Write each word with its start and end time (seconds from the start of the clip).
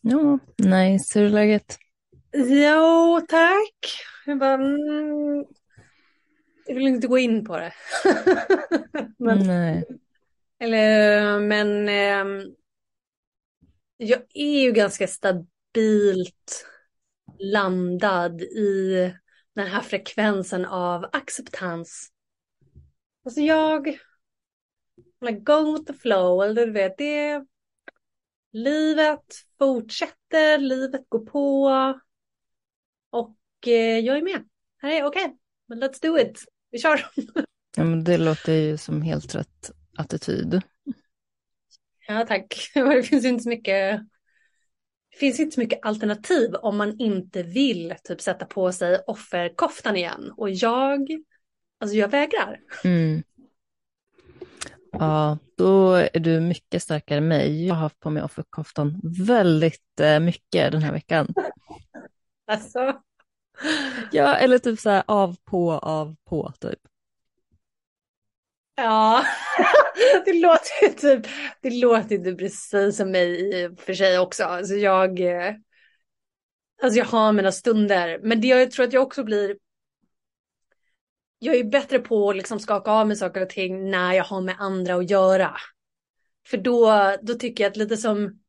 Ja, 0.00 0.38
nice. 0.56 1.18
Hur 1.18 1.26
är 1.26 1.30
läget? 1.30 1.78
Jo, 2.32 3.20
tack. 3.28 3.78
Jag 4.26 4.38
bara, 4.38 4.54
mm, 4.54 5.44
jag 6.66 6.74
vill 6.74 6.86
inte 6.86 7.06
gå 7.06 7.18
in 7.18 7.44
på 7.44 7.56
det. 7.56 7.72
men, 9.18 9.46
Nej. 9.46 9.84
eller, 10.58 11.40
men 11.40 11.88
ehm, 11.88 12.54
jag 13.96 14.22
är 14.34 14.60
ju 14.60 14.72
ganska 14.72 15.06
stabilt 15.06 16.66
landad 17.38 18.40
i 18.42 18.94
den 19.54 19.66
här 19.66 19.80
frekvensen 19.80 20.64
av 20.64 21.04
acceptans. 21.12 22.08
Alltså 23.24 23.40
jag, 23.40 23.98
like 25.20 25.40
going 25.40 25.74
with 25.74 25.84
the 25.84 25.98
flow, 25.98 26.42
eller 26.42 26.66
du 26.66 26.72
vet, 26.72 26.98
det 26.98 27.44
livet 28.52 29.24
fortsätter, 29.58 30.58
livet 30.58 31.02
går 31.08 31.26
på 31.26 31.64
och 33.10 33.36
eh, 33.66 33.98
jag 33.98 34.18
är 34.18 34.22
med. 34.22 34.48
Här 34.78 34.90
är 34.90 35.04
okej, 35.04 35.36
men 35.66 35.82
let's 35.82 36.02
do 36.02 36.18
it. 36.18 36.44
Vi 36.70 36.78
kör. 36.78 37.06
Ja, 37.76 37.84
men 37.84 38.04
det 38.04 38.18
låter 38.18 38.52
ju 38.52 38.76
som 38.76 39.02
helt 39.02 39.34
rätt 39.34 39.70
attityd. 39.96 40.62
Ja, 42.08 42.26
tack. 42.26 42.70
Det 42.74 43.02
finns 43.02 43.24
inte 43.24 43.42
så 43.42 43.48
mycket. 43.48 44.00
Det 45.10 45.18
finns 45.18 45.40
inte 45.40 45.54
så 45.54 45.60
mycket 45.60 45.78
alternativ 45.82 46.54
om 46.54 46.76
man 46.76 47.00
inte 47.00 47.42
vill 47.42 47.94
typ 48.04 48.20
sätta 48.20 48.46
på 48.46 48.72
sig 48.72 48.98
offerkoftan 49.06 49.96
igen. 49.96 50.32
Och 50.36 50.50
jag, 50.50 51.08
alltså 51.78 51.96
jag 51.96 52.08
vägrar. 52.08 52.60
Mm. 52.84 53.22
Ja, 54.92 55.38
då 55.56 55.92
är 55.92 56.20
du 56.20 56.40
mycket 56.40 56.82
starkare 56.82 57.18
än 57.18 57.28
mig. 57.28 57.66
Jag 57.66 57.74
har 57.74 57.82
haft 57.82 58.00
på 58.00 58.10
mig 58.10 58.22
offerkoftan 58.22 59.00
väldigt 59.26 60.00
eh, 60.00 60.20
mycket 60.20 60.72
den 60.72 60.82
här 60.82 60.92
veckan. 60.92 61.34
Alltså. 62.46 63.02
Ja, 64.12 64.34
eller 64.36 64.58
typ 64.58 64.80
så 64.80 64.90
här 64.90 65.02
av, 65.06 65.36
på, 65.44 65.72
av, 65.72 66.16
på 66.24 66.52
typ. 66.60 66.78
Ja, 68.74 69.24
det 70.24 70.32
låter 70.32 70.82
ju 70.82 70.88
typ, 70.88 71.26
det 71.62 71.70
låter 71.70 72.18
typ 72.18 72.38
precis 72.38 72.96
som 72.96 73.10
mig 73.10 73.60
i 73.62 73.66
och 73.66 73.80
för 73.80 73.94
sig 73.94 74.18
också. 74.18 74.44
Alltså 74.44 74.74
jag, 74.74 75.20
eh, 75.20 75.54
alltså 76.82 76.98
jag 76.98 77.06
har 77.06 77.32
mina 77.32 77.52
stunder, 77.52 78.20
men 78.22 78.40
det 78.40 78.48
jag 78.48 78.70
tror 78.70 78.86
att 78.86 78.92
jag 78.92 79.02
också 79.02 79.24
blir, 79.24 79.56
jag 81.38 81.56
är 81.56 81.64
bättre 81.64 81.98
på 81.98 82.30
att 82.30 82.36
liksom 82.36 82.60
skaka 82.60 82.90
av 82.90 83.06
mig 83.06 83.16
saker 83.16 83.42
och 83.42 83.50
ting 83.50 83.90
när 83.90 84.12
jag 84.12 84.24
har 84.24 84.40
med 84.40 84.56
andra 84.58 84.94
att 84.94 85.10
göra. 85.10 85.56
För 86.46 86.56
då, 86.56 87.14
då 87.22 87.34
tycker 87.34 87.64
jag 87.64 87.70
att 87.70 87.76
lite 87.76 87.96
som, 87.96 88.40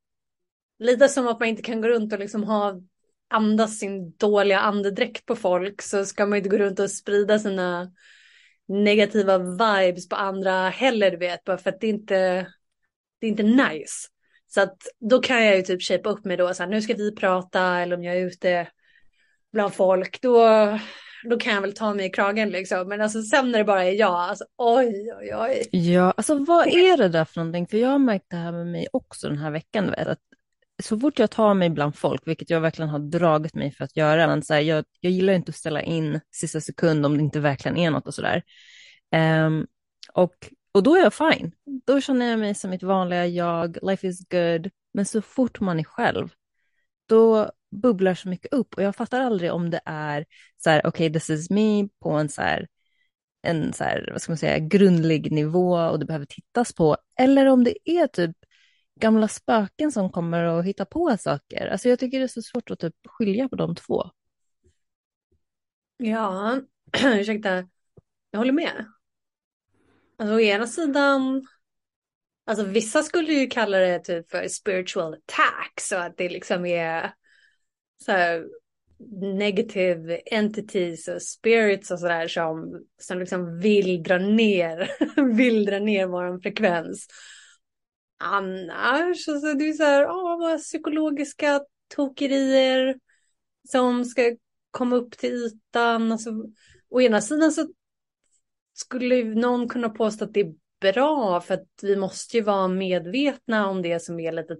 lite 0.80 1.10
som 1.10 1.28
att 1.28 1.40
man 1.40 1.50
inte 1.50 1.62
kan 1.62 1.82
gå 1.82 1.88
runt 1.88 2.14
och 2.14 2.20
liksom 2.20 2.44
ha, 2.44 2.82
andas 3.30 3.78
sin 3.80 4.12
dåliga 4.12 4.60
andedräkt 4.60 5.26
på 5.26 5.36
folk 5.36 5.82
så 5.82 6.06
ska 6.06 6.26
man 6.26 6.38
inte 6.38 6.50
gå 6.50 6.58
runt 6.58 6.80
och 6.80 6.92
sprida 6.92 7.40
sina 7.40 7.92
negativa 8.68 9.38
vibes 9.38 10.10
på 10.10 10.16
andra 10.16 10.70
heller, 10.70 11.12
du 11.12 11.18
vet, 11.18 11.44
bara 11.44 11.58
för 11.58 11.70
att 11.70 11.82
det 11.82 11.88
inte, 11.88 12.16
det 13.20 13.28
är 13.28 13.30
inte 13.30 13.44
nice. 13.44 14.08
Så 14.48 14.62
att 14.62 14.78
då 15.00 15.20
kan 15.20 15.46
jag 15.46 15.56
ju 15.56 15.62
typ 15.62 15.82
shapea 15.82 16.12
upp 16.12 16.26
mig 16.26 16.38
då, 16.38 16.54
så 16.54 16.64
här, 16.64 16.70
nu 16.70 16.82
ska 16.82 16.94
vi 16.94 17.16
prata 17.16 17.80
eller 17.80 17.96
om 17.98 18.04
jag 18.04 18.18
är 18.18 18.26
ute 18.26 18.68
bland 19.52 19.74
folk, 19.74 20.22
då, 20.22 20.46
då 21.24 21.38
kan 21.38 21.54
jag 21.54 21.62
väl 21.62 21.74
ta 21.74 21.94
mig 21.94 22.06
i 22.06 22.10
kragen 22.10 22.50
liksom. 22.50 22.88
Men 22.88 23.02
alltså 23.02 23.22
sen 23.22 23.52
när 23.52 23.60
det 23.60 23.66
bara 23.66 23.86
är 23.86 23.92
jag, 23.92 24.14
alltså 24.14 24.46
oj, 24.58 25.14
oj, 25.20 25.36
oj. 25.36 25.70
Ja, 25.72 26.14
alltså 26.18 26.44
vad 26.44 26.68
är 26.68 26.98
det 26.98 27.10
där 27.10 27.26
för 27.26 27.40
någonting? 27.40 27.68
För 27.68 27.78
jag 27.78 27.90
har 27.90 28.00
märkt 28.00 28.26
det 28.30 28.38
här 28.38 28.52
med 28.52 28.68
mig 28.68 28.88
också 28.94 29.30
den 29.30 29.38
här 29.38 29.52
veckan, 29.52 29.92
vet, 29.92 30.08
att 30.08 30.20
så 30.84 31.00
fort 31.00 31.20
jag 31.20 31.32
tar 31.32 31.54
mig 31.54 31.70
bland 31.70 31.96
folk, 31.96 32.28
vilket 32.28 32.50
jag 32.50 32.62
verkligen 32.62 32.90
har 32.90 33.00
dragit 33.00 33.56
mig 33.56 33.72
för 33.72 33.84
att 33.84 33.98
göra, 33.98 34.28
men 34.28 34.44
så 34.44 34.54
här, 34.54 34.62
jag, 34.62 34.86
jag 35.00 35.12
gillar 35.12 35.34
inte 35.34 35.50
att 35.50 35.56
ställa 35.56 35.82
in 35.82 36.20
sista 36.32 36.62
sekund 36.62 37.06
om 37.06 37.18
det 37.18 37.24
inte 37.24 37.40
verkligen 37.40 37.78
är 37.78 37.92
något 37.92 38.08
och 38.08 38.14
sådär. 38.14 38.44
Um, 39.16 39.22
ehm, 39.22 39.68
och, 40.14 40.34
och 40.72 40.84
då 40.84 40.96
är 40.96 41.00
jag 41.00 41.14
fine. 41.14 41.52
Då 41.88 42.02
känner 42.02 42.30
jag 42.30 42.40
mig 42.40 42.56
som 42.56 42.70
mitt 42.70 42.84
vanliga 42.84 43.28
jag, 43.28 43.78
life 43.82 44.08
is 44.08 44.30
good. 44.30 44.70
Men 44.94 45.06
så 45.06 45.22
fort 45.22 45.60
man 45.60 45.80
är 45.80 45.84
själv, 45.84 46.30
då 47.10 47.52
bubblar 47.72 48.14
så 48.14 48.30
mycket 48.30 48.54
upp 48.54 48.74
och 48.74 48.84
jag 48.84 48.96
fattar 48.96 49.22
aldrig 49.22 49.54
om 49.54 49.70
det 49.70 49.82
är 49.86 50.26
så 50.58 50.70
här, 50.70 50.80
okej, 50.80 50.90
okay, 50.90 51.14
this 51.14 51.30
is 51.30 51.50
me 51.50 51.88
på 52.00 52.10
en 52.10 52.30
så 52.30 52.42
här, 52.42 52.68
en 53.42 53.74
så 53.74 53.84
här, 53.84 54.10
vad 54.12 54.22
ska 54.22 54.32
man 54.32 54.38
säga, 54.38 54.60
grundlig 54.60 55.32
nivå 55.32 55.74
och 55.74 56.00
det 56.00 56.06
behöver 56.06 56.26
tittas 56.26 56.74
på, 56.74 56.98
eller 57.20 57.46
om 57.46 57.64
det 57.64 57.90
är 57.90 58.08
typ 58.08 58.36
gamla 59.00 59.28
spöken 59.28 59.92
som 59.92 60.12
kommer 60.12 60.44
och 60.44 60.64
hittar 60.64 60.86
på 60.86 61.18
saker. 61.20 61.68
Alltså 61.68 61.90
jag 61.90 62.00
tycker 62.00 62.20
det 62.20 62.26
är 62.26 62.28
så 62.28 62.42
svårt 62.42 62.72
att 62.72 62.80
typ 62.80 62.96
skilja 63.06 63.50
på 63.50 63.56
de 63.56 63.76
två. 63.76 64.12
Ja, 65.98 66.60
ursäkta, 67.04 67.68
jag 68.32 68.40
håller 68.40 68.52
med. 68.52 68.86
Alltså 70.18 70.36
å 70.36 70.40
ena 70.40 70.68
sidan, 70.68 71.48
alltså 72.46 72.66
vissa 72.66 73.04
skulle 73.04 73.34
ju 73.34 73.48
kalla 73.48 73.78
det 73.78 74.00
typ 74.00 74.32
för 74.32 74.48
spiritual 74.48 75.14
attack, 75.14 75.74
så 75.82 75.96
att 75.96 76.18
det 76.18 76.30
liksom 76.30 76.66
är 76.66 77.14
så 78.06 78.12
här 78.12 78.46
negative 79.22 80.16
entities 80.26 81.08
och 81.08 81.22
spirits 81.22 81.92
och 81.92 82.00
sådär 82.00 82.28
som, 82.28 82.84
som 83.02 83.20
liksom 83.20 83.60
vill 83.60 84.04
dra 84.04 84.18
ner, 84.18 84.92
vill 85.36 85.66
dra 85.66 85.80
ner 85.80 86.08
våran 86.08 86.42
frekvens. 86.42 87.08
Annars, 88.18 89.28
alltså 89.28 89.54
det 89.54 89.70
är 89.70 89.74
så 89.74 89.84
här, 89.84 90.08
åh, 90.10 90.40
vad 90.40 90.60
psykologiska 90.60 91.62
tokerier 91.96 93.00
som 93.70 94.06
ska 94.06 94.36
komma 94.72 94.96
upp 94.96 95.18
till 95.18 95.34
ytan. 95.34 96.12
Alltså, 96.12 96.30
å 96.90 97.02
ena 97.02 97.22
sidan 97.22 97.52
så 97.52 97.68
skulle 98.74 99.24
någon 99.24 99.70
kunna 99.70 99.90
påstå 99.90 100.26
att 100.26 100.34
det 100.34 100.40
är 100.40 100.54
bra 100.82 101.42
för 101.42 101.54
att 101.54 101.68
vi 101.82 101.96
måste 101.96 102.38
ju 102.38 102.44
vara 102.44 102.68
medvetna 102.68 103.68
om 103.68 103.82
det 103.82 104.00
som 104.00 104.20
är 104.20 104.32
lite 104.32 104.58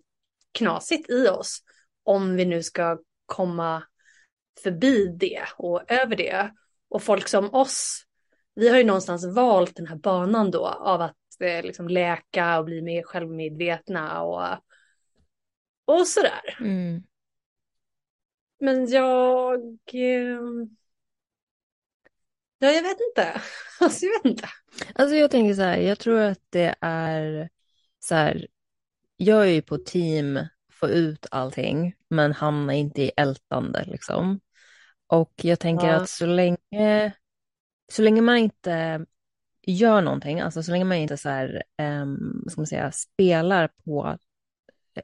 knasigt 0.52 1.10
i 1.10 1.28
oss. 1.28 1.60
Om 2.04 2.36
vi 2.36 2.46
nu 2.46 2.64
ska 2.64 3.00
komma 3.30 3.84
förbi 4.64 5.08
det 5.08 5.42
och 5.58 5.92
över 5.92 6.16
det. 6.16 6.52
Och 6.90 7.04
folk 7.04 7.28
som 7.28 7.54
oss, 7.54 8.04
vi 8.56 8.70
har 8.70 8.78
ju 8.78 8.84
någonstans 8.84 9.36
valt 9.36 9.76
den 9.76 9.88
här 9.88 9.96
banan 9.96 10.52
då 10.52 10.66
av 10.68 11.02
att 11.02 11.16
eh, 11.40 11.64
liksom 11.64 11.88
läka 11.88 12.60
och 12.60 12.66
bli 12.66 12.82
mer 12.82 13.04
självmedvetna 13.04 14.22
och, 14.22 14.64
och 15.86 16.08
sådär. 16.08 16.58
Mm. 16.60 17.04
Men 18.60 18.90
jag... 18.92 19.62
Eh, 19.94 20.70
Ja, 22.62 22.72
jag 22.72 22.84
vet 22.84 22.98
inte. 23.10 23.42
Alltså, 23.80 24.06
jag 24.06 24.12
vet 24.14 24.26
inte. 24.26 24.50
Alltså 24.96 25.16
jag 25.16 25.32
tänker 25.32 25.54
så 25.54 25.62
här, 25.62 25.78
jag 25.78 26.00
tror 26.00 26.20
att 26.20 26.42
det 26.50 26.76
är 26.82 27.50
så 28.00 28.16
här, 28.16 28.48
jag 29.18 29.42
är 29.42 29.52
ju 29.52 29.62
på 29.62 29.78
team 29.78 30.40
få 30.80 30.90
ut 30.90 31.26
allting, 31.32 31.94
men 32.10 32.34
hamna 32.34 32.74
inte 32.74 33.02
i 33.02 33.12
ältande 33.18 33.84
liksom. 33.88 34.40
Och 35.08 35.34
jag 35.36 35.60
tänker 35.60 35.88
ja. 35.88 35.94
att 35.94 36.10
så 36.10 36.26
länge, 36.26 37.14
så 37.92 38.02
länge 38.02 38.22
man 38.22 38.38
inte 38.38 39.06
gör 39.62 40.02
någonting, 40.02 40.40
alltså 40.40 40.64
så 40.64 40.72
länge 40.72 40.86
man 40.86 40.98
inte 40.98 41.18
så 41.18 41.30
här, 41.30 41.64
um, 41.82 42.46
ska 42.50 42.62
man 42.62 42.68
säga, 42.68 42.92
spelar 42.92 43.70
på, 43.86 44.18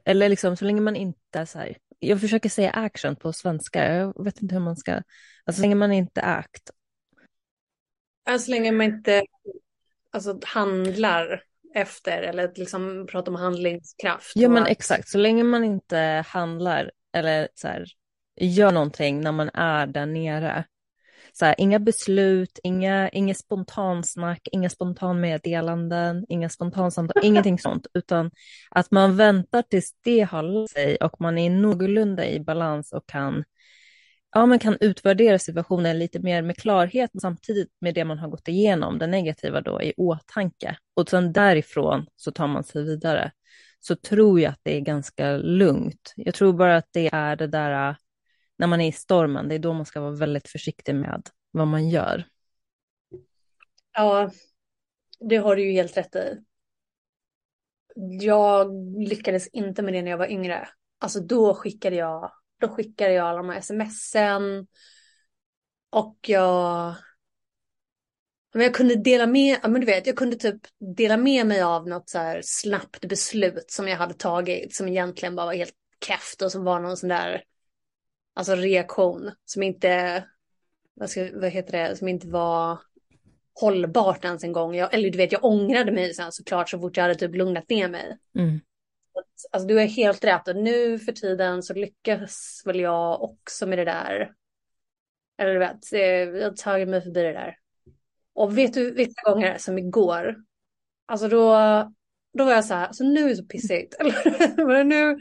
eller 0.04 0.28
liksom 0.28 0.56
så 0.56 0.64
länge 0.64 0.80
man 0.80 0.96
inte 0.96 1.46
så 1.46 1.58
här, 1.58 1.76
jag 1.98 2.20
försöker 2.20 2.48
säga 2.48 2.70
action 2.70 3.16
på 3.16 3.32
svenska, 3.32 3.94
jag 3.94 4.24
vet 4.24 4.42
inte 4.42 4.54
hur 4.54 4.62
man 4.62 4.76
ska, 4.76 4.92
alltså 4.92 5.52
så 5.52 5.60
länge 5.60 5.74
man 5.74 5.92
inte 5.92 6.22
act 6.22 6.70
så 8.38 8.50
länge 8.50 8.72
man 8.72 8.86
inte 8.86 9.22
alltså, 10.10 10.40
handlar 10.44 11.42
efter 11.76 12.22
eller 12.22 12.52
liksom 12.54 13.06
pratar 13.10 13.32
om 13.32 13.36
handlingskraft. 13.36 14.32
Ja 14.34 14.48
men 14.48 14.66
exakt, 14.66 15.08
så 15.08 15.18
länge 15.18 15.44
man 15.44 15.64
inte 15.64 16.24
handlar 16.26 16.90
eller 17.12 17.48
så 17.54 17.68
här, 17.68 17.84
gör 18.40 18.72
någonting 18.72 19.20
när 19.20 19.32
man 19.32 19.50
är 19.54 19.86
där 19.86 20.06
nere. 20.06 20.64
Så 21.32 21.44
här, 21.44 21.54
inga 21.58 21.78
beslut, 21.78 22.58
inga, 22.62 23.08
inga 23.08 23.34
spontansnack, 23.34 24.48
inga 24.52 24.70
spontanmeddelanden, 24.70 26.26
inga 26.28 26.48
spontansamtal, 26.48 27.22
ingenting 27.24 27.58
sånt, 27.58 27.86
utan 27.94 28.30
att 28.70 28.90
man 28.90 29.16
väntar 29.16 29.62
tills 29.62 29.94
det 30.04 30.24
håller 30.24 30.66
sig 30.66 30.96
och 30.96 31.20
man 31.20 31.38
är 31.38 31.50
någorlunda 31.50 32.26
i 32.26 32.40
balans 32.40 32.92
och 32.92 33.06
kan 33.06 33.44
ja, 34.36 34.46
man 34.46 34.58
kan 34.58 34.76
utvärdera 34.80 35.38
situationen 35.38 35.98
lite 35.98 36.20
mer 36.20 36.42
med 36.42 36.56
klarhet 36.56 37.10
samtidigt 37.20 37.68
med 37.80 37.94
det 37.94 38.04
man 38.04 38.18
har 38.18 38.28
gått 38.28 38.48
igenom, 38.48 38.98
det 38.98 39.06
negativa 39.06 39.60
då, 39.60 39.82
i 39.82 39.92
åtanke. 39.96 40.76
Och 40.94 41.08
sen 41.08 41.32
därifrån 41.32 42.06
så 42.16 42.32
tar 42.32 42.46
man 42.46 42.64
sig 42.64 42.84
vidare. 42.84 43.32
Så 43.80 43.96
tror 43.96 44.40
jag 44.40 44.52
att 44.52 44.60
det 44.62 44.76
är 44.76 44.80
ganska 44.80 45.36
lugnt. 45.36 46.12
Jag 46.16 46.34
tror 46.34 46.52
bara 46.52 46.76
att 46.76 46.88
det 46.90 47.10
är 47.12 47.36
det 47.36 47.46
där 47.46 47.88
äh, 47.88 47.96
när 48.58 48.66
man 48.66 48.80
är 48.80 48.88
i 48.88 48.92
stormen, 48.92 49.48
det 49.48 49.54
är 49.54 49.58
då 49.58 49.72
man 49.72 49.86
ska 49.86 50.00
vara 50.00 50.10
väldigt 50.10 50.48
försiktig 50.48 50.94
med 50.94 51.22
vad 51.50 51.66
man 51.66 51.88
gör. 51.88 52.24
Ja, 53.92 54.30
det 55.20 55.36
har 55.36 55.56
du 55.56 55.62
ju 55.62 55.72
helt 55.72 55.96
rätt 55.96 56.16
i. 56.16 56.38
Jag 58.20 58.72
lyckades 59.08 59.48
inte 59.48 59.82
med 59.82 59.94
det 59.94 60.02
när 60.02 60.10
jag 60.10 60.18
var 60.18 60.30
yngre. 60.30 60.68
alltså 60.98 61.20
då 61.20 61.54
skickade 61.54 61.96
jag, 61.96 62.32
då 62.60 62.68
skickade 62.68 63.12
jag 63.12 63.26
alla 63.26 63.36
de 63.36 63.48
här 63.48 63.60
smsen. 63.60 64.66
Och 65.90 66.18
jag, 66.26 66.94
men 68.54 68.62
jag 68.62 68.74
kunde 68.74 68.94
dela 68.96 69.26
med, 69.26 69.58
men 69.62 69.80
du 69.80 69.86
vet, 69.86 70.06
jag 70.06 70.16
kunde 70.16 70.36
typ 70.36 70.60
dela 70.96 71.16
med 71.16 71.46
mig 71.46 71.62
av 71.62 71.88
något 71.88 72.08
så 72.08 72.18
här 72.18 72.40
snabbt 72.44 73.08
beslut 73.08 73.70
som 73.70 73.88
jag 73.88 73.96
hade 73.96 74.14
tagit 74.14 74.74
som 74.74 74.88
egentligen 74.88 75.36
bara 75.36 75.46
var 75.46 75.54
helt 75.54 75.74
keft 76.06 76.42
och 76.42 76.52
som 76.52 76.64
var 76.64 76.80
någon 76.80 76.96
sån 76.96 77.08
där, 77.08 77.42
alltså 78.34 78.54
reaktion 78.54 79.30
som 79.44 79.62
inte, 79.62 80.24
vad, 80.94 81.10
ska, 81.10 81.30
vad 81.34 81.50
heter 81.50 81.88
det, 81.88 81.96
som 81.96 82.08
inte 82.08 82.28
var 82.28 82.78
hållbart 83.60 84.24
ens 84.24 84.44
en 84.44 84.52
gång. 84.52 84.74
Jag, 84.74 84.94
eller 84.94 85.10
du 85.10 85.18
vet, 85.18 85.32
jag 85.32 85.44
ångrade 85.44 85.92
mig 85.92 86.14
sen 86.14 86.32
såklart 86.32 86.70
så 86.70 86.78
fort 86.78 86.96
jag 86.96 87.04
hade 87.04 87.14
typ 87.14 87.34
lugnat 87.34 87.68
ner 87.68 87.88
mig. 87.88 88.18
Mm. 88.38 88.60
Alltså 89.50 89.68
du 89.68 89.80
är 89.80 89.86
helt 89.86 90.24
rätt 90.24 90.48
och 90.48 90.56
nu 90.56 90.98
för 90.98 91.12
tiden 91.12 91.62
så 91.62 91.74
lyckas 91.74 92.62
väl 92.64 92.80
jag 92.80 93.22
också 93.22 93.66
med 93.66 93.78
det 93.78 93.84
där. 93.84 94.32
Eller 95.38 95.52
du 95.52 95.58
vet, 95.58 95.92
jag 95.92 96.42
har 96.42 96.56
tagit 96.56 96.88
mig 96.88 97.02
förbi 97.02 97.22
det 97.22 97.32
där. 97.32 97.56
Och 98.34 98.58
vet 98.58 98.74
du 98.74 98.90
vilka 98.90 99.32
gånger 99.32 99.58
som 99.58 99.78
igår? 99.78 100.36
Alltså 101.06 101.28
då, 101.28 101.52
då 102.38 102.44
var 102.44 102.52
jag 102.52 102.64
så 102.64 102.74
här, 102.74 102.86
alltså 102.86 103.04
nu 103.04 103.24
är 103.24 103.28
det 103.28 103.36
så 103.36 103.44
pissigt. 103.44 103.94
Eller 104.58 104.84
nu, 104.84 105.18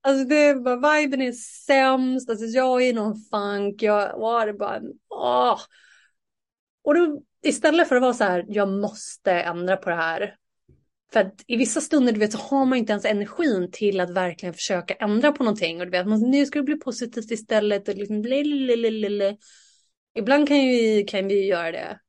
alltså 0.00 0.24
det 0.24 0.54
bara, 0.54 0.98
viben 0.98 1.22
är 1.22 1.32
sämst, 1.66 2.30
alltså 2.30 2.46
jag 2.46 2.82
är 2.82 2.86
i 2.86 2.92
någon 2.92 3.16
funk, 3.16 3.82
jag 3.82 4.18
var 4.18 4.46
det 4.46 4.52
bara, 4.52 4.80
åh. 5.08 5.60
Och 6.82 6.94
då 6.94 7.22
istället 7.42 7.88
för 7.88 7.96
att 7.96 8.02
vara 8.02 8.14
så 8.14 8.24
här, 8.24 8.44
jag 8.48 8.68
måste 8.68 9.32
ändra 9.32 9.76
på 9.76 9.90
det 9.90 9.96
här. 9.96 10.36
För 11.12 11.20
att 11.20 11.44
i 11.46 11.56
vissa 11.56 11.80
stunder 11.80 12.12
du 12.12 12.18
vet, 12.18 12.32
så 12.32 12.38
har 12.38 12.64
man 12.64 12.78
inte 12.78 12.92
ens 12.92 13.04
energin 13.04 13.70
till 13.72 14.00
att 14.00 14.10
verkligen 14.10 14.54
försöka 14.54 14.94
ändra 14.94 15.32
på 15.32 15.44
någonting. 15.44 15.80
Och 15.80 15.86
du 15.86 15.90
vet, 15.90 16.06
man, 16.06 16.30
nu 16.30 16.46
ska 16.46 16.58
det 16.58 16.64
bli 16.64 16.78
positivt 16.78 17.30
istället. 17.30 17.88
Och 17.88 17.94
liksom, 17.94 18.24
Ibland 20.14 20.48
kan, 20.48 20.58
ju, 20.58 21.04
kan 21.04 21.28
vi 21.28 21.34
ju 21.34 21.44
göra 21.44 21.72
det. 21.72 22.00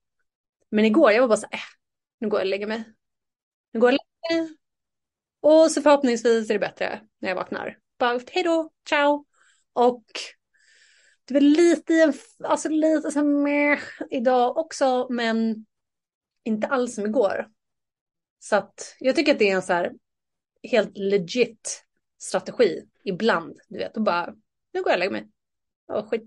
Men 0.71 0.85
igår, 0.85 1.11
jag 1.11 1.21
var 1.21 1.27
bara 1.27 1.37
så 1.37 1.47
här, 1.51 1.59
äh, 1.59 1.63
nu 2.19 2.29
går 2.29 2.39
jag 2.39 2.45
och 2.45 2.49
lägger 2.49 2.67
mig. 2.67 2.83
Nu 3.73 3.79
går 3.79 3.91
jag 3.91 3.99
och 3.99 4.05
lägger 4.29 4.41
mig. 4.41 4.55
Och 5.41 5.71
så 5.71 5.81
förhoppningsvis 5.81 6.49
är 6.49 6.53
det 6.53 6.59
bättre 6.59 7.01
när 7.19 7.29
jag 7.29 7.35
vaknar. 7.35 7.77
Bara 7.99 8.19
hej 8.31 8.43
då, 8.43 8.71
ciao. 8.89 9.25
Och 9.73 10.05
det 11.27 11.33
var 11.33 11.41
lite 11.41 11.93
i 11.93 12.01
en, 12.01 12.13
alltså 12.43 12.69
lite 12.69 13.11
så 13.11 13.19
här, 13.19 13.25
meh, 13.25 13.79
idag 14.09 14.57
också, 14.57 15.07
men 15.09 15.65
inte 16.43 16.67
alls 16.67 16.95
som 16.95 17.05
igår. 17.05 17.47
Så 18.39 18.55
att 18.55 18.95
jag 18.99 19.15
tycker 19.15 19.31
att 19.31 19.39
det 19.39 19.49
är 19.49 19.55
en 19.55 19.61
så 19.61 19.73
här 19.73 19.91
helt 20.63 20.97
legit 20.97 21.83
strategi 22.19 22.83
ibland, 23.03 23.59
du 23.67 23.77
vet, 23.77 23.97
och 23.97 24.03
bara 24.03 24.33
nu 24.73 24.83
går 24.83 24.89
jag 24.89 24.95
och 24.95 24.99
lägger 24.99 25.11
mig. 25.11 25.29
Och 25.87 26.09
skit, 26.09 26.23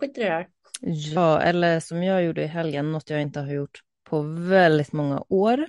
skit 0.00 0.18
i 0.18 0.22
det 0.22 0.30
här. 0.30 0.48
Ja, 0.80 1.40
eller 1.40 1.80
som 1.80 2.02
jag 2.02 2.24
gjorde 2.24 2.42
i 2.42 2.46
helgen, 2.46 2.92
något 2.92 3.10
jag 3.10 3.22
inte 3.22 3.40
har 3.40 3.52
gjort 3.52 3.80
på 4.04 4.22
väldigt 4.38 4.92
många 4.92 5.24
år. 5.28 5.68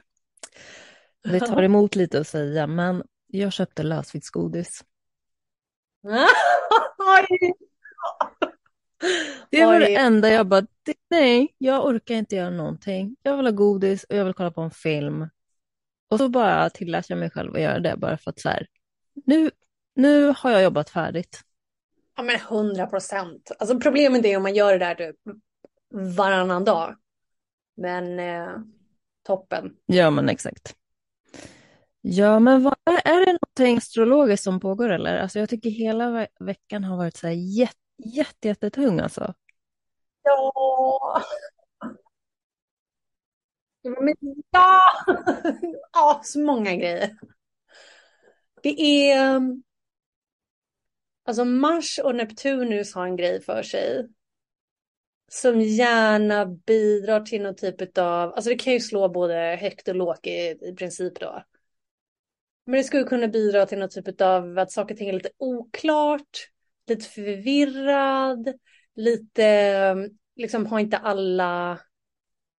Det 1.24 1.40
tar 1.40 1.64
emot 1.64 1.96
lite 1.96 2.20
att 2.20 2.28
säga, 2.28 2.68
men 2.68 3.04
jag 3.28 3.54
köpte 3.54 3.84
lösviktsgodis. 3.84 4.84
Det 9.50 9.66
var 9.66 9.80
det 9.80 9.96
enda 9.96 10.30
jag 10.30 10.48
bara, 10.48 10.66
nej, 11.10 11.56
jag 11.58 11.86
orkar 11.86 12.16
inte 12.16 12.36
göra 12.36 12.50
någonting. 12.50 13.16
Jag 13.22 13.38
vill 13.38 13.46
ha 13.46 13.52
godis 13.52 14.04
och 14.04 14.16
jag 14.16 14.26
vill 14.26 14.34
kolla 14.34 14.52
på 14.52 14.62
en 14.62 14.72
film. 14.72 15.28
Och 16.10 16.18
så 16.18 16.30
bara 16.30 16.70
tillät 16.70 17.10
jag 17.10 17.20
mig 17.20 17.30
själv 17.30 17.56
att 17.56 17.62
göra 17.62 17.80
det 17.80 17.98
bara 17.98 18.18
för 18.18 18.32
att 18.32 18.40
så 18.40 18.50
här, 18.50 18.68
nu, 19.26 19.52
nu 19.96 20.34
har 20.38 20.52
jag 20.52 20.64
jobbat 20.64 20.90
färdigt. 20.90 21.42
Ja 22.16 22.24
men 22.24 22.40
hundra 22.40 22.88
procent. 22.88 23.52
Alltså 23.60 23.80
problemet 23.80 24.26
är 24.26 24.38
om 24.38 24.44
man 24.44 24.56
gör 24.56 24.72
det 24.72 24.86
där 24.86 24.96
typ 24.96 25.16
varannan 26.18 26.66
dag. 26.66 26.96
Men 27.78 28.20
eh, 28.20 28.50
toppen. 29.28 29.76
Ja 29.86 30.10
men 30.10 30.30
exakt. 30.30 30.76
Ja 32.02 32.40
men 32.40 32.64
vad, 32.64 32.76
är 32.86 33.26
det 33.26 33.38
någonting 33.42 33.78
astrologiskt 33.78 34.44
som 34.44 34.60
pågår 34.60 34.90
eller? 34.90 35.18
Alltså 35.18 35.40
jag 35.40 35.50
tycker 35.50 35.70
hela 35.70 36.12
ve 36.12 36.28
veckan 36.40 36.84
har 36.84 36.98
varit 36.98 37.18
så 37.18 37.28
här 37.28 37.34
jätte, 37.34 37.76
jätte, 37.98 38.48
jättetung 38.48 39.00
alltså. 39.00 39.34
Ja. 40.24 41.22
Men, 43.88 44.16
ja! 44.52 44.82
ja, 45.94 46.22
så 46.24 46.40
många 46.40 46.76
grejer. 46.76 47.18
Det 48.64 48.82
är... 48.82 49.36
Mm, 49.36 49.64
alltså 51.26 51.46
Mars 51.46 52.00
och 52.04 52.16
Neptunus 52.16 52.96
har 52.96 53.06
en 53.06 53.16
grej 53.16 53.42
för 53.42 53.64
sig. 53.64 54.08
Som 55.32 55.62
gärna 55.62 56.46
bidrar 56.46 57.22
till 57.22 57.42
någon 57.42 57.56
typ 57.56 57.98
av, 57.98 58.34
alltså 58.34 58.50
det 58.50 58.56
kan 58.56 58.74
ju 58.74 58.80
slå 58.80 59.10
både 59.10 59.58
högt 59.62 59.88
och 59.88 59.96
lågt 59.96 60.28
i, 60.28 60.58
i 60.62 60.76
princip 60.78 61.20
då. 61.20 61.44
Men 62.66 62.78
det 62.78 62.84
skulle 62.84 63.04
kunna 63.04 63.28
bidra 63.28 63.66
till 63.66 63.80
någon 63.80 63.90
typ 63.90 64.22
av 64.22 64.60
att 64.60 64.72
saker 64.72 64.96
och 64.96 64.98
ting 64.98 65.10
är 65.10 65.14
lite 65.14 65.30
oklart, 65.38 66.50
lite 66.88 67.06
förvirrad, 67.06 68.54
lite, 68.96 69.46
mm, 69.46 70.10
liksom 70.36 70.66
har 70.66 70.80
inte 70.80 70.98
alla 70.98 71.80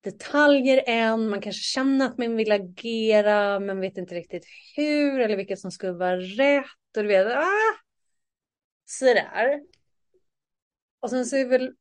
detaljer 0.01 0.85
än. 0.87 1.29
Man 1.29 1.41
kanske 1.41 1.63
känner 1.63 2.07
att 2.07 2.19
man 2.19 2.37
vill 2.37 2.53
agera 2.53 3.61
men 3.61 3.81
vet 3.81 3.99
inte 3.99 4.15
riktigt 4.15 4.45
hur 4.77 5.21
eller 5.21 5.37
vilket 5.37 5.61
som 5.61 5.71
skulle 5.71 5.93
vara 5.93 6.17
rätt. 6.17 6.97
Och 6.97 7.03
du 7.03 7.09
vet, 7.09 7.27
ah! 7.27 7.79
Sådär. 8.85 9.61
Och 11.01 11.11
sen 11.11 11.27
så 11.27 11.37
är 11.37 11.49
väl 11.49 11.75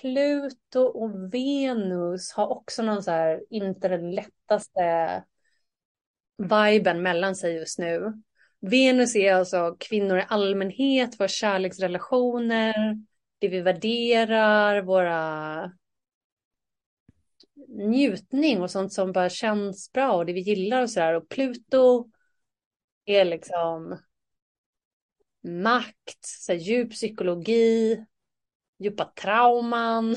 Pluto 0.00 0.80
och 0.80 1.34
Venus 1.34 2.32
har 2.32 2.46
också 2.46 2.82
någon 2.82 3.02
så 3.02 3.10
här, 3.10 3.42
inte 3.50 3.88
den 3.88 4.10
lättaste 4.10 5.24
viben 6.36 7.02
mellan 7.02 7.36
sig 7.36 7.54
just 7.54 7.78
nu. 7.78 8.22
Venus 8.60 9.16
är 9.16 9.34
alltså 9.34 9.76
kvinnor 9.80 10.18
i 10.18 10.24
allmänhet, 10.28 11.20
våra 11.20 11.28
kärleksrelationer, 11.28 12.74
det 13.38 13.48
vi 13.48 13.60
värderar, 13.60 14.82
våra 14.82 15.72
njutning 17.76 18.62
och 18.62 18.70
sånt 18.70 18.92
som 18.92 19.12
bara 19.12 19.28
känns 19.28 19.92
bra 19.92 20.12
och 20.12 20.26
det 20.26 20.32
vi 20.32 20.40
gillar 20.40 20.82
och 20.82 20.90
sådär. 20.90 21.14
Och 21.14 21.28
Pluto 21.28 22.10
är 23.04 23.24
liksom 23.24 23.98
makt, 25.42 26.24
så 26.24 26.52
här, 26.52 26.58
djup 26.58 26.90
psykologi, 26.90 28.04
djupa 28.78 29.04
trauman. 29.04 30.16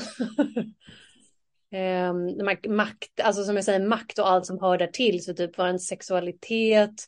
um, 1.72 2.76
makt, 2.76 3.20
alltså 3.20 3.44
som 3.44 3.56
jag 3.56 3.64
säger, 3.64 3.86
makt 3.86 4.18
och 4.18 4.30
allt 4.30 4.46
som 4.46 4.60
hör 4.60 4.78
där 4.78 4.86
till. 4.86 5.24
Så 5.24 5.34
typ 5.34 5.58
en 5.58 5.78
sexualitet, 5.78 7.04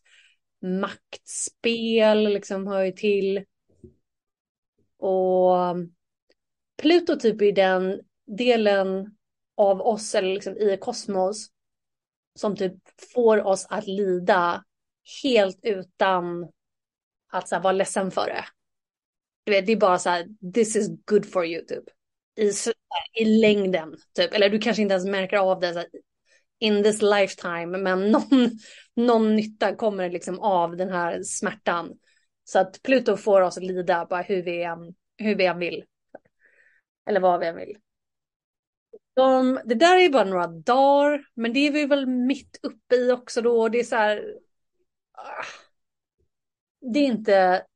maktspel 0.63 2.25
liksom 2.25 2.67
hör 2.67 2.83
ju 2.83 2.93
till. 2.93 3.45
Och 4.99 5.57
Pluto 6.83 7.17
typ 7.17 7.43
är 7.43 7.53
den 7.53 8.01
delen 8.27 9.17
av 9.57 9.81
oss 9.81 10.15
eller 10.15 10.35
liksom 10.35 10.57
i 10.57 10.79
kosmos 10.81 11.49
som 12.35 12.57
typ 12.57 12.75
får 13.15 13.47
oss 13.47 13.67
att 13.71 13.87
lida 13.87 14.65
helt 15.23 15.59
utan 15.63 16.49
att 17.33 17.49
så 17.49 17.55
här, 17.55 17.63
vara 17.63 17.73
ledsen 17.73 18.11
för 18.11 18.27
det. 18.27 18.45
Du 19.45 19.53
vet, 19.53 19.67
det 19.67 19.73
är 19.73 19.77
bara 19.77 19.99
så 19.99 20.11
här, 20.11 20.53
this 20.55 20.77
is 20.77 20.89
good 21.05 21.27
for 21.33 21.47
you 21.47 21.65
typ. 21.65 21.85
I, 22.37 22.53
i 23.23 23.25
längden 23.25 23.97
typ, 24.15 24.35
eller 24.35 24.49
du 24.49 24.59
kanske 24.59 24.83
inte 24.83 24.93
ens 24.93 25.07
märker 25.07 25.37
av 25.37 25.61
det 25.61 25.73
så 25.73 25.79
här, 25.79 25.89
in 26.59 26.83
this 26.83 27.03
lifetime, 27.03 27.79
men 27.79 28.11
någon, 28.11 28.51
någon 28.97 29.37
nytta 29.37 29.75
kommer 29.77 30.11
liksom 30.11 30.39
av 30.39 30.77
den 30.77 30.91
här 30.91 31.23
smärtan. 31.23 31.93
Så 32.45 32.59
att 32.59 32.83
Pluto 32.83 33.17
får 33.17 33.41
oss 33.41 33.57
att 33.57 33.65
lida 33.65 34.07
bara 34.11 34.23
hur 34.23 34.43
vi 34.43 34.63
än, 34.63 34.95
hur 35.17 35.35
vi 35.35 35.47
än 35.47 35.59
vill. 35.59 35.85
Eller 37.07 37.21
vad 37.21 37.41
vi 37.41 37.47
än 37.47 37.57
vill. 37.57 37.77
De, 39.15 39.61
det 39.65 39.75
där 39.75 39.99
är 39.99 40.11
bara 40.11 40.25
några 40.25 40.47
dagar, 40.47 41.25
men 41.35 41.53
det 41.53 41.61
är 41.61 41.73
vi 41.73 41.87
väl 41.87 42.07
mitt 42.07 42.61
uppe 42.63 42.95
i 42.95 43.13
också 43.13 43.43
då. 43.43 43.69
Det 43.69 43.81
är 43.81 43.85
så 43.85 43.97
här. 43.97 44.37
Ah. 45.13 45.45
Det 46.81 46.99
är 46.99 47.07
inte. 47.07 47.67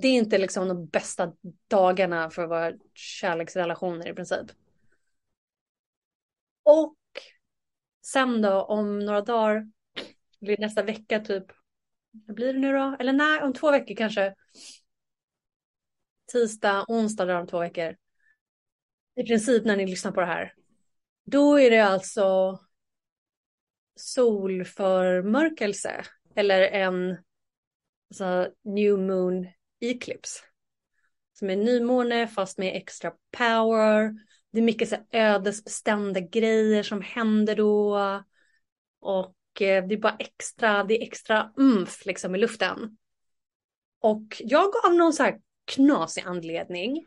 Det 0.00 0.08
är 0.08 0.12
inte 0.12 0.38
liksom 0.38 0.68
de 0.68 0.86
bästa 0.86 1.32
dagarna 1.68 2.30
för 2.30 2.46
våra 2.46 2.72
kärleksrelationer 2.94 4.08
i 4.08 4.14
princip. 4.14 4.46
Och 6.62 6.96
sen 8.06 8.42
då 8.42 8.62
om 8.62 8.98
några 8.98 9.20
dagar, 9.20 9.70
blir 10.40 10.58
nästa 10.58 10.82
vecka 10.82 11.20
typ. 11.20 11.44
Vad 12.10 12.36
blir 12.36 12.52
det 12.52 12.58
nu 12.58 12.72
då? 12.72 12.96
Eller 13.00 13.12
nej, 13.12 13.42
om 13.42 13.52
två 13.52 13.70
veckor 13.70 13.94
kanske. 13.94 14.34
Tisdag, 16.32 16.84
onsdag 16.88 17.24
där 17.24 17.40
om 17.40 17.46
två 17.46 17.58
veckor 17.58 17.96
i 19.16 19.22
princip 19.22 19.64
när 19.64 19.76
ni 19.76 19.86
lyssnar 19.86 20.12
på 20.12 20.20
det 20.20 20.26
här. 20.26 20.54
Då 21.24 21.60
är 21.60 21.70
det 21.70 21.84
alltså 21.84 22.58
solförmörkelse 23.96 26.02
eller 26.34 26.62
en 26.62 27.16
alltså 28.10 28.48
new 28.64 28.98
moon 28.98 29.46
eclipse. 29.80 30.40
Som 31.32 31.50
är 31.50 31.56
nymåne 31.56 32.28
fast 32.28 32.58
med 32.58 32.76
extra 32.76 33.12
power. 33.38 34.12
Det 34.50 34.58
är 34.58 34.62
mycket 34.62 34.88
så 34.88 34.96
ödesbestämda 35.10 36.20
grejer 36.20 36.82
som 36.82 37.00
händer 37.00 37.56
då. 37.56 37.96
Och 39.00 39.62
eh, 39.62 39.86
det 39.86 39.94
är 39.94 39.98
bara 39.98 40.16
extra, 40.18 40.84
det 40.84 40.98
är 40.98 41.02
extra 41.02 41.52
umf 41.56 42.06
liksom 42.06 42.34
i 42.34 42.38
luften. 42.38 42.96
Och 44.00 44.42
jag 44.44 44.86
av 44.86 44.94
någon 44.94 45.12
så 45.12 45.22
här 45.22 45.40
knasig 45.64 46.22
anledning. 46.26 47.06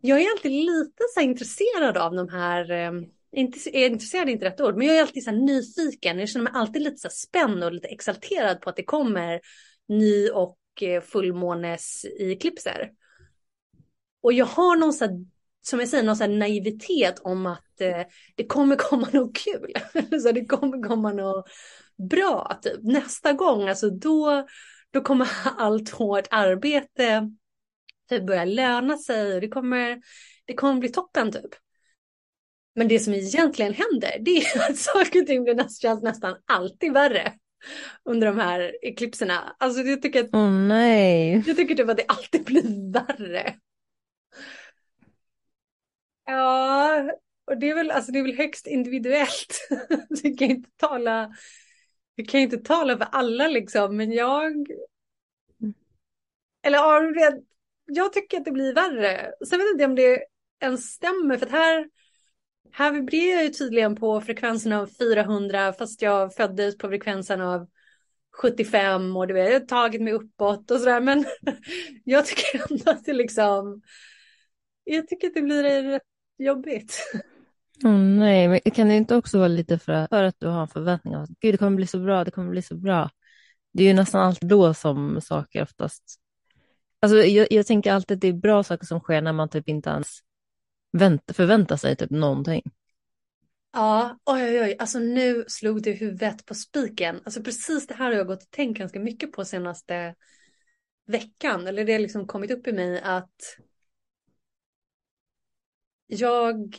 Jag 0.00 0.20
är 0.20 0.30
alltid 0.30 0.52
lite 0.52 1.02
så 1.14 1.20
intresserad 1.20 1.96
av 1.96 2.14
de 2.14 2.28
här, 2.28 2.70
eh, 2.70 2.92
inte, 3.32 3.70
eh, 3.70 3.92
intresserad 3.92 4.28
är 4.28 4.32
inte 4.32 4.44
rätt 4.44 4.60
ord, 4.60 4.76
men 4.76 4.86
jag 4.86 4.96
är 4.96 5.02
alltid 5.02 5.24
så 5.24 5.30
nyfiken. 5.30 6.18
Jag 6.18 6.28
känner 6.28 6.44
mig 6.44 6.52
alltid 6.56 6.82
lite 6.82 6.96
så 6.96 7.08
spänd 7.10 7.64
och 7.64 7.72
lite 7.72 7.88
exalterad 7.88 8.60
på 8.60 8.70
att 8.70 8.76
det 8.76 8.84
kommer 8.84 9.40
ny 9.88 10.30
och 10.30 10.58
eh, 10.82 11.02
fullmånes 11.02 12.04
i 12.04 12.36
klipser. 12.36 12.90
Och 14.22 14.32
jag 14.32 14.46
har 14.46 14.76
någon 14.76 14.92
så 14.92 15.04
här, 15.04 15.24
som 15.62 15.80
jag 15.80 15.88
säger, 15.88 16.04
någon 16.04 16.16
så 16.16 16.26
naivitet 16.26 17.18
om 17.20 17.46
att 17.46 17.80
eh, 17.80 18.02
det 18.34 18.46
kommer 18.46 18.76
komma 18.76 19.08
något 19.12 19.36
kul. 19.36 19.74
så 20.22 20.32
det 20.32 20.44
kommer 20.44 20.88
komma 20.88 21.12
något 21.12 21.48
bra. 22.10 22.58
Typ. 22.62 22.82
Nästa 22.82 23.32
gång, 23.32 23.68
alltså 23.68 23.90
då, 23.90 24.46
då 24.90 25.00
kommer 25.00 25.28
allt 25.58 25.90
hårt 25.90 26.26
arbete 26.30 27.30
typ 28.10 28.26
börja 28.26 28.44
löna 28.44 28.98
sig 28.98 29.34
och 29.34 29.40
det 29.40 29.48
kommer, 29.48 30.02
det 30.44 30.54
kommer 30.54 30.80
bli 30.80 30.88
toppen 30.88 31.32
typ. 31.32 31.54
Men 32.74 32.88
det 32.88 32.98
som 32.98 33.14
egentligen 33.14 33.74
händer 33.74 34.16
det 34.20 34.30
är 34.36 34.70
att 34.70 34.76
saker 34.76 35.20
och 35.20 35.26
ting 35.26 35.44
blir 35.44 35.54
nästan, 35.54 36.00
nästan 36.02 36.36
alltid 36.46 36.92
värre 36.92 37.32
under 38.04 38.26
de 38.26 38.38
här 38.38 38.76
eklipserna. 38.82 39.56
Alltså 39.58 39.82
jag 39.82 40.02
tycker 40.02 40.24
att, 40.24 40.34
oh, 40.34 40.50
nej. 40.50 41.42
Jag 41.46 41.56
tycker 41.56 41.74
typ 41.74 41.88
att 41.88 41.96
det 41.96 42.04
alltid 42.08 42.44
blir 42.44 42.92
värre. 42.92 43.56
Ja, 46.26 47.10
och 47.44 47.58
det 47.58 47.70
är 47.70 47.74
väl, 47.74 47.90
alltså 47.90 48.12
det 48.12 48.18
är 48.18 48.22
väl 48.22 48.36
högst 48.36 48.66
individuellt. 48.66 49.68
vi 50.22 50.34
kan 50.34 50.50
inte 50.50 50.70
tala, 50.76 51.30
vi 52.16 52.24
kan 52.24 52.40
inte 52.40 52.58
tala 52.58 52.98
för 52.98 53.08
alla 53.12 53.48
liksom, 53.48 53.96
men 53.96 54.12
jag... 54.12 54.52
Mm. 55.62 55.74
Eller 56.62 56.78
ja, 56.78 57.00
jag 57.90 58.12
tycker 58.12 58.38
att 58.38 58.44
det 58.44 58.52
blir 58.52 58.74
värre. 58.74 59.32
Sen 59.48 59.58
vet 59.58 59.66
jag 59.66 59.74
inte 59.74 59.84
om 59.84 59.94
det 59.94 60.24
ens 60.60 60.86
stämmer, 60.86 61.36
för 61.36 61.46
att 61.46 61.52
här, 61.52 61.88
här 62.72 62.92
vibrerar 62.92 63.34
jag 63.34 63.44
ju 63.44 63.50
tydligen 63.50 63.96
på 63.96 64.20
frekvensen 64.20 64.72
av 64.72 64.86
400, 64.86 65.72
fast 65.72 66.02
jag 66.02 66.34
föddes 66.34 66.78
på 66.78 66.88
frekvensen 66.88 67.40
av 67.40 67.66
75 68.42 69.16
och 69.16 69.26
det 69.26 69.34
vet, 69.34 69.52
jag 69.52 69.60
har 69.60 69.66
tagit 69.66 70.02
mig 70.02 70.12
uppåt 70.12 70.70
och 70.70 70.78
sådär, 70.78 71.00
men 71.00 71.24
jag 72.04 72.26
tycker 72.26 72.72
ändå 72.72 72.90
att 72.90 73.04
det 73.04 73.12
liksom, 73.12 73.82
jag 74.84 75.08
tycker 75.08 75.26
att 75.28 75.34
det 75.34 75.42
blir 75.42 75.62
rätt 75.62 76.02
jobbigt. 76.38 76.98
Oh, 77.84 77.98
nej, 77.98 78.48
men 78.48 78.60
kan 78.60 78.88
det 78.88 78.94
inte 78.96 79.16
också 79.16 79.38
vara 79.38 79.48
lite 79.48 79.78
för, 79.78 80.06
för 80.06 80.24
att 80.24 80.36
du 80.38 80.46
har 80.46 80.60
en 80.60 80.68
förväntning 80.68 81.16
av 81.16 81.22
att 81.22 81.30
Gud, 81.40 81.54
det 81.54 81.58
kommer 81.58 81.76
bli 81.76 81.86
så 81.86 81.98
bra, 81.98 82.24
det 82.24 82.30
kommer 82.30 82.50
bli 82.50 82.62
så 82.62 82.76
bra. 82.76 83.10
Det 83.72 83.82
är 83.82 83.86
ju 83.86 83.94
nästan 83.94 84.20
alltid 84.20 84.48
då 84.48 84.74
som 84.74 85.20
saker 85.20 85.62
oftast... 85.62 86.19
Alltså, 87.00 87.18
jag, 87.18 87.46
jag 87.50 87.66
tänker 87.66 87.92
alltid 87.92 88.14
att 88.14 88.20
det 88.20 88.28
är 88.28 88.32
bra 88.32 88.62
saker 88.62 88.86
som 88.86 89.00
sker 89.00 89.22
när 89.22 89.32
man 89.32 89.48
typ 89.48 89.68
inte 89.68 89.90
ens 89.90 90.18
vänt, 90.92 91.22
förväntar 91.32 91.76
sig 91.76 91.96
typ 91.96 92.10
någonting. 92.10 92.62
Ja, 93.72 94.18
oj 94.24 94.42
oj 94.42 94.60
oj, 94.62 94.76
alltså 94.78 94.98
nu 94.98 95.44
slog 95.48 95.82
du 95.82 95.92
huvudet 95.92 96.46
på 96.46 96.54
spiken. 96.54 97.20
Alltså 97.24 97.42
precis 97.42 97.86
det 97.86 97.94
här 97.94 98.04
har 98.04 98.12
jag 98.12 98.26
gått 98.26 98.42
och 98.42 98.50
tänkt 98.50 98.78
ganska 98.78 99.00
mycket 99.00 99.32
på 99.32 99.44
senaste 99.44 100.14
veckan. 101.06 101.66
Eller 101.66 101.84
det 101.84 101.92
har 101.92 102.00
liksom 102.00 102.26
kommit 102.26 102.50
upp 102.50 102.66
i 102.66 102.72
mig 102.72 103.00
att 103.00 103.56
jag 106.06 106.74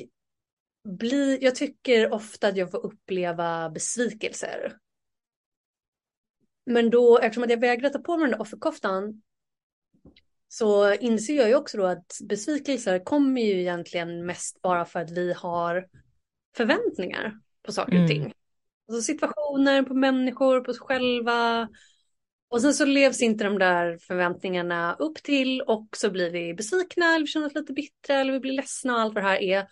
blir, 0.83 1.43
jag 1.43 1.55
tycker 1.55 2.13
ofta 2.13 2.47
att 2.47 2.57
jag 2.57 2.71
får 2.71 2.85
uppleva 2.85 3.69
besvikelser. 3.69 4.77
Men 6.65 6.89
då, 6.89 7.19
eftersom 7.19 7.43
att 7.43 7.49
jag 7.49 7.59
vägrar 7.59 7.89
ta 7.89 7.99
på 7.99 8.17
mig 8.17 8.23
den 8.23 8.31
där 8.31 8.41
offerkoftan 8.41 9.21
så 10.53 10.93
inser 10.93 11.35
jag 11.35 11.47
ju 11.47 11.55
också 11.55 11.77
då 11.77 11.85
att 11.85 12.17
besvikelser 12.23 13.03
kommer 13.03 13.41
ju 13.41 13.61
egentligen 13.61 14.25
mest 14.25 14.61
bara 14.61 14.85
för 14.85 14.99
att 14.99 15.11
vi 15.11 15.33
har 15.33 15.85
förväntningar 16.57 17.39
på 17.65 17.71
saker 17.71 17.91
och 17.91 17.97
mm. 17.97 18.07
ting. 18.07 18.33
Alltså 18.87 19.01
situationer, 19.01 19.83
på 19.83 19.93
människor, 19.93 20.61
på 20.61 20.71
oss 20.71 20.79
själva. 20.79 21.69
Och 22.49 22.61
sen 22.61 22.73
så 22.73 22.85
levs 22.85 23.21
inte 23.21 23.43
de 23.43 23.59
där 23.59 23.97
förväntningarna 23.97 24.95
upp 24.99 25.23
till 25.23 25.61
och 25.61 25.87
så 25.97 26.09
blir 26.11 26.31
vi 26.31 26.53
besvikna 26.53 27.15
eller 27.15 27.25
vi 27.25 27.31
känner 27.31 27.47
oss 27.47 27.55
lite 27.55 27.73
bittra 27.73 28.15
eller 28.15 28.33
vi 28.33 28.39
blir 28.39 28.53
ledsna 28.53 28.93
och 28.93 29.01
allt 29.01 29.13
vad 29.13 29.23
det 29.23 29.27
här 29.27 29.41
är. 29.41 29.67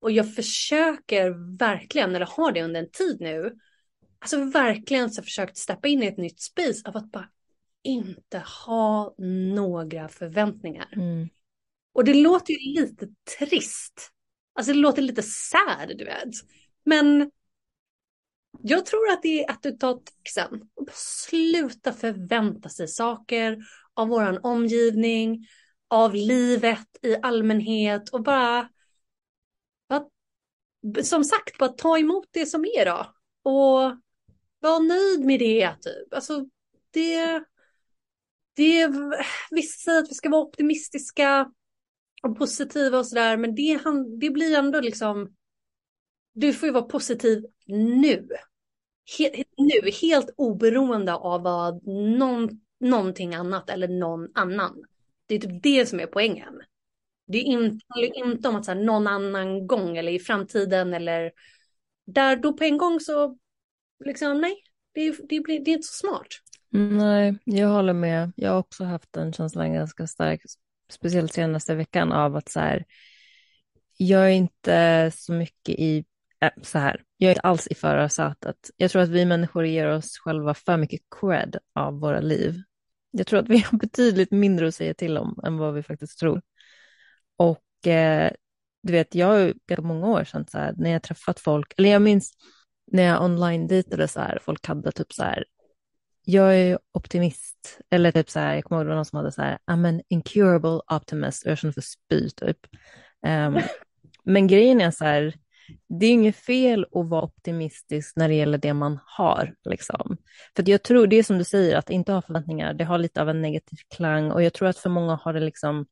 Och 0.00 0.10
jag 0.10 0.34
försöker 0.34 1.56
verkligen, 1.58 2.14
eller 2.14 2.26
har 2.26 2.52
det 2.52 2.62
under 2.62 2.80
en 2.80 2.90
tid 2.90 3.16
nu, 3.20 3.52
alltså 4.18 4.44
verkligen 4.44 5.10
så 5.10 5.22
försökt 5.22 5.56
steppa 5.56 5.88
in 5.88 6.02
i 6.02 6.06
ett 6.06 6.18
nytt 6.18 6.40
space 6.40 6.82
av 6.88 6.96
att 6.96 7.12
bara 7.12 7.28
inte 7.82 8.38
ha 8.66 9.14
några 9.54 10.08
förväntningar. 10.08 10.88
Mm. 10.92 11.28
Och 11.92 12.04
det 12.04 12.14
låter 12.14 12.52
ju 12.52 12.80
lite 12.80 13.08
trist. 13.38 14.10
Alltså 14.54 14.72
det 14.72 14.78
låter 14.78 15.02
lite 15.02 15.22
sad, 15.22 15.98
du 15.98 16.04
vet. 16.04 16.28
Men 16.84 17.30
jag 18.60 18.86
tror 18.86 19.10
att 19.10 19.22
det 19.22 19.44
är 19.44 19.50
att 19.50 19.62
du 19.62 19.72
tar 19.72 19.94
taxen 19.94 20.68
och 20.74 20.88
sluta 20.92 21.92
förvänta 21.92 22.68
sig 22.68 22.88
saker 22.88 23.58
av 23.94 24.08
våran 24.08 24.38
omgivning, 24.42 25.46
av 25.88 26.14
livet 26.14 26.86
i 27.02 27.16
allmänhet 27.22 28.08
och 28.08 28.22
bara, 28.22 28.68
bara 29.88 30.04
som 31.02 31.24
sagt, 31.24 31.58
bara 31.58 31.72
ta 31.72 31.98
emot 31.98 32.28
det 32.30 32.46
som 32.46 32.64
är 32.64 32.84
då. 32.84 33.12
Och 33.50 33.98
var 34.60 34.80
nöjd 34.80 35.26
med 35.26 35.40
det, 35.40 35.76
typ. 35.80 36.14
Alltså, 36.14 36.46
det, 36.90 37.44
det 38.54 38.80
är, 38.80 38.90
vissa 39.50 39.78
säger 39.78 40.02
att 40.02 40.10
vi 40.10 40.14
ska 40.14 40.28
vara 40.30 40.42
optimistiska 40.42 41.52
och 42.22 42.38
positiva 42.38 42.98
och 42.98 43.06
sådär, 43.06 43.36
men 43.36 43.54
det, 43.54 43.80
det 44.20 44.30
blir 44.30 44.58
ändå 44.58 44.80
liksom, 44.80 45.34
du 46.32 46.52
får 46.52 46.66
ju 46.66 46.72
vara 46.72 46.84
positiv 46.84 47.44
nu. 47.66 48.28
Helt, 49.18 49.48
nu, 49.56 49.90
helt 49.90 50.34
oberoende 50.36 51.14
av 51.14 51.42
vad 51.42 51.86
någon, 52.18 52.48
någonting 52.80 53.34
annat 53.34 53.70
eller 53.70 53.88
någon 53.88 54.28
annan. 54.34 54.84
Det 55.26 55.34
är 55.34 55.38
typ 55.38 55.62
det 55.62 55.86
som 55.86 56.00
är 56.00 56.06
poängen. 56.06 56.62
Det 57.26 57.38
är 57.38 57.42
inte, 57.42 57.84
inte 58.14 58.48
om 58.48 58.56
att 58.56 58.64
så 58.64 58.70
här, 58.70 58.80
någon 58.80 59.06
annan 59.06 59.66
gång 59.66 59.96
eller 59.96 60.12
i 60.12 60.18
framtiden 60.18 60.94
eller 60.94 61.32
där 62.06 62.36
då 62.36 62.52
på 62.52 62.64
en 62.64 62.78
gång 62.78 63.00
så 63.00 63.38
liksom 64.04 64.40
nej, 64.40 64.62
det, 64.92 65.16
det, 65.28 65.40
blir, 65.40 65.64
det 65.64 65.70
är 65.70 65.74
inte 65.74 65.88
så 65.88 66.06
smart. 66.06 66.26
Nej, 66.74 67.38
jag 67.44 67.68
håller 67.68 67.92
med. 67.92 68.32
Jag 68.36 68.50
har 68.50 68.58
också 68.58 68.84
haft 68.84 69.12
den 69.12 69.32
känslan 69.32 69.72
ganska 69.72 70.06
stark, 70.06 70.42
speciellt 70.90 71.32
senaste 71.32 71.74
veckan 71.74 72.12
av 72.12 72.36
att 72.36 72.48
så 72.48 72.60
här, 72.60 72.84
jag 73.96 74.24
är 74.24 74.30
inte 74.30 75.10
så 75.14 75.32
mycket 75.32 75.74
i, 75.78 76.04
äh, 76.40 76.50
så 76.62 76.78
här, 76.78 77.02
jag 77.16 77.28
är 77.28 77.32
inte 77.32 77.40
alls 77.40 77.66
i 77.66 77.74
förarsätet. 77.74 78.56
Jag 78.76 78.90
tror 78.90 79.02
att 79.02 79.08
vi 79.08 79.24
människor 79.24 79.66
ger 79.66 79.88
oss 79.88 80.18
själva 80.18 80.54
för 80.54 80.76
mycket 80.76 81.00
cred 81.20 81.56
av 81.74 82.00
våra 82.00 82.20
liv. 82.20 82.62
Jag 83.10 83.26
tror 83.26 83.40
att 83.40 83.48
vi 83.48 83.58
har 83.58 83.78
betydligt 83.78 84.30
mindre 84.30 84.68
att 84.68 84.74
säga 84.74 84.94
till 84.94 85.18
om 85.18 85.40
än 85.44 85.58
vad 85.58 85.74
vi 85.74 85.82
faktiskt 85.82 86.18
tror. 86.18 86.42
Och 87.36 87.86
eh, 87.86 88.32
du 88.82 88.92
vet, 88.92 89.14
jag 89.14 89.26
har 89.26 89.54
ganska 89.66 89.82
många 89.82 90.06
år 90.06 90.24
sedan 90.24 90.46
så 90.50 90.58
här, 90.58 90.74
när 90.76 90.90
jag 90.90 91.02
träffat 91.02 91.40
folk, 91.40 91.74
eller 91.76 91.90
jag 91.90 92.02
minns 92.02 92.32
när 92.92 93.02
jag 93.02 93.22
online-dejtade 93.22 94.08
så 94.08 94.20
här, 94.20 94.38
folk 94.42 94.66
hade 94.66 94.92
typ 94.92 95.12
så 95.12 95.22
här, 95.22 95.44
jag 96.24 96.56
är 96.56 96.78
optimist, 96.92 97.78
eller 97.90 98.12
typ 98.12 98.30
så 98.30 98.38
här, 98.40 98.54
jag 98.54 98.64
kommer 98.64 98.84
ihåg 98.84 98.94
någon 98.94 99.04
som 99.04 99.16
hade 99.16 99.32
så 99.32 99.42
här, 99.42 99.58
I'm 99.66 99.88
an 99.88 100.02
incurable 100.08 100.80
optimist, 100.96 101.44
och 101.44 101.50
jag 101.50 101.58
kände 101.58 101.74
för 101.74 101.80
spy 101.80 102.30
typ. 102.30 102.58
Um, 103.26 103.60
men 104.24 104.46
grejen 104.46 104.80
är 104.80 104.90
så 104.90 105.04
här, 105.04 105.34
det 105.88 106.06
är 106.06 106.10
inget 106.10 106.36
fel 106.36 106.86
att 106.92 107.08
vara 107.08 107.22
optimistisk 107.22 108.16
när 108.16 108.28
det 108.28 108.34
gäller 108.34 108.58
det 108.58 108.74
man 108.74 108.98
har. 109.04 109.54
Liksom. 109.64 110.16
För 110.56 110.70
jag 110.70 110.82
tror, 110.82 111.06
det 111.06 111.16
är 111.16 111.22
som 111.22 111.38
du 111.38 111.44
säger, 111.44 111.76
att 111.76 111.90
inte 111.90 112.12
ha 112.12 112.22
förväntningar, 112.22 112.74
det 112.74 112.84
har 112.84 112.98
lite 112.98 113.22
av 113.22 113.28
en 113.28 113.42
negativ 113.42 113.78
klang 113.96 114.30
och 114.30 114.42
jag 114.42 114.52
tror 114.52 114.68
att 114.68 114.78
för 114.78 114.90
många 114.90 115.14
har 115.14 115.32
det 115.32 115.40
liksom 115.40 115.86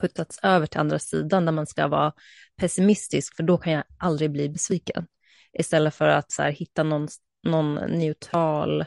puttats 0.00 0.38
över 0.42 0.66
till 0.66 0.80
andra 0.80 0.98
sidan 0.98 1.44
där 1.44 1.52
man 1.52 1.66
ska 1.66 1.88
vara 1.88 2.12
pessimistisk, 2.56 3.36
för 3.36 3.42
då 3.42 3.58
kan 3.58 3.72
jag 3.72 3.84
aldrig 3.98 4.30
bli 4.30 4.48
besviken. 4.48 5.06
Istället 5.58 5.94
för 5.94 6.08
att 6.08 6.32
så 6.32 6.42
här, 6.42 6.50
hitta 6.50 6.82
någon, 6.82 7.08
någon 7.42 7.74
neutral, 7.74 8.84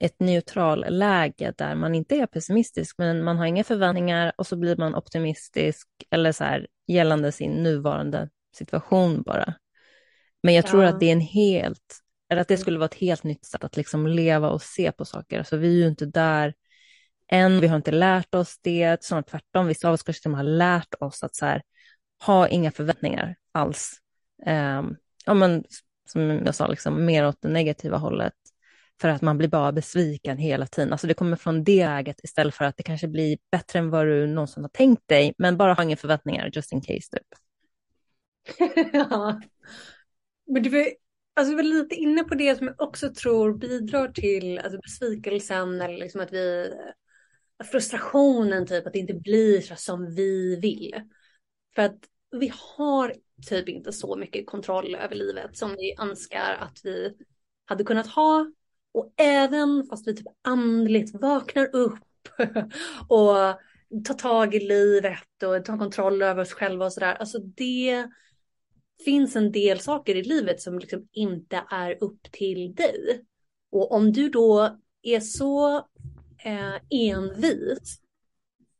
ett 0.00 0.20
neutral 0.20 0.86
läge 0.88 1.54
där 1.56 1.74
man 1.74 1.94
inte 1.94 2.16
är 2.16 2.26
pessimistisk, 2.26 2.98
men 2.98 3.24
man 3.24 3.38
har 3.38 3.46
inga 3.46 3.64
förväntningar 3.64 4.32
och 4.36 4.46
så 4.46 4.56
blir 4.56 4.76
man 4.76 4.94
optimistisk 4.94 5.88
eller 6.10 6.32
så 6.32 6.44
här, 6.44 6.66
gällande 6.86 7.32
sin 7.32 7.62
nuvarande 7.62 8.28
situation 8.56 9.22
bara. 9.22 9.54
Men 10.42 10.54
jag 10.54 10.66
tror 10.66 10.82
ja. 10.82 10.88
att 10.88 11.00
det 11.00 11.06
är 11.06 11.12
en 11.12 11.20
helt, 11.20 12.00
eller 12.30 12.40
att 12.40 12.48
det 12.48 12.56
skulle 12.56 12.78
vara 12.78 12.86
ett 12.86 12.94
helt 12.94 13.24
nytt 13.24 13.44
sätt 13.46 13.64
att 13.64 13.76
liksom 13.76 14.06
leva 14.06 14.50
och 14.50 14.62
se 14.62 14.92
på 14.92 15.04
saker. 15.04 15.38
Alltså 15.38 15.56
vi 15.56 15.68
är 15.68 15.82
ju 15.82 15.88
inte 15.88 16.06
där, 16.06 16.54
än. 17.28 17.60
Vi 17.60 17.66
har 17.66 17.76
inte 17.76 17.90
lärt 17.90 18.34
oss 18.34 18.58
det, 18.62 19.04
snarare 19.04 19.24
tvärtom. 19.24 19.66
Vissa 19.66 19.88
av 19.88 19.94
oss 19.94 20.02
kanske 20.02 20.28
har 20.28 20.42
lärt 20.42 20.94
oss 21.00 21.22
att 21.22 21.34
så 21.34 21.46
här, 21.46 21.62
ha 22.26 22.48
inga 22.48 22.70
förväntningar 22.70 23.36
alls. 23.52 23.92
Um, 24.46 24.96
ja, 25.26 25.34
men, 25.34 25.64
som 26.08 26.30
jag 26.30 26.54
sa, 26.54 26.66
liksom, 26.66 27.04
mer 27.04 27.26
åt 27.26 27.42
det 27.42 27.48
negativa 27.48 27.96
hållet. 27.96 28.32
För 29.00 29.08
att 29.08 29.22
man 29.22 29.38
blir 29.38 29.48
bara 29.48 29.72
besviken 29.72 30.38
hela 30.38 30.66
tiden. 30.66 30.92
Alltså 30.92 31.06
det 31.06 31.14
kommer 31.14 31.36
från 31.36 31.64
det 31.64 31.86
läget 31.86 32.20
istället 32.24 32.54
för 32.54 32.64
att 32.64 32.76
det 32.76 32.82
kanske 32.82 33.08
blir 33.08 33.38
bättre 33.50 33.78
än 33.78 33.90
vad 33.90 34.06
du 34.06 34.26
någonsin 34.26 34.64
har 34.64 34.68
tänkt 34.68 35.08
dig. 35.08 35.34
Men 35.38 35.56
bara 35.56 35.74
ha 35.74 35.82
inga 35.82 35.96
förväntningar, 35.96 36.50
just 36.52 36.72
in 36.72 36.80
case 36.80 37.10
typ. 37.10 37.26
ja. 38.92 39.40
Men 40.46 40.62
du 40.62 40.70
var, 40.70 40.86
alltså, 41.34 41.50
du 41.50 41.56
var 41.56 41.62
lite 41.62 41.94
inne 41.94 42.24
på 42.24 42.34
det 42.34 42.56
som 42.56 42.66
jag 42.66 42.80
också 42.80 43.14
tror 43.14 43.58
bidrar 43.58 44.08
till 44.08 44.58
alltså, 44.58 44.78
besvikelsen 44.78 45.80
eller 45.80 45.98
liksom 45.98 46.20
att 46.20 46.32
vi 46.32 46.72
frustrationen 47.72 48.66
typ 48.66 48.86
att 48.86 48.92
det 48.92 48.98
inte 48.98 49.14
blir 49.14 49.60
så 49.60 49.76
som 49.76 50.14
vi 50.14 50.56
vill. 50.56 50.94
För 51.74 51.82
att 51.82 51.98
vi 52.30 52.52
har 52.54 53.14
typ 53.48 53.68
inte 53.68 53.92
så 53.92 54.16
mycket 54.16 54.46
kontroll 54.46 54.94
över 54.94 55.14
livet 55.14 55.56
som 55.56 55.70
vi 55.70 55.94
önskar 56.00 56.56
att 56.60 56.80
vi 56.84 57.14
hade 57.64 57.84
kunnat 57.84 58.06
ha. 58.06 58.52
Och 58.94 59.12
även 59.16 59.86
fast 59.90 60.08
vi 60.08 60.16
typ 60.16 60.26
andligt 60.42 61.14
vaknar 61.14 61.76
upp 61.76 62.28
och 63.08 63.34
tar 64.04 64.14
tag 64.18 64.54
i 64.54 64.60
livet 64.60 65.42
och 65.42 65.64
tar 65.64 65.78
kontroll 65.78 66.22
över 66.22 66.42
oss 66.42 66.52
själva 66.52 66.84
och 66.84 66.92
sådär. 66.92 67.14
Alltså 67.14 67.38
det 67.38 68.08
finns 69.04 69.36
en 69.36 69.52
del 69.52 69.80
saker 69.80 70.14
i 70.14 70.22
livet 70.22 70.60
som 70.60 70.78
liksom 70.78 71.08
inte 71.12 71.64
är 71.70 72.04
upp 72.04 72.22
till 72.32 72.74
dig. 72.74 73.24
Och 73.70 73.92
om 73.92 74.12
du 74.12 74.28
då 74.28 74.78
är 75.02 75.20
så 75.20 75.76
eh, 76.44 76.74
envis 76.90 78.00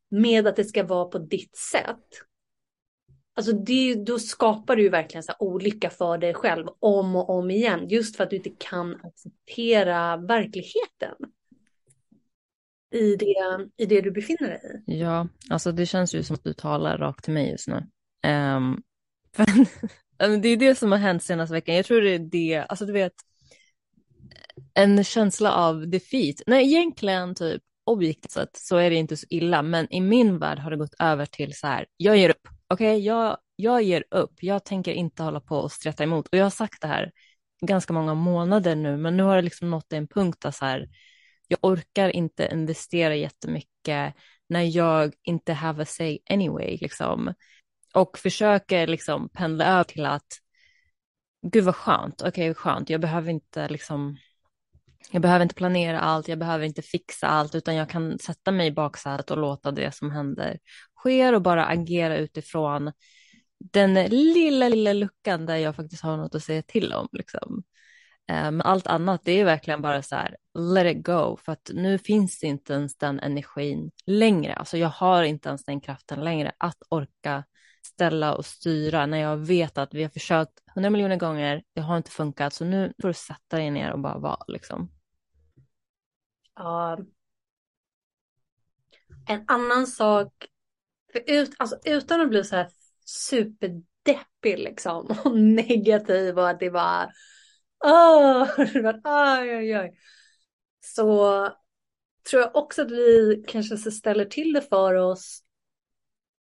med 0.08 0.46
att 0.46 0.56
det 0.56 0.64
ska 0.64 0.84
vara 0.84 1.04
på 1.04 1.18
ditt 1.18 1.56
sätt. 1.56 2.08
Alltså 3.36 3.52
det, 3.52 3.94
då 3.94 4.18
skapar 4.18 4.76
du 4.76 4.82
ju 4.82 4.88
verkligen 4.88 5.22
så 5.22 5.32
olycka 5.38 5.90
för 5.90 6.18
dig 6.18 6.34
själv 6.34 6.66
om 6.78 7.16
och 7.16 7.30
om 7.30 7.50
igen. 7.50 7.88
Just 7.88 8.16
för 8.16 8.24
att 8.24 8.30
du 8.30 8.36
inte 8.36 8.50
kan 8.58 9.00
acceptera 9.02 10.16
verkligheten. 10.16 11.14
I 12.94 13.16
det, 13.16 13.36
i 13.76 13.86
det 13.86 14.00
du 14.00 14.10
befinner 14.10 14.48
dig 14.48 14.82
i. 14.86 15.00
Ja, 15.00 15.28
alltså 15.50 15.72
det 15.72 15.86
känns 15.86 16.14
ju 16.14 16.22
som 16.22 16.34
att 16.34 16.44
du 16.44 16.52
talar 16.52 16.98
rakt 16.98 17.24
till 17.24 17.34
mig 17.34 17.50
just 17.50 17.68
nu. 17.68 17.86
Um, 20.22 20.40
det 20.42 20.48
är 20.48 20.56
det 20.56 20.74
som 20.74 20.92
har 20.92 20.98
hänt 20.98 21.22
senaste 21.22 21.52
veckan. 21.52 21.74
Jag 21.74 21.86
tror 21.86 22.00
det 22.00 22.10
är 22.10 22.18
det, 22.18 22.64
alltså 22.68 22.86
du 22.86 22.92
vet, 22.92 23.12
en 24.74 25.04
känsla 25.04 25.52
av 25.52 25.88
defeat. 25.88 26.36
Nej, 26.46 26.64
egentligen 26.64 27.34
typ 27.34 27.62
objektivt 27.84 28.30
sett 28.30 28.56
så 28.56 28.76
är 28.76 28.90
det 28.90 28.96
inte 28.96 29.16
så 29.16 29.26
illa, 29.30 29.62
men 29.62 29.92
i 29.92 30.00
min 30.00 30.38
värld 30.38 30.58
har 30.58 30.70
det 30.70 30.76
gått 30.76 30.94
över 30.98 31.26
till 31.26 31.54
så 31.54 31.66
här, 31.66 31.86
jag 31.96 32.16
ger 32.16 32.30
upp. 32.30 32.48
Okej, 32.74 32.96
okay? 32.96 33.06
jag, 33.06 33.38
jag 33.56 33.82
ger 33.82 34.04
upp. 34.10 34.32
Jag 34.40 34.64
tänker 34.64 34.92
inte 34.92 35.22
hålla 35.22 35.40
på 35.40 35.56
och 35.56 35.72
streta 35.72 36.02
emot. 36.02 36.28
Och 36.28 36.38
jag 36.38 36.44
har 36.44 36.50
sagt 36.50 36.80
det 36.80 36.86
här 36.86 37.12
ganska 37.60 37.92
många 37.92 38.14
månader 38.14 38.74
nu, 38.76 38.96
men 38.96 39.16
nu 39.16 39.22
har 39.22 39.36
det 39.36 39.42
liksom 39.42 39.70
nått 39.70 39.92
en 39.92 40.08
punkt 40.08 40.40
där 40.40 40.50
så 40.50 40.64
här, 40.64 40.88
jag 41.48 41.58
orkar 41.62 42.08
inte 42.08 42.48
investera 42.52 43.14
jättemycket 43.14 44.14
när 44.48 44.76
jag 44.76 45.14
inte 45.22 45.52
have 45.52 45.82
a 45.82 45.86
say 45.86 46.18
anyway, 46.30 46.78
liksom. 46.80 47.34
Och 47.94 48.18
försöker 48.18 48.86
liksom 48.86 49.28
pendla 49.28 49.66
över 49.66 49.84
till 49.84 50.06
att, 50.06 50.26
gud 51.46 51.64
vad 51.64 51.76
skönt, 51.76 52.22
okej 52.22 52.50
okay, 52.50 52.54
skönt, 52.54 52.90
jag 52.90 53.00
behöver 53.00 53.30
inte 53.30 53.68
liksom 53.68 54.16
jag 55.10 55.22
behöver 55.22 55.42
inte 55.42 55.54
planera 55.54 56.00
allt, 56.00 56.28
jag 56.28 56.38
behöver 56.38 56.64
inte 56.64 56.82
fixa 56.82 57.26
allt, 57.26 57.54
utan 57.54 57.74
jag 57.74 57.90
kan 57.90 58.18
sätta 58.18 58.50
mig 58.50 58.66
i 58.66 58.72
baksätet 58.72 59.30
och 59.30 59.38
låta 59.38 59.70
det 59.70 59.94
som 59.94 60.10
händer 60.10 60.58
sker 61.04 61.34
och 61.34 61.42
bara 61.42 61.66
agera 61.66 62.16
utifrån 62.16 62.92
den 63.58 63.94
lilla, 63.94 64.68
lilla 64.68 64.92
luckan 64.92 65.46
där 65.46 65.56
jag 65.56 65.76
faktiskt 65.76 66.02
har 66.02 66.16
något 66.16 66.34
att 66.34 66.42
säga 66.42 66.62
till 66.62 66.92
om. 66.92 67.08
Liksom. 67.12 67.62
Men 68.28 68.62
allt 68.62 68.86
annat, 68.86 69.20
det 69.24 69.32
är 69.32 69.44
verkligen 69.44 69.82
bara 69.82 70.02
så 70.02 70.16
här, 70.16 70.36
let 70.58 70.96
it 70.96 71.04
go, 71.06 71.36
för 71.36 71.52
att 71.52 71.70
nu 71.74 71.98
finns 71.98 72.40
det 72.40 72.46
inte 72.46 72.72
ens 72.72 72.96
den 72.96 73.20
energin 73.20 73.90
längre. 74.06 74.54
Alltså 74.54 74.78
jag 74.78 74.88
har 74.88 75.22
inte 75.22 75.48
ens 75.48 75.64
den 75.64 75.80
kraften 75.80 76.24
längre 76.24 76.52
att 76.58 76.82
orka 76.88 77.44
ställa 77.86 78.34
och 78.34 78.46
styra 78.46 79.06
när 79.06 79.18
jag 79.18 79.36
vet 79.36 79.78
att 79.78 79.94
vi 79.94 80.02
har 80.02 80.10
försökt 80.10 80.52
hundra 80.74 80.90
miljoner 80.90 81.16
gånger, 81.16 81.62
det 81.72 81.80
har 81.80 81.96
inte 81.96 82.10
funkat, 82.10 82.52
så 82.52 82.64
nu 82.64 82.92
får 83.00 83.08
du 83.08 83.14
sätta 83.14 83.56
dig 83.56 83.70
ner 83.70 83.92
och 83.92 83.98
bara 83.98 84.18
vara 84.18 84.44
liksom. 84.48 84.90
Ja. 86.54 86.98
En 89.28 89.44
annan 89.46 89.86
sak, 89.86 90.32
för 91.14 91.30
ut, 91.30 91.50
alltså, 91.58 91.78
utan 91.84 92.20
att 92.20 92.28
bli 92.28 92.44
så 92.44 92.56
här 92.56 92.68
superdeppig 93.04 94.58
liksom 94.58 95.16
och 95.24 95.38
negativ 95.38 96.38
och 96.38 96.48
att 96.48 96.60
det 96.60 96.70
var... 96.70 97.12
åh, 97.84 98.48
oj, 98.58 99.56
oj, 99.56 99.78
oj. 99.78 99.98
Så 100.80 101.48
tror 102.30 102.42
jag 102.42 102.56
också 102.56 102.82
att 102.82 102.90
vi 102.90 103.44
kanske 103.48 103.76
ställer 103.76 104.24
till 104.24 104.52
det 104.52 104.62
för 104.62 104.94
oss 104.94 105.40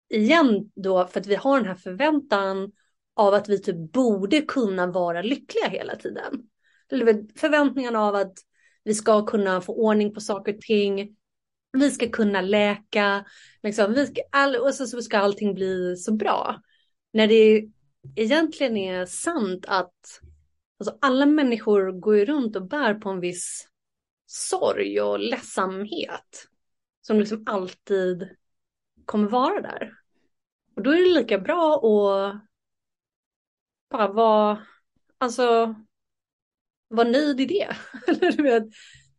igen 0.09 0.71
då 0.75 1.07
för 1.07 1.21
att 1.21 1.27
vi 1.27 1.35
har 1.35 1.59
den 1.59 1.69
här 1.69 1.75
förväntan 1.75 2.73
av 3.15 3.35
att 3.35 3.49
vi 3.49 3.63
typ 3.63 3.93
borde 3.93 4.41
kunna 4.41 4.87
vara 4.87 5.23
lyckliga 5.23 5.69
hela 5.69 5.97
tiden. 5.97 6.43
Förväntningen 7.37 7.97
av 7.97 8.15
att 8.15 8.33
vi 8.85 8.95
ska 8.95 9.27
kunna 9.27 9.61
få 9.61 9.75
ordning 9.75 10.15
på 10.15 10.21
saker 10.21 10.55
och 10.55 10.61
ting. 10.61 11.17
Vi 11.73 11.91
ska 11.91 12.09
kunna 12.09 12.41
läka. 12.41 13.25
Liksom, 13.63 13.95
vi 13.95 14.07
ska, 14.07 14.21
all, 14.33 14.57
och 14.57 14.75
så, 14.75 14.87
så 14.87 15.03
ska 15.03 15.19
allting 15.19 15.55
bli 15.55 15.97
så 15.97 16.13
bra. 16.13 16.63
När 17.13 17.27
det 17.27 17.69
egentligen 18.17 18.77
är 18.77 19.07
sant 19.07 19.65
att 19.69 20.21
alltså, 20.79 20.99
alla 21.01 21.27
människor 21.27 21.93
går 21.93 22.17
runt 22.17 22.57
och 22.57 22.69
bär 22.69 22.95
på 22.95 23.09
en 23.09 23.21
viss 23.21 23.69
sorg 24.27 25.01
och 25.01 25.19
ledsamhet. 25.19 26.49
Som 27.01 27.21
liksom 27.21 27.43
alltid 27.47 28.29
kommer 29.05 29.29
vara 29.29 29.61
där. 29.61 29.95
Och 30.77 30.83
då 30.83 30.91
är 30.91 30.97
det 30.97 31.21
lika 31.21 31.39
bra 31.39 31.75
att 31.75 32.43
bara 33.91 34.13
vara, 34.13 34.67
alltså 35.19 35.75
vara 36.89 37.09
nöjd 37.09 37.41
i 37.41 37.47
det. 37.47 37.77
du 38.37 38.43
vet, 38.43 38.65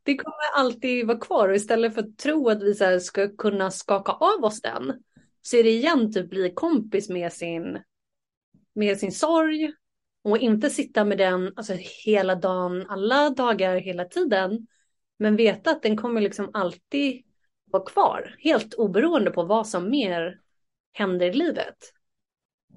det 0.04 0.18
kommer 0.18 0.36
alltid 0.56 1.08
vara 1.08 1.20
kvar 1.20 1.50
och 1.50 1.56
istället 1.56 1.94
för 1.94 2.02
att 2.02 2.18
tro 2.18 2.50
att 2.50 2.64
vi 2.64 2.74
så 2.74 3.00
ska 3.00 3.36
kunna 3.36 3.72
skaka 3.72 4.12
av 4.12 4.44
oss 4.44 4.62
den 4.62 5.04
så 5.42 5.58
är 5.58 5.64
det 5.64 5.70
igen 5.70 6.14
typ 6.14 6.30
bli 6.30 6.54
kompis 6.56 7.10
med 7.10 7.34
sin, 7.34 7.80
med 8.74 8.98
sin 8.98 9.12
sorg 9.12 9.74
och 10.24 10.38
inte 10.38 10.70
sitta 10.70 11.06
med 11.06 11.18
den 11.18 11.54
alltså, 11.56 11.74
hela 12.06 12.36
dagen, 12.36 12.86
alla 12.90 13.30
dagar, 13.30 13.76
hela 13.76 14.06
tiden. 14.06 14.68
Men 15.18 15.36
veta 15.36 15.72
att 15.72 15.82
den 15.82 15.98
kommer 15.98 16.22
liksom 16.22 16.50
alltid 16.54 17.24
vara 17.66 17.86
kvar, 17.86 18.36
helt 18.40 18.74
oberoende 18.74 19.32
på 19.32 19.44
vad 19.44 19.68
som 19.68 19.90
mer 19.90 20.40
händer 20.94 21.26
i 21.26 21.34
livet. 21.34 21.78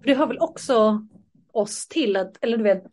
För 0.01 0.07
det 0.07 0.15
hör 0.15 0.27
väl 0.27 0.39
också 0.39 1.07
oss 1.53 1.89
till 1.89 2.17
att, 2.17 2.45
eller 2.45 2.57
du 2.57 2.63
vet, 2.65 2.85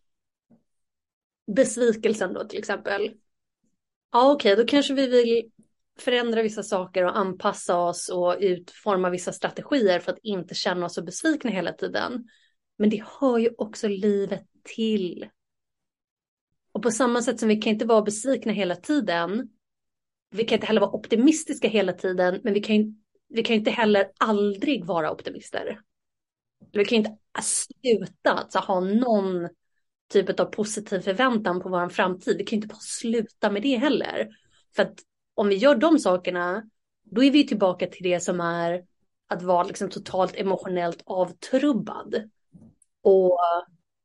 besvikelsen 1.55 2.33
då 2.33 2.43
till 2.43 2.59
exempel. 2.59 3.11
Ja 4.11 4.31
okej, 4.31 4.53
okay, 4.53 4.63
då 4.63 4.69
kanske 4.69 4.93
vi 4.93 5.07
vill 5.07 5.51
förändra 5.99 6.41
vissa 6.41 6.63
saker 6.63 7.05
och 7.05 7.17
anpassa 7.17 7.77
oss 7.77 8.09
och 8.09 8.35
utforma 8.39 9.09
vissa 9.09 9.31
strategier 9.31 9.99
för 9.99 10.11
att 10.11 10.19
inte 10.23 10.55
känna 10.55 10.85
oss 10.85 10.93
så 10.93 11.03
besvikna 11.03 11.51
hela 11.51 11.73
tiden. 11.73 12.27
Men 12.77 12.89
det 12.89 13.03
hör 13.19 13.37
ju 13.37 13.49
också 13.57 13.87
livet 13.87 14.45
till. 14.63 15.29
Och 16.71 16.81
på 16.81 16.91
samma 16.91 17.21
sätt 17.21 17.39
som 17.39 17.49
vi 17.49 17.55
kan 17.55 17.73
inte 17.73 17.85
vara 17.85 18.01
besvikna 18.01 18.51
hela 18.51 18.75
tiden, 18.75 19.49
vi 20.31 20.43
kan 20.43 20.55
inte 20.55 20.67
heller 20.67 20.81
vara 20.81 20.91
optimistiska 20.91 21.67
hela 21.67 21.93
tiden, 21.93 22.41
men 22.43 22.53
vi 22.53 22.59
kan, 22.59 23.03
vi 23.27 23.43
kan 23.43 23.55
inte 23.55 23.71
heller 23.71 24.11
aldrig 24.17 24.85
vara 24.85 25.11
optimister. 25.11 25.79
Vi 26.71 26.85
kan 26.85 26.97
inte 26.97 27.17
sluta 27.41 28.31
alltså, 28.31 28.59
ha 28.59 28.79
någon 28.79 29.49
typ 30.09 30.39
av 30.39 30.45
positiv 30.45 30.99
förväntan 30.99 31.61
på 31.61 31.69
vår 31.69 31.89
framtid. 31.89 32.37
Vi 32.37 32.43
kan 32.43 32.57
inte 32.57 32.67
bara 32.67 32.79
sluta 32.79 33.51
med 33.51 33.61
det 33.61 33.75
heller. 33.75 34.29
För 34.75 34.83
att 34.83 34.99
om 35.35 35.47
vi 35.47 35.55
gör 35.55 35.75
de 35.75 35.99
sakerna, 35.99 36.63
då 37.03 37.23
är 37.23 37.31
vi 37.31 37.47
tillbaka 37.47 37.87
till 37.87 38.03
det 38.03 38.19
som 38.19 38.41
är 38.41 38.83
att 39.27 39.41
vara 39.41 39.63
liksom 39.63 39.89
totalt 39.89 40.35
emotionellt 40.35 41.01
avtrubbad. 41.05 42.29
Och 43.01 43.39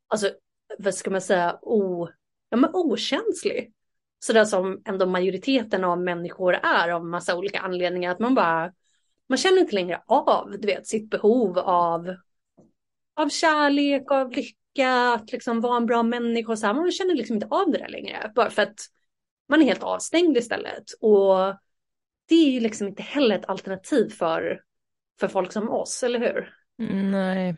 alltså, 0.09 0.31
vad 0.79 0.95
ska 0.95 1.11
man 1.11 1.21
säga, 1.21 1.59
o, 1.63 2.09
ja, 2.49 2.57
men 2.57 2.71
okänslig. 2.75 3.73
Sådär 4.19 4.45
som 4.45 4.83
ändå 4.85 5.07
majoriteten 5.07 5.85
av 5.85 6.01
människor 6.01 6.55
är 6.55 6.89
av 6.89 7.05
massa 7.05 7.37
olika 7.37 7.61
anledningar. 7.61 8.13
Att 8.13 8.19
man 8.19 8.35
bara, 8.35 8.73
man 9.29 9.39
känner 9.39 9.61
inte 9.61 9.75
längre 9.75 10.03
av, 10.07 10.51
du 10.61 10.67
vet, 10.67 10.87
sitt 10.87 11.11
behov 11.11 11.59
av, 11.59 12.17
av 13.15 13.29
kärlek, 13.29 14.11
av 14.11 14.31
lycka 14.31 14.64
lycka, 14.75 15.15
att 15.15 15.33
liksom 15.33 15.61
vara 15.61 15.77
en 15.77 15.87
bra 15.87 16.03
människa 16.03 16.53
och 16.53 16.59
så 16.59 16.67
här. 16.67 16.75
Man 16.75 16.93
känner 16.93 17.15
liksom 17.15 17.35
inte 17.35 17.47
av 17.51 17.71
det 17.71 17.79
där 17.79 17.89
längre. 17.89 18.33
Bara 18.35 18.51
för 18.51 18.63
att 18.63 18.79
man 19.49 19.63
är 19.63 19.65
helt 19.67 19.83
avstängd 19.83 20.37
istället. 20.37 20.85
Och 21.01 21.37
det 22.29 22.35
är 22.35 22.51
ju 22.51 22.61
liksom 22.61 22.87
inte 22.89 23.03
heller 23.03 23.39
ett 23.39 23.49
alternativ 23.49 24.09
för, 24.09 24.61
för 25.21 25.29
folk 25.29 25.53
som 25.53 25.71
oss, 25.71 26.03
eller 26.03 26.19
hur? 26.19 26.55
Nej, 27.11 27.57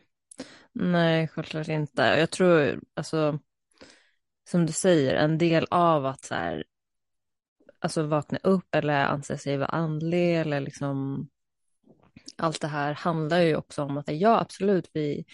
nej, 0.73 1.29
självklart 1.29 1.69
inte. 1.69 2.03
Jag 2.03 2.31
tror, 2.31 2.81
alltså, 2.95 3.39
som 4.51 4.67
du 4.67 4.73
säger, 4.73 5.15
en 5.15 5.39
del 5.39 5.67
av 5.71 6.07
att 6.07 6.25
så 6.25 6.35
här, 6.35 6.65
alltså 7.79 8.03
vakna 8.03 8.39
upp 8.43 8.75
eller 8.75 9.05
anse 9.05 9.39
sig 9.39 9.57
vara 9.57 9.69
andlig 9.69 10.37
eller 10.41 10.61
liksom 10.61 11.29
allt 12.37 12.61
det 12.61 12.69
här 12.69 12.95
handlar 12.95 13.41
ju 13.41 13.57
också 13.57 13.83
om 13.83 13.97
att 13.97 14.09
ja, 14.09 14.41
absolut, 14.41 14.91
vi, 14.93 15.25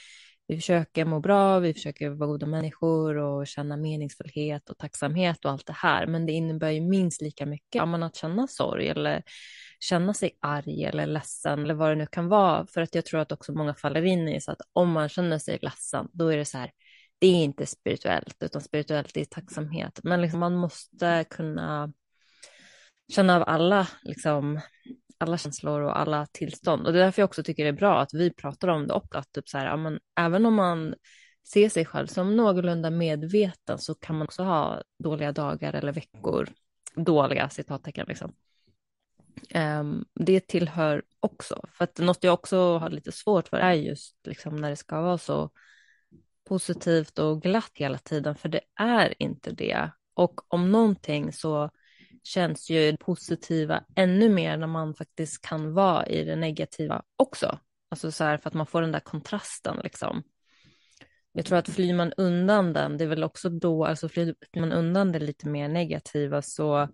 vi 0.52 0.56
försöker 0.56 1.04
må 1.04 1.20
bra, 1.20 1.58
vi 1.58 1.74
försöker 1.74 2.10
vara 2.10 2.28
goda 2.28 2.46
människor 2.46 3.16
och 3.16 3.46
känna 3.46 3.76
meningsfullhet 3.76 4.70
och 4.70 4.78
tacksamhet 4.78 5.44
och 5.44 5.50
allt 5.50 5.66
det 5.66 5.72
här. 5.72 6.06
Men 6.06 6.26
det 6.26 6.32
innebär 6.32 6.70
ju 6.70 6.80
minst 6.80 7.22
lika 7.22 7.46
mycket 7.46 7.74
ja, 7.74 8.04
att 8.06 8.16
känna 8.16 8.46
sorg 8.46 8.88
eller 8.88 9.22
känna 9.80 10.14
sig 10.14 10.38
arg 10.40 10.84
eller 10.84 11.06
ledsen 11.06 11.62
eller 11.62 11.74
vad 11.74 11.90
det 11.90 11.94
nu 11.94 12.06
kan 12.06 12.28
vara. 12.28 12.66
För 12.66 12.80
att 12.80 12.94
jag 12.94 13.04
tror 13.04 13.20
att 13.20 13.32
också 13.32 13.52
många 13.52 13.74
faller 13.74 14.04
in 14.04 14.28
i 14.28 14.40
så 14.40 14.52
att 14.52 14.60
om 14.72 14.90
man 14.90 15.08
känner 15.08 15.38
sig 15.38 15.58
ledsen, 15.62 16.08
då 16.12 16.28
är 16.28 16.36
det 16.36 16.44
så 16.44 16.58
här, 16.58 16.70
det 17.18 17.26
är 17.26 17.44
inte 17.44 17.66
spirituellt, 17.66 18.42
utan 18.42 18.62
spirituellt 18.62 19.16
är 19.16 19.24
tacksamhet. 19.24 20.00
Men 20.02 20.22
liksom 20.22 20.40
man 20.40 20.56
måste 20.56 21.24
kunna 21.30 21.92
känna 23.12 23.36
av 23.36 23.44
alla, 23.46 23.88
liksom, 24.02 24.60
alla 25.22 25.38
känslor 25.38 25.80
och 25.80 25.98
alla 25.98 26.26
tillstånd. 26.26 26.86
Och 26.86 26.92
det 26.92 26.98
är 26.98 27.04
därför 27.04 27.22
jag 27.22 27.28
också 27.28 27.42
tycker 27.42 27.62
det 27.62 27.68
är 27.68 27.72
bra 27.72 28.00
att 28.00 28.14
vi 28.14 28.34
pratar 28.34 28.68
om 28.68 28.86
det 28.86 28.94
och 28.94 29.14
att 29.14 29.32
typ 29.32 29.48
så 29.48 29.58
här, 29.58 29.66
ja, 29.66 29.76
men, 29.76 29.98
även 30.16 30.46
om 30.46 30.54
man 30.54 30.94
ser 31.44 31.68
sig 31.68 31.84
själv 31.84 32.06
som 32.06 32.36
någorlunda 32.36 32.90
medveten 32.90 33.78
så 33.78 33.94
kan 33.94 34.18
man 34.18 34.24
också 34.24 34.42
ha 34.42 34.82
dåliga 34.98 35.32
dagar 35.32 35.72
eller 35.72 35.92
veckor, 35.92 36.48
dåliga 36.94 37.48
citattecken 37.48 38.06
liksom. 38.08 38.32
Um, 39.54 40.04
det 40.14 40.40
tillhör 40.40 41.02
också, 41.20 41.64
för 41.72 41.84
att 41.84 41.98
något 41.98 42.24
jag 42.24 42.34
också 42.34 42.78
har 42.78 42.90
lite 42.90 43.12
svårt 43.12 43.48
för 43.48 43.56
är 43.56 43.72
just 43.72 44.16
liksom 44.26 44.56
när 44.56 44.70
det 44.70 44.76
ska 44.76 45.00
vara 45.00 45.18
så 45.18 45.50
positivt 46.48 47.18
och 47.18 47.42
glatt 47.42 47.72
hela 47.74 47.98
tiden, 47.98 48.36
för 48.36 48.48
det 48.48 48.60
är 48.80 49.22
inte 49.22 49.50
det. 49.50 49.90
Och 50.14 50.54
om 50.54 50.72
någonting 50.72 51.32
så 51.32 51.70
känns 52.22 52.70
ju 52.70 52.96
positiva 52.96 53.84
ännu 53.96 54.28
mer 54.28 54.56
när 54.56 54.66
man 54.66 54.94
faktiskt 54.94 55.42
kan 55.42 55.74
vara 55.74 56.06
i 56.06 56.24
det 56.24 56.36
negativa 56.36 57.02
också. 57.16 57.58
Alltså 57.88 58.12
så 58.12 58.24
här 58.24 58.36
för 58.36 58.48
att 58.50 58.54
man 58.54 58.66
får 58.66 58.80
den 58.80 58.92
där 58.92 59.00
kontrasten 59.00 59.80
liksom. 59.82 60.22
Jag 61.32 61.44
tror 61.44 61.58
att 61.58 61.68
flyr 61.68 61.94
man 61.94 62.12
undan 62.12 62.72
den, 62.72 62.98
det 62.98 63.04
är 63.04 63.08
väl 63.08 63.24
också 63.24 63.48
då, 63.48 63.84
alltså 63.84 64.08
flyr 64.08 64.34
man 64.56 64.72
undan 64.72 65.12
det 65.12 65.18
lite 65.18 65.48
mer 65.48 65.68
negativa 65.68 66.42
så 66.42 66.88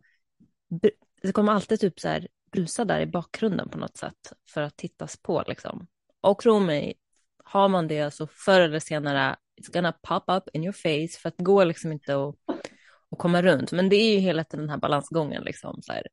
det 1.22 1.32
kommer 1.32 1.52
alltid 1.52 1.80
typ 1.80 2.00
så 2.00 2.08
här 2.08 2.28
brusa 2.52 2.84
där 2.84 3.00
i 3.00 3.06
bakgrunden 3.06 3.68
på 3.68 3.78
något 3.78 3.96
sätt 3.96 4.32
för 4.48 4.62
att 4.62 4.76
tittas 4.76 5.16
på 5.16 5.44
liksom. 5.46 5.86
Och 6.20 6.38
tro 6.38 6.60
mig, 6.60 6.94
har 7.44 7.68
man 7.68 7.88
det 7.88 8.10
så 8.10 8.26
förr 8.26 8.60
eller 8.60 8.80
senare 8.80 9.36
it's 9.60 9.72
gonna 9.72 9.92
pop 9.92 10.24
up 10.26 10.48
in 10.52 10.64
your 10.64 10.72
face 10.72 11.20
för 11.20 11.28
att 11.28 11.36
det 11.36 11.44
går 11.44 11.64
liksom 11.64 11.92
inte 11.92 12.14
att, 12.16 12.34
och 13.10 13.18
komma 13.18 13.42
runt. 13.42 13.72
Men 13.72 13.88
det 13.88 13.96
är 13.96 14.14
ju 14.14 14.18
hela 14.18 14.44
tiden 14.44 14.60
den 14.60 14.70
här 14.70 14.78
balansgången 14.78 15.42
liksom 15.42 15.82
så 15.82 15.92
här, 15.92 16.06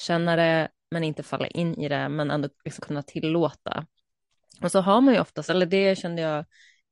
känna 0.00 0.36
det 0.36 0.68
men 0.90 1.04
inte 1.04 1.22
falla 1.22 1.46
in 1.46 1.74
i 1.74 1.88
det 1.88 2.08
men 2.08 2.30
ändå 2.30 2.48
liksom 2.64 2.82
kunna 2.82 3.02
tillåta. 3.02 3.86
Och 4.62 4.72
så 4.72 4.80
har 4.80 5.00
man 5.00 5.14
ju 5.14 5.20
oftast, 5.20 5.50
eller 5.50 5.66
det 5.66 5.98
kände 5.98 6.22
jag 6.22 6.44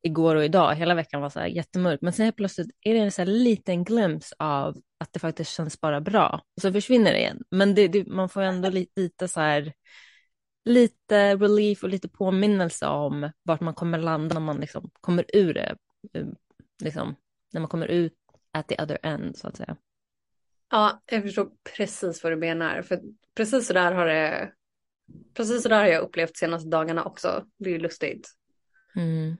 igår 0.03 0.37
och 0.37 0.44
idag, 0.44 0.75
hela 0.75 0.94
veckan 0.94 1.20
var 1.20 1.31
så 1.31 1.40
här 1.40 1.46
jättemörkt, 1.46 2.03
men 2.03 2.12
sen 2.12 2.25
helt 2.25 2.37
plötsligt 2.37 2.70
är 2.81 2.94
det 2.94 3.01
en 3.01 3.12
så 3.12 3.23
här 3.23 3.27
liten 3.27 3.85
glimt 3.85 4.33
av 4.38 4.77
att 4.99 5.12
det 5.12 5.18
faktiskt 5.18 5.51
känns 5.51 5.81
bara 5.81 6.01
bra. 6.01 6.42
Och 6.57 6.62
så 6.62 6.73
försvinner 6.73 7.12
det 7.12 7.18
igen. 7.18 7.42
Men 7.51 7.75
det, 7.75 7.88
det, 7.88 8.07
man 8.07 8.29
får 8.29 8.42
ändå 8.42 8.70
lite, 8.70 9.01
lite 9.01 9.29
så 9.29 9.40
här, 9.40 9.73
lite 10.64 11.37
relief 11.37 11.83
och 11.83 11.88
lite 11.88 12.09
påminnelse 12.09 12.87
om 12.87 13.31
vart 13.42 13.61
man 13.61 13.75
kommer 13.75 13.99
landa 13.99 14.35
när 14.35 14.40
man 14.40 14.61
liksom 14.61 14.90
kommer 15.01 15.25
ur 15.33 15.55
det. 15.55 15.77
Eh, 16.12 16.27
liksom, 16.83 17.16
när 17.53 17.61
man 17.61 17.68
kommer 17.68 17.87
ut 17.87 18.14
at 18.53 18.69
the 18.69 18.83
other 18.83 18.99
end 19.03 19.37
så 19.37 19.49
att 19.49 19.57
säga. 19.57 19.77
Ja, 20.71 21.03
jag 21.07 21.23
förstår 21.23 21.51
precis 21.77 22.23
vad 22.23 22.33
du 22.33 22.37
menar. 22.37 22.83
För 22.83 23.01
precis 23.37 23.67
så 23.67 23.73
där 23.73 23.93
har 23.93 24.07
det, 24.07 24.53
precis 25.35 25.63
så 25.63 25.69
där 25.69 25.81
har 25.81 25.87
jag 25.87 26.03
upplevt 26.03 26.37
senaste 26.37 26.69
dagarna 26.69 27.05
också. 27.05 27.45
Det 27.59 27.71
är 27.71 27.73
ju 27.73 27.79
lustigt. 27.79 28.31
Mm. 28.97 29.37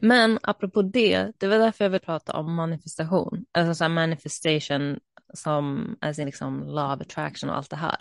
Men 0.00 0.38
apropå 0.42 0.82
det, 0.82 1.32
det 1.38 1.46
var 1.46 1.58
därför 1.58 1.84
jag 1.84 1.90
vill 1.90 2.00
prata 2.00 2.32
om 2.32 2.54
manifestation. 2.54 3.44
Alltså 3.52 3.74
så 3.74 3.88
manifestation 3.88 4.98
som 5.34 5.96
as 6.00 6.18
in 6.18 6.26
liksom 6.26 6.62
law 6.62 6.94
of 6.94 7.00
attraction 7.00 7.50
och 7.50 7.56
allt 7.56 7.70
det 7.70 7.76
här. 7.76 7.96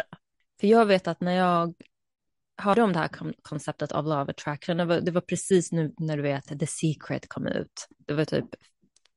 För 0.60 0.68
jag 0.68 0.86
vet 0.86 1.08
att 1.08 1.22
när 1.22 1.36
jag 1.36 1.74
hörde 2.58 2.82
om 2.82 2.94
det 2.94 3.00
här 3.00 3.10
konceptet 3.42 3.92
av 3.92 4.06
law 4.06 4.24
of 4.24 4.30
attraction, 4.30 4.78
det 4.78 4.86
var, 4.86 5.02
det 5.02 5.12
var 5.12 5.22
precis 5.22 5.72
nu 5.72 5.94
när 5.98 6.18
du 6.18 6.24
vet 6.24 6.60
The 6.60 6.68
Secret 6.68 7.30
kom 7.30 7.48
ut. 7.48 7.88
Det 7.98 8.14
var 8.14 8.26
typ 8.26 8.46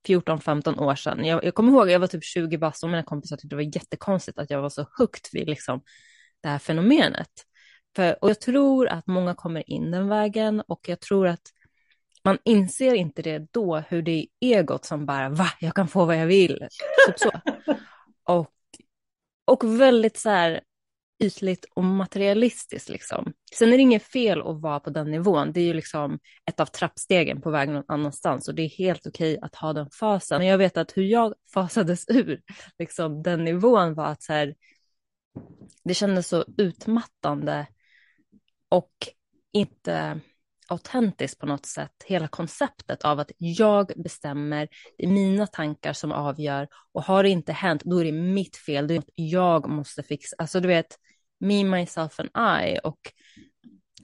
14-15 0.08 0.80
år 0.80 0.94
sedan. 0.94 1.24
Jag, 1.24 1.44
jag 1.44 1.54
kommer 1.54 1.72
ihåg, 1.72 1.90
jag 1.90 2.00
var 2.00 2.06
typ 2.06 2.24
20 2.24 2.58
bast 2.58 2.84
och 2.84 2.90
mina 2.90 3.02
kompisar 3.02 3.36
tyckte 3.36 3.48
det 3.48 3.64
var 3.64 3.76
jättekonstigt 3.76 4.38
att 4.38 4.50
jag 4.50 4.62
var 4.62 4.68
så 4.68 4.86
högt 4.98 5.34
vid 5.34 5.48
liksom, 5.48 5.82
det 6.42 6.48
här 6.48 6.58
fenomenet. 6.58 7.30
För, 7.96 8.24
och 8.24 8.30
jag 8.30 8.40
tror 8.40 8.88
att 8.88 9.06
många 9.06 9.34
kommer 9.34 9.70
in 9.70 9.90
den 9.90 10.08
vägen 10.08 10.60
och 10.60 10.88
jag 10.88 11.00
tror 11.00 11.28
att 11.28 11.42
man 12.24 12.38
inser 12.44 12.94
inte 12.94 13.22
det 13.22 13.46
då, 13.52 13.76
hur 13.76 14.02
det 14.02 14.10
är 14.12 14.26
egot 14.40 14.84
som 14.84 15.06
bara, 15.06 15.28
va, 15.28 15.46
jag 15.60 15.74
kan 15.74 15.88
få 15.88 16.04
vad 16.04 16.16
jag 16.16 16.26
vill. 16.26 16.68
Typ 17.06 17.18
så. 17.18 17.30
Och, 18.24 18.50
och 19.44 19.80
väldigt 19.80 20.16
så 20.16 20.30
här 20.30 20.60
ytligt 21.22 21.64
och 21.74 21.84
materialistiskt 21.84 22.88
liksom. 22.88 23.32
Sen 23.54 23.68
är 23.68 23.76
det 23.76 23.82
inget 23.82 24.02
fel 24.02 24.40
att 24.40 24.60
vara 24.60 24.80
på 24.80 24.90
den 24.90 25.10
nivån. 25.10 25.52
Det 25.52 25.60
är 25.60 25.64
ju 25.64 25.74
liksom 25.74 26.18
ett 26.50 26.60
av 26.60 26.66
trappstegen 26.66 27.40
på 27.40 27.50
väg 27.50 27.68
någon 27.68 27.84
annanstans 27.88 28.48
och 28.48 28.54
det 28.54 28.62
är 28.62 28.68
helt 28.68 29.06
okej 29.06 29.38
att 29.42 29.54
ha 29.54 29.72
den 29.72 29.90
fasen. 29.90 30.38
Men 30.38 30.46
jag 30.46 30.58
vet 30.58 30.76
att 30.76 30.96
hur 30.96 31.02
jag 31.02 31.34
fasades 31.54 32.04
ur 32.08 32.40
liksom, 32.78 33.22
den 33.22 33.44
nivån 33.44 33.94
var 33.94 34.06
att 34.06 34.22
så 34.22 34.32
här, 34.32 34.54
det 35.84 35.94
kändes 35.94 36.28
så 36.28 36.44
utmattande 36.56 37.66
och 38.68 38.92
inte 39.52 40.20
autentiskt 40.72 41.40
på 41.40 41.46
något 41.46 41.66
sätt, 41.66 42.04
hela 42.04 42.28
konceptet 42.28 43.02
av 43.02 43.20
att 43.20 43.32
jag 43.38 43.92
bestämmer, 43.96 44.68
det 44.98 45.04
är 45.04 45.08
mina 45.08 45.46
tankar 45.46 45.92
som 45.92 46.12
avgör 46.12 46.68
och 46.92 47.02
har 47.02 47.22
det 47.22 47.28
inte 47.28 47.52
hänt, 47.52 47.82
då 47.84 47.98
är 47.98 48.04
det 48.04 48.12
mitt 48.12 48.56
fel, 48.56 48.86
det 48.86 48.94
är 48.94 48.96
något 48.96 49.10
jag 49.14 49.68
måste 49.68 50.02
fixa. 50.02 50.36
Alltså 50.38 50.60
du 50.60 50.68
vet, 50.68 50.98
me, 51.42 51.64
myself 51.64 52.20
and 52.20 52.30
I 52.62 52.78
och 52.84 52.98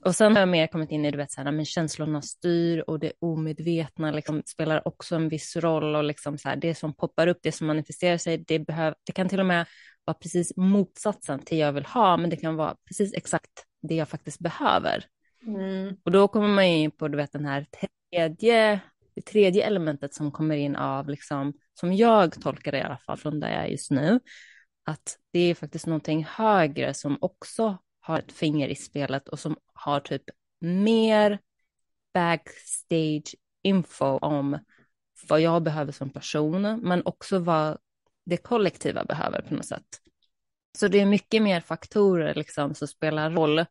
och 0.05 0.15
sen 0.15 0.33
har 0.33 0.39
jag 0.39 0.49
mer 0.49 0.67
kommit 0.67 0.91
in 0.91 1.05
i, 1.05 1.11
du 1.11 1.17
vet, 1.17 1.31
så 1.31 1.41
här, 1.41 1.51
men 1.51 1.65
känslorna 1.65 2.21
styr 2.21 2.83
och 2.87 2.99
det 2.99 3.11
omedvetna 3.19 4.11
liksom, 4.11 4.43
spelar 4.45 4.87
också 4.87 5.15
en 5.15 5.29
viss 5.29 5.55
roll 5.55 5.95
och 5.95 6.03
liksom 6.03 6.37
så 6.37 6.49
här, 6.49 6.55
det 6.55 6.75
som 6.75 6.93
poppar 6.93 7.27
upp, 7.27 7.39
det 7.43 7.51
som 7.51 7.67
manifesterar 7.67 8.17
sig, 8.17 8.37
det, 8.37 8.59
behöv, 8.59 8.93
det 9.05 9.11
kan 9.11 9.29
till 9.29 9.39
och 9.39 9.45
med 9.45 9.65
vara 10.05 10.17
precis 10.17 10.53
motsatsen 10.57 11.39
till 11.39 11.57
jag 11.57 11.73
vill 11.73 11.85
ha, 11.85 12.17
men 12.17 12.29
det 12.29 12.35
kan 12.35 12.55
vara 12.55 12.75
precis 12.87 13.13
exakt 13.13 13.51
det 13.81 13.95
jag 13.95 14.09
faktiskt 14.09 14.39
behöver. 14.39 15.05
Mm. 15.47 15.95
Och 16.03 16.11
då 16.11 16.27
kommer 16.27 16.47
man 16.47 16.63
in 16.63 16.91
på 16.91 17.07
du 17.07 17.17
vet, 17.17 17.31
den 17.31 17.45
här 17.45 17.65
tredje, 18.11 18.79
det 19.15 19.21
tredje 19.21 19.65
elementet 19.65 20.13
som 20.13 20.31
kommer 20.31 20.55
in 20.55 20.75
av, 20.75 21.09
liksom, 21.09 21.53
som 21.73 21.93
jag 21.93 22.41
tolkar 22.41 22.71
det 22.71 22.77
i 22.77 22.81
alla 22.81 22.97
fall 22.97 23.17
från 23.17 23.39
där 23.39 23.51
jag 23.51 23.63
är 23.63 23.67
just 23.67 23.91
nu, 23.91 24.19
att 24.89 25.17
det 25.31 25.39
är 25.39 25.55
faktiskt 25.55 25.85
någonting 25.85 26.25
högre 26.29 26.93
som 26.93 27.17
också 27.21 27.77
har 27.99 28.19
ett 28.19 28.31
finger 28.31 28.67
i 28.67 28.75
spelet 28.75 29.27
och 29.27 29.39
som 29.39 29.57
har 29.73 29.99
typ 29.99 30.23
mer 30.59 31.39
backstage 32.13 33.35
info 33.63 34.05
om 34.05 34.59
vad 35.27 35.41
jag 35.41 35.63
behöver 35.63 35.91
som 35.91 36.09
person, 36.09 36.61
men 36.61 37.01
också 37.05 37.39
vad 37.39 37.77
det 38.25 38.37
kollektiva 38.37 39.03
behöver 39.03 39.41
på 39.41 39.53
något 39.53 39.65
sätt. 39.65 40.01
Så 40.77 40.87
det 40.87 40.99
är 40.99 41.05
mycket 41.05 41.41
mer 41.41 41.61
faktorer 41.61 42.33
liksom 42.33 42.75
som 42.75 42.87
spelar 42.87 43.31
roll 43.31 43.65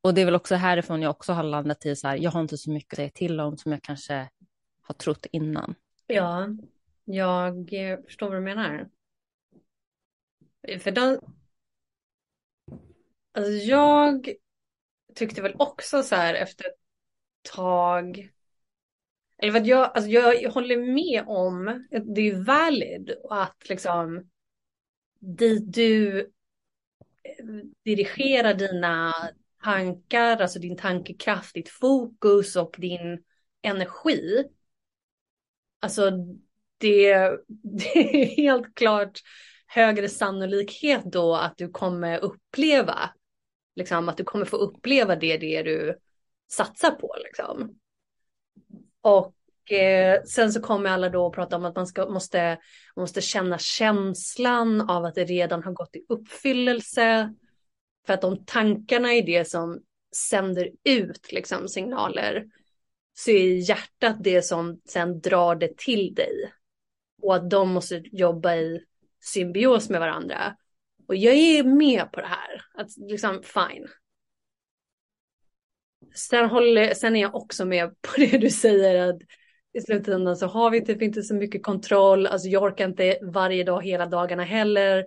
och 0.00 0.14
det 0.14 0.20
är 0.20 0.24
väl 0.24 0.34
också 0.34 0.54
härifrån 0.54 1.02
jag 1.02 1.10
också 1.10 1.32
har 1.32 1.42
landat 1.42 1.86
i 1.86 1.96
så 1.96 2.08
här, 2.08 2.16
jag 2.16 2.30
har 2.30 2.40
inte 2.40 2.58
så 2.58 2.70
mycket 2.70 2.92
att 2.92 2.96
säga 2.96 3.10
till 3.10 3.40
om 3.40 3.56
som 3.56 3.72
jag 3.72 3.82
kanske 3.82 4.28
har 4.82 4.94
trott 4.94 5.26
innan. 5.32 5.74
Ja, 6.06 6.48
jag 7.04 7.70
förstår 8.06 8.28
vad 8.28 8.36
du 8.36 8.40
menar. 8.40 8.88
För 10.80 10.90
den... 10.90 11.20
Alltså 13.32 13.52
jag 13.52 14.28
tyckte 15.14 15.42
väl 15.42 15.56
också 15.58 16.02
så 16.02 16.14
här 16.14 16.34
efter 16.34 16.64
ett 16.64 16.78
tag. 17.54 18.30
Eller 19.38 19.52
för 19.52 19.66
jag, 19.66 19.84
alltså 19.94 20.10
jag 20.10 20.50
håller 20.50 20.76
med 20.76 21.24
om, 21.26 21.86
det 21.90 22.20
är 22.20 22.24
ju 22.24 22.42
valid 22.42 23.14
att 23.30 23.68
liksom 23.68 24.30
dit 25.20 25.72
du 25.72 26.20
eh, 27.22 27.44
dirigerar 27.84 28.54
dina 28.54 29.14
tankar, 29.62 30.36
alltså 30.36 30.58
din 30.58 30.76
tankekraft, 30.76 31.54
ditt 31.54 31.68
fokus 31.68 32.56
och 32.56 32.74
din 32.78 33.24
energi. 33.62 34.44
Alltså 35.80 36.10
det, 36.78 37.14
det 37.48 38.22
är 38.22 38.36
helt 38.36 38.74
klart 38.74 39.20
högre 39.74 40.08
sannolikhet 40.08 41.04
då 41.04 41.34
att 41.34 41.56
du 41.56 41.68
kommer 41.68 42.18
uppleva, 42.18 43.10
liksom 43.76 44.08
att 44.08 44.16
du 44.16 44.24
kommer 44.24 44.44
få 44.44 44.56
uppleva 44.56 45.16
det, 45.16 45.36
det 45.36 45.62
du 45.62 45.98
satsar 46.50 46.90
på 46.90 47.16
liksom. 47.24 47.78
Och 49.00 49.72
eh, 49.72 50.22
sen 50.22 50.52
så 50.52 50.60
kommer 50.60 50.90
alla 50.90 51.08
då 51.08 51.26
att 51.26 51.32
prata 51.32 51.56
om 51.56 51.64
att 51.64 51.76
man 51.76 51.86
ska, 51.86 52.08
måste, 52.08 52.58
måste 52.96 53.20
känna 53.20 53.58
känslan 53.58 54.90
av 54.90 55.04
att 55.04 55.14
det 55.14 55.24
redan 55.24 55.62
har 55.64 55.72
gått 55.72 55.96
i 55.96 56.04
uppfyllelse. 56.08 57.34
För 58.06 58.14
att 58.14 58.22
de 58.22 58.44
tankarna 58.44 59.12
är 59.12 59.22
det 59.22 59.48
som 59.48 59.80
sänder 60.16 60.70
ut 60.84 61.32
liksom, 61.32 61.68
signaler 61.68 62.44
så 63.14 63.30
är 63.30 63.68
hjärtat 63.68 64.16
det 64.20 64.42
som 64.42 64.80
sen 64.84 65.20
drar 65.20 65.54
det 65.54 65.76
till 65.76 66.14
dig. 66.14 66.52
Och 67.22 67.34
att 67.34 67.50
de 67.50 67.70
måste 67.70 68.02
jobba 68.12 68.54
i 68.54 68.84
symbios 69.24 69.90
med 69.90 70.00
varandra. 70.00 70.56
Och 71.08 71.16
jag 71.16 71.34
är 71.34 71.64
med 71.64 72.12
på 72.12 72.20
det 72.20 72.26
här. 72.26 72.64
Att 72.74 72.96
liksom, 72.96 73.42
fine. 73.42 73.88
Sen, 76.14 76.50
håller, 76.50 76.94
sen 76.94 77.16
är 77.16 77.20
jag 77.20 77.34
också 77.34 77.64
med 77.64 77.88
på 78.00 78.10
det 78.16 78.38
du 78.38 78.50
säger 78.50 79.08
att 79.08 79.20
i 79.72 79.80
slutändan 79.80 80.36
så 80.36 80.46
har 80.46 80.70
vi 80.70 80.84
typ 80.84 81.02
inte 81.02 81.22
så 81.22 81.34
mycket 81.34 81.62
kontroll. 81.62 82.26
Alltså 82.26 82.48
jag 82.48 82.62
orkar 82.62 82.88
inte 82.88 83.18
varje 83.22 83.64
dag 83.64 83.84
hela 83.84 84.06
dagarna 84.06 84.44
heller. 84.44 85.04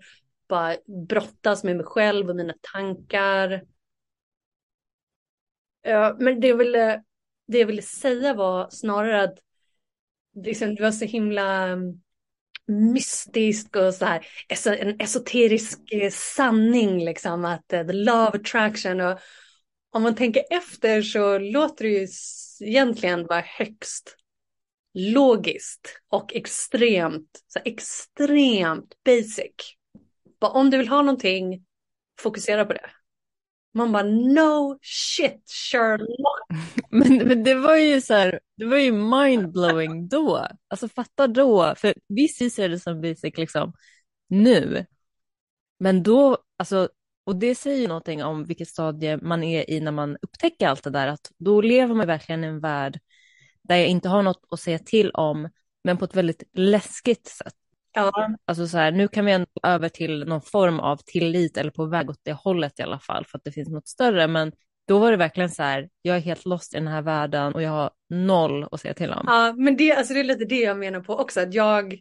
Bara 0.48 0.76
brottas 1.08 1.64
med 1.64 1.76
mig 1.76 1.86
själv 1.86 2.30
och 2.30 2.36
mina 2.36 2.54
tankar. 2.74 3.64
Men 6.18 6.40
det 6.40 6.48
jag 6.48 6.58
ville, 6.58 7.04
det 7.48 7.60
jag 7.60 7.68
ville 7.68 7.82
säga 7.82 8.34
var 8.34 8.70
snarare 8.70 9.24
att 9.24 9.40
liksom, 10.36 10.76
det 10.76 10.84
var 10.84 10.92
så 10.92 11.06
himla 11.06 11.78
mystisk 12.68 13.76
och 13.76 13.94
så 13.94 14.06
här, 14.06 14.28
en 14.68 15.00
esoterisk 15.00 15.80
eh, 15.92 16.12
sanning 16.12 17.06
liksom 17.06 17.46
att 17.46 17.74
eh, 17.74 17.88
the 17.88 17.94
love 17.94 18.32
attraction 18.34 19.02
och 19.02 19.20
om 19.92 20.04
man 20.04 20.16
tänker 20.16 20.44
efter 20.50 21.02
så 21.02 21.38
låter 21.38 21.86
det 21.86 21.92
ju 21.92 22.08
egentligen 22.60 23.28
vara 23.28 23.44
högst 23.46 24.18
logiskt 24.94 26.00
och 26.10 26.36
extremt, 26.36 27.44
så 27.48 27.60
extremt 27.66 28.94
basic. 29.06 29.56
Bara 30.40 30.52
om 30.52 30.70
du 30.70 30.78
vill 30.78 30.88
ha 30.88 31.02
någonting, 31.02 31.66
fokusera 32.20 32.66
på 32.66 32.74
det. 32.74 32.90
Man 33.74 33.92
bara 33.92 34.04
no 34.04 34.80
shit 34.82 35.50
Sherlock. 35.50 36.37
Men, 36.90 37.18
men 37.18 37.44
det 37.44 37.56
var 37.56 37.76
ju 37.76 38.02
så 38.02 38.14
här, 38.14 38.40
det 38.58 38.66
var 38.66 38.78
ju 38.78 38.92
mindblowing 38.92 40.08
då. 40.08 40.48
Alltså 40.68 40.88
fatta 40.88 41.28
då, 41.28 41.74
för 41.78 41.94
vi 42.08 42.28
ser 42.28 42.70
det 42.70 42.80
som 42.80 43.02
basic 43.02 43.38
liksom 43.38 43.74
nu. 44.30 44.86
Men 45.80 46.04
då, 46.04 46.38
alltså, 46.58 46.90
och 47.24 47.36
det 47.36 47.56
säger 47.56 47.82
ju 47.82 47.88
någonting 47.88 48.24
om 48.24 48.46
vilket 48.46 48.68
stadie 48.68 49.18
man 49.18 49.44
är 49.44 49.70
i 49.70 49.80
när 49.80 49.92
man 49.92 50.18
upptäcker 50.22 50.68
allt 50.68 50.84
det 50.84 50.90
där, 50.90 51.08
att 51.08 51.32
då 51.38 51.62
lever 51.62 51.96
man 51.96 52.08
verkligen 52.08 52.44
i 52.44 52.48
en 52.48 52.60
värld 52.60 53.00
där 53.62 53.76
jag 53.76 53.88
inte 53.88 54.10
har 54.10 54.24
något 54.24 54.42
att 54.50 54.60
säga 54.60 54.80
till 54.80 55.12
om, 55.12 55.50
men 55.84 55.98
på 55.98 56.06
ett 56.06 56.16
väldigt 56.16 56.44
läskigt 56.54 57.28
sätt. 57.28 57.54
Ja. 57.94 58.30
Alltså 58.46 58.68
så 58.68 58.78
här, 58.78 58.92
nu 58.92 59.08
kan 59.08 59.26
vi 59.26 59.32
ändå 59.32 59.48
över 59.64 59.90
till 59.90 60.26
någon 60.26 60.42
form 60.42 60.80
av 60.80 60.98
tillit 61.06 61.58
eller 61.58 61.72
på 61.72 61.86
väg 61.86 62.10
åt 62.10 62.20
det 62.24 62.34
hållet 62.34 62.80
i 62.80 62.82
alla 62.82 63.00
fall 63.00 63.26
för 63.26 63.38
att 63.38 63.44
det 63.44 63.52
finns 63.52 63.70
något 63.70 63.88
större. 63.88 64.28
Men 64.28 64.52
då 64.88 65.00
var 65.00 65.12
det 65.12 65.18
verkligen 65.18 65.50
så 65.50 65.64
här, 65.64 65.90
jag 66.02 66.16
är 66.16 66.22
helt 66.22 66.46
lost 66.46 66.74
i 66.74 66.78
den 66.78 66.88
här 66.88 67.02
världen 67.02 67.54
och 67.54 67.62
jag 67.62 67.70
har 67.70 67.92
noll 68.10 68.68
att 68.72 68.82
säga 68.82 68.94
till 68.94 69.12
om. 69.12 69.24
Ja, 69.28 69.54
men 69.58 69.78
det, 69.78 69.92
alltså 69.92 70.14
det 70.14 70.20
är 70.20 70.24
lite 70.24 70.46
det 70.46 70.60
jag 70.60 70.78
menar 70.78 71.00
på 71.00 71.16
också, 71.16 71.40
att 71.40 71.54
jag, 71.54 72.00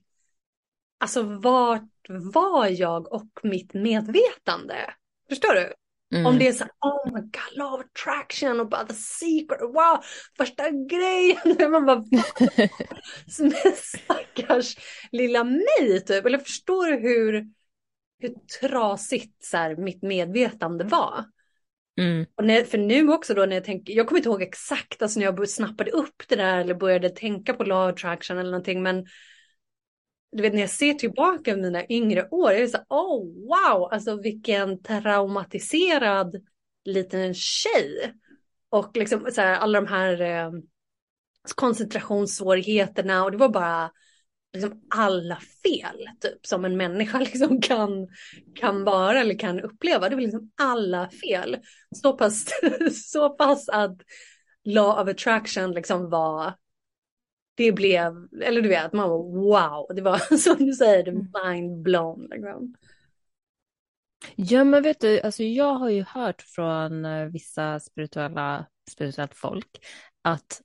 alltså 1.00 1.22
vart 1.22 1.90
var 2.08 2.66
jag 2.66 3.12
och 3.12 3.30
mitt 3.42 3.74
medvetande? 3.74 4.94
Förstår 5.28 5.54
du? 5.54 5.72
Mm. 6.14 6.26
Om 6.26 6.38
det 6.38 6.48
är 6.48 6.52
så 6.52 6.64
här, 6.64 6.72
oh 6.80 7.14
my 7.14 7.20
god, 7.20 7.58
love 7.58 7.84
attraction 7.84 8.60
och 8.60 8.68
bara 8.68 8.84
the 8.84 8.94
secret, 8.94 9.60
wow, 9.60 10.04
första 10.36 10.70
grejen. 10.70 11.70
Man 11.72 11.86
bara, 11.86 12.04
som 13.28 13.52
stackars 13.74 14.76
lilla 15.12 15.44
mig 15.44 16.04
typ. 16.06 16.26
Eller 16.26 16.38
förstår 16.38 16.86
du 16.86 16.96
hur, 16.96 17.46
hur 18.18 18.34
trasigt 18.60 19.44
så 19.44 19.56
här, 19.56 19.76
mitt 19.76 20.02
medvetande 20.02 20.84
var? 20.84 21.24
Mm. 21.98 22.26
Och 22.34 22.44
när, 22.44 22.64
för 22.64 22.78
nu 22.78 23.12
också 23.12 23.34
då 23.34 23.46
när 23.46 23.56
jag 23.56 23.64
tänker, 23.64 23.92
jag 23.92 24.06
kommer 24.06 24.18
inte 24.18 24.28
ihåg 24.28 24.42
exakt 24.42 25.02
alltså 25.02 25.20
när 25.20 25.26
jag 25.26 25.48
snappade 25.48 25.90
upp 25.90 26.22
det 26.28 26.36
där 26.36 26.58
eller 26.58 26.74
började 26.74 27.10
tänka 27.10 27.54
på 27.54 27.64
law 27.64 27.88
attraction 27.88 28.38
eller 28.38 28.50
någonting 28.50 28.82
men 28.82 29.06
du 30.32 30.42
vet 30.42 30.54
när 30.54 30.60
jag 30.60 30.70
ser 30.70 30.94
tillbaka 30.94 31.52
på 31.52 31.58
mina 31.60 31.86
yngre 31.88 32.28
år, 32.30 32.52
jag 32.52 32.62
är 32.62 32.66
så 32.66 32.78
oh 32.88 33.24
wow, 33.24 33.92
alltså 33.92 34.20
vilken 34.20 34.82
traumatiserad 34.82 36.36
liten 36.84 37.34
tjej. 37.34 38.14
Och 38.68 38.96
liksom 38.96 39.28
så 39.32 39.40
här, 39.40 39.56
alla 39.56 39.80
de 39.80 39.86
här 39.86 40.20
eh, 40.20 40.50
koncentrationssvårigheterna 41.54 43.24
och 43.24 43.30
det 43.30 43.36
var 43.36 43.48
bara 43.48 43.90
liksom 44.56 44.82
alla 44.90 45.38
fel 45.62 46.08
typ 46.20 46.46
som 46.46 46.64
en 46.64 46.76
människa 46.76 47.18
liksom 47.20 47.60
kan, 47.60 48.08
kan 48.54 48.84
vara 48.84 49.20
eller 49.20 49.38
kan 49.38 49.60
uppleva. 49.60 50.08
Det 50.08 50.14
var 50.14 50.22
liksom 50.22 50.50
alla 50.60 51.10
fel. 51.10 51.56
Så 51.96 52.12
pass, 52.12 52.46
så 53.10 53.30
pass 53.30 53.68
att 53.68 53.96
law 54.64 55.02
of 55.02 55.08
attraction 55.08 55.72
liksom 55.72 56.10
var 56.10 56.52
det 57.56 57.72
blev, 57.72 58.28
eller 58.42 58.62
du 58.62 58.68
vet, 58.68 58.92
man 58.92 59.10
var 59.10 59.18
wow, 59.18 59.96
det 59.96 60.02
var 60.02 60.18
som 60.36 60.66
du 60.66 60.72
säger, 60.72 61.02
det 61.04 61.10
mm. 61.10 61.26
mind 61.44 61.82
blown. 61.82 62.28
Liksom. 62.30 62.74
Ja 64.36 64.64
men 64.64 64.82
vet 64.82 65.00
du, 65.00 65.20
alltså 65.20 65.42
jag 65.42 65.74
har 65.74 65.88
ju 65.88 66.02
hört 66.02 66.42
från 66.42 67.04
eh, 67.04 67.26
vissa 67.26 67.80
spirituella, 67.80 68.66
spirituellt 68.90 69.34
folk 69.34 69.86
att 70.22 70.60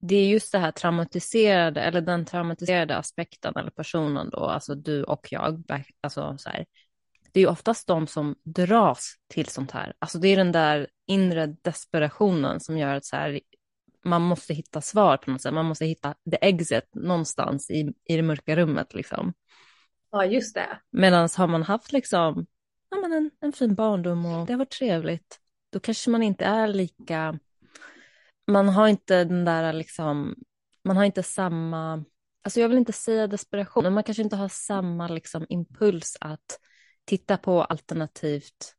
det 0.00 0.16
är 0.16 0.28
just 0.28 0.52
det 0.52 0.58
här 0.58 0.72
traumatiserade, 0.72 1.80
eller 1.80 2.00
den 2.00 2.24
traumatiserade 2.24 2.96
aspekten 2.96 3.56
eller 3.56 3.70
personen 3.70 4.30
då, 4.30 4.38
alltså 4.38 4.74
du 4.74 5.04
och 5.04 5.28
jag, 5.30 5.84
alltså 6.00 6.38
så 6.38 6.50
här, 6.50 6.66
det 7.32 7.40
är 7.40 7.42
ju 7.42 7.50
oftast 7.50 7.86
de 7.86 8.06
som 8.06 8.36
dras 8.44 9.14
till 9.28 9.46
sånt 9.46 9.70
här. 9.70 9.94
Alltså 9.98 10.18
det 10.18 10.28
är 10.28 10.36
den 10.36 10.52
där 10.52 10.88
inre 11.06 11.46
desperationen 11.46 12.60
som 12.60 12.78
gör 12.78 12.94
att 12.94 13.04
så 13.04 13.16
här, 13.16 13.40
man 14.04 14.22
måste 14.22 14.54
hitta 14.54 14.80
svar 14.80 15.16
på 15.16 15.30
något 15.30 15.42
sätt. 15.42 15.54
Man 15.54 15.66
måste 15.66 15.84
hitta 15.84 16.14
the 16.30 16.38
exit 16.40 16.94
någonstans 16.94 17.70
i, 17.70 17.92
i 18.04 18.16
det 18.16 18.22
mörka 18.22 18.56
rummet 18.56 18.94
liksom. 18.94 19.32
Ja, 20.10 20.24
just 20.24 20.54
det. 20.54 20.78
Medan 20.90 21.28
har 21.36 21.46
man 21.46 21.62
haft 21.62 21.92
liksom, 21.92 22.46
ja, 22.90 22.96
men 22.96 23.12
en, 23.12 23.30
en 23.40 23.52
fin 23.52 23.74
barndom 23.74 24.26
och 24.26 24.46
det 24.46 24.52
har 24.52 24.58
varit 24.58 24.70
trevligt, 24.70 25.40
då 25.72 25.80
kanske 25.80 26.10
man 26.10 26.22
inte 26.22 26.44
är 26.44 26.68
lika, 26.68 27.38
man 28.46 28.68
har 28.68 28.88
inte 28.88 29.24
den 29.24 29.44
där 29.44 29.72
liksom, 29.72 30.34
man 30.84 30.96
har 30.96 31.04
inte 31.04 31.22
samma, 31.22 32.04
alltså 32.42 32.60
jag 32.60 32.68
vill 32.68 32.78
inte 32.78 32.92
säga 32.92 33.26
desperation, 33.26 33.82
men 33.82 33.92
man 33.92 34.04
kanske 34.04 34.22
inte 34.22 34.36
har 34.36 34.48
samma 34.48 35.08
liksom 35.08 35.46
impuls 35.48 36.16
att 36.20 36.60
titta 37.04 37.36
på 37.36 37.64
alternativt 37.64 38.74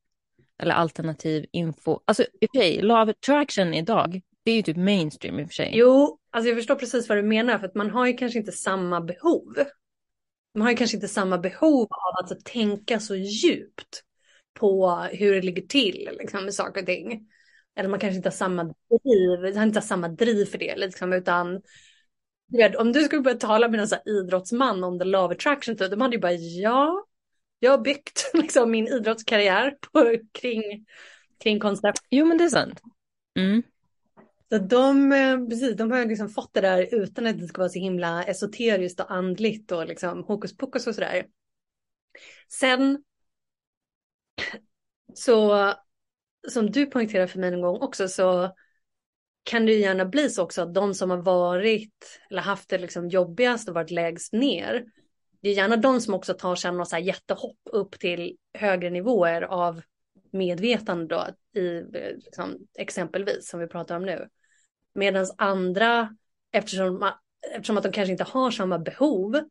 eller 0.58 0.74
alternativ 0.74 1.46
info. 1.52 2.00
Alltså 2.06 2.24
i 2.24 2.46
och 2.46 2.50
för 2.54 2.60
sig, 2.60 2.92
Attraction 2.92 3.74
idag, 3.74 4.22
det 4.44 4.52
är 4.52 4.56
ju 4.56 4.62
typ 4.62 4.78
mainstream 4.78 5.40
i 5.40 5.44
och 5.44 5.48
för 5.48 5.54
sig. 5.54 5.72
Jo, 5.74 6.20
alltså 6.30 6.50
jag 6.50 6.58
förstår 6.58 6.76
precis 6.76 7.10
vad 7.10 7.18
du 7.18 7.22
menar 7.22 7.60
för 7.60 7.66
att 7.66 7.76
man 7.76 7.90
har 7.90 8.08
ju 8.08 8.14
kanske 8.14 8.40
inte 8.40 8.52
samma 8.52 9.02
behov. 9.02 9.54
Man 10.54 10.62
har 10.62 10.70
ju 10.70 10.78
kanske 10.78 10.98
inte 10.98 11.08
samma 11.08 11.38
behov 11.38 11.88
av 11.92 12.26
att 12.26 12.46
tänka 12.46 13.00
så 13.00 13.16
djupt 13.16 14.04
på 14.54 14.92
hur 15.12 15.34
det 15.34 15.42
ligger 15.42 15.62
till 15.62 16.10
liksom, 16.20 16.44
med 16.44 16.54
saker 16.54 16.82
och 16.82 16.88
ting. 16.88 17.28
Eller 17.78 17.90
man 17.90 18.00
kanske 18.00 18.18
inte 18.18 18.30
har 18.30 18.34
samma 18.34 18.64
driv, 18.64 19.56
har 19.56 19.64
inte 19.64 19.80
har 19.80 19.86
samma 19.86 20.08
driv 20.08 20.46
för 20.46 20.58
det 20.58 20.76
liksom, 20.76 21.14
utan 21.14 21.62
vet, 22.48 22.76
om 22.76 22.92
du 22.92 23.04
skulle 23.04 23.22
börja 23.22 23.38
tala 23.38 23.68
med 23.68 23.80
en 23.80 24.00
idrottsman 24.06 24.84
om 24.84 25.00
the 25.00 25.06
love 25.06 25.36
attraction, 25.36 25.78
typ, 25.78 25.92
de 25.92 26.02
hade 26.02 26.16
ju 26.16 26.22
bara 26.22 26.34
ja, 26.34 27.06
jag 27.60 27.72
har 27.72 27.78
byggt 27.78 28.32
liksom, 28.34 28.72
min 28.72 28.88
idrottskarriär 28.88 29.78
på, 29.92 30.18
kring, 30.32 30.86
kring 31.44 31.60
koncept. 31.60 32.00
Jo 32.10 32.26
men 32.26 32.38
det 32.38 32.44
är 32.44 32.50
sant. 32.50 32.82
Mm. 33.40 33.64
Så 34.50 34.58
de, 34.58 35.12
eh, 35.12 35.48
precis, 35.50 35.76
de 35.78 35.92
har 35.92 36.06
liksom 36.06 36.30
fått 36.30 36.54
det 36.54 36.62
där 36.62 36.88
utan 36.92 37.28
att 37.28 37.40
det 37.40 37.48
ska 37.48 37.62
vara 37.62 37.70
så 37.70 37.80
himla 37.80 38.24
esoteriskt 38.24 39.00
och 39.00 39.12
andligt 39.12 39.72
och 39.72 39.88
liksom 39.88 40.24
hokus 40.24 40.58
pokus 40.58 40.88
och 40.88 40.96
sådär. 40.96 41.26
Sen 42.50 43.04
så 45.14 45.74
som 46.50 46.72
du 46.72 46.86
poängterar 46.86 47.28
för 47.28 47.40
mig 47.40 47.52
någon 47.52 47.62
gång 47.62 47.78
också 47.82 48.08
så 48.08 48.56
kan 49.44 49.66
det 49.66 49.74
gärna 49.74 50.06
bli 50.06 50.30
så 50.30 50.44
också 50.44 50.62
att 50.62 50.74
de 50.74 50.94
som 50.94 51.10
har 51.10 51.18
varit 51.18 52.20
eller 52.30 52.42
haft 52.42 52.70
det 52.70 52.78
liksom 52.78 53.10
jobbigast 53.10 53.70
och 53.70 53.76
varit 53.76 53.92
lägst 53.92 54.34
ner. 54.34 54.86
Det 55.42 55.50
är 55.50 55.54
gärna 55.54 55.78
de 55.78 56.02
som 56.02 56.14
också 56.14 56.34
tar 56.34 56.56
sig 56.56 56.72
något 56.72 56.90
så 56.90 56.96
här 56.96 57.04
jättehopp 57.04 57.60
upp 57.72 58.00
till 58.00 58.38
högre 58.54 58.90
nivåer 58.90 59.42
av 59.42 59.82
medvetande 60.32 61.16
då 61.16 61.28
i 61.62 61.84
liksom, 62.16 62.68
exempelvis 62.78 63.50
som 63.50 63.60
vi 63.60 63.68
pratar 63.68 63.96
om 63.96 64.06
nu. 64.06 64.28
Medan 64.94 65.26
andra, 65.38 66.16
eftersom, 66.52 67.12
eftersom 67.54 67.78
att 67.78 67.84
de 67.84 67.92
kanske 67.92 68.12
inte 68.12 68.24
har 68.24 68.52
samma 68.52 68.80
behov, 68.80 69.42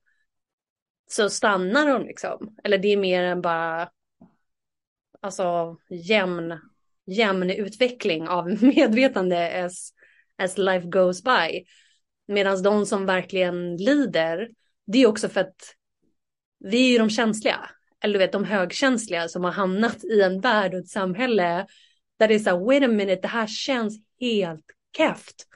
så 1.10 1.30
stannar 1.30 1.86
de 1.86 2.06
liksom. 2.06 2.56
Eller 2.64 2.78
det 2.78 2.88
är 2.88 2.96
mer 2.96 3.22
än 3.22 3.42
bara 3.42 3.90
alltså 5.20 5.76
jämn, 5.90 6.60
jämn 7.06 7.50
utveckling 7.50 8.28
av 8.28 8.48
medvetande 8.62 9.64
as, 9.64 9.90
as 10.38 10.58
life 10.58 10.86
goes 10.86 11.22
by. 11.22 11.64
Medan 12.28 12.62
de 12.62 12.86
som 12.86 13.06
verkligen 13.06 13.76
lider, 13.76 14.48
det 14.86 14.98
är 14.98 15.06
också 15.06 15.28
för 15.28 15.40
att 15.40 15.74
vi 16.58 16.86
är 16.86 16.90
ju 16.92 16.98
de 16.98 17.10
känsliga. 17.10 17.70
Eller 18.02 18.12
du 18.12 18.18
vet 18.18 18.32
de 18.32 18.44
högkänsliga 18.44 19.28
som 19.28 19.44
har 19.44 19.52
hamnat 19.52 20.04
i 20.04 20.20
en 20.20 20.40
värld 20.40 20.74
och 20.74 20.80
ett 20.80 20.88
samhälle 20.88 21.66
där 22.18 22.28
det 22.28 22.34
är 22.34 22.38
så 22.38 22.50
här, 22.50 22.58
wait 22.58 22.82
a 22.82 22.88
minute, 22.88 23.22
det 23.22 23.28
här 23.28 23.46
känns 23.46 23.98
helt 24.20 24.64
keft. 24.96 25.46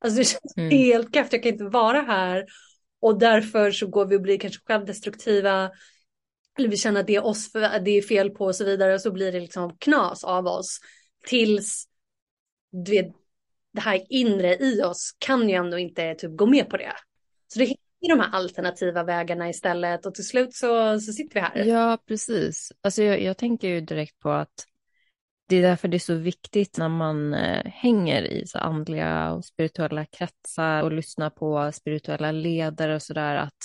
Alltså 0.00 0.18
det 0.18 0.24
känns 0.24 0.56
mm. 0.56 0.70
helt 0.70 1.14
keft, 1.14 1.32
jag 1.32 1.42
kan 1.42 1.52
inte 1.52 1.64
vara 1.64 2.00
här. 2.00 2.44
Och 3.00 3.18
därför 3.18 3.70
så 3.70 3.86
går 3.86 4.06
vi 4.06 4.16
och 4.16 4.22
blir 4.22 4.38
kanske 4.38 4.60
självdestruktiva. 4.66 5.70
Eller 6.60 6.68
vi 6.68 6.76
känner 6.76 7.00
att 7.00 7.06
det 7.06 7.14
är 7.14 7.24
oss 7.24 7.52
det 7.52 7.90
är 7.90 8.02
fel 8.02 8.30
på 8.30 8.44
och 8.44 8.56
så 8.56 8.64
vidare. 8.64 8.94
Och 8.94 9.00
så 9.00 9.12
blir 9.12 9.32
det 9.32 9.40
liksom 9.40 9.76
knas 9.78 10.24
av 10.24 10.46
oss. 10.46 10.78
Tills 11.26 11.84
du 12.72 12.90
vet, 12.90 13.06
det 13.72 13.80
här 13.80 14.02
inre 14.08 14.56
i 14.56 14.82
oss 14.82 15.16
kan 15.18 15.48
ju 15.48 15.54
ändå 15.54 15.78
inte 15.78 16.14
typ 16.14 16.36
gå 16.36 16.46
med 16.46 16.70
på 16.70 16.76
det. 16.76 16.92
Så 17.46 17.58
det 17.58 17.64
är 17.64 18.08
de 18.08 18.20
här 18.20 18.30
alternativa 18.32 19.02
vägarna 19.02 19.48
istället 19.48 20.06
och 20.06 20.14
till 20.14 20.26
slut 20.26 20.54
så, 20.54 21.00
så 21.00 21.12
sitter 21.12 21.34
vi 21.34 21.40
här. 21.40 21.64
Ja, 21.64 21.98
precis. 22.06 22.72
Alltså 22.80 23.02
jag, 23.02 23.22
jag 23.22 23.36
tänker 23.36 23.68
ju 23.68 23.80
direkt 23.80 24.18
på 24.18 24.30
att 24.30 24.66
det 25.48 25.56
är 25.56 25.62
därför 25.62 25.88
det 25.88 25.96
är 25.96 25.98
så 25.98 26.14
viktigt 26.14 26.78
när 26.78 26.88
man 26.88 27.34
eh, 27.34 27.64
hänger 27.64 28.22
i 28.22 28.46
så 28.46 28.58
andliga 28.58 29.32
och 29.32 29.44
spirituella 29.44 30.04
kretsar 30.04 30.82
och 30.82 30.92
lyssnar 30.92 31.30
på 31.30 31.72
spirituella 31.72 32.32
ledare 32.32 32.94
och 32.94 33.02
sådär 33.02 33.36
att 33.36 33.58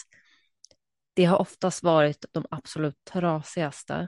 det 1.16 1.26
har 1.26 1.42
oftast 1.42 1.84
varit 1.84 2.26
de 2.32 2.46
absolut 2.52 3.06
trasigaste. 3.06 4.08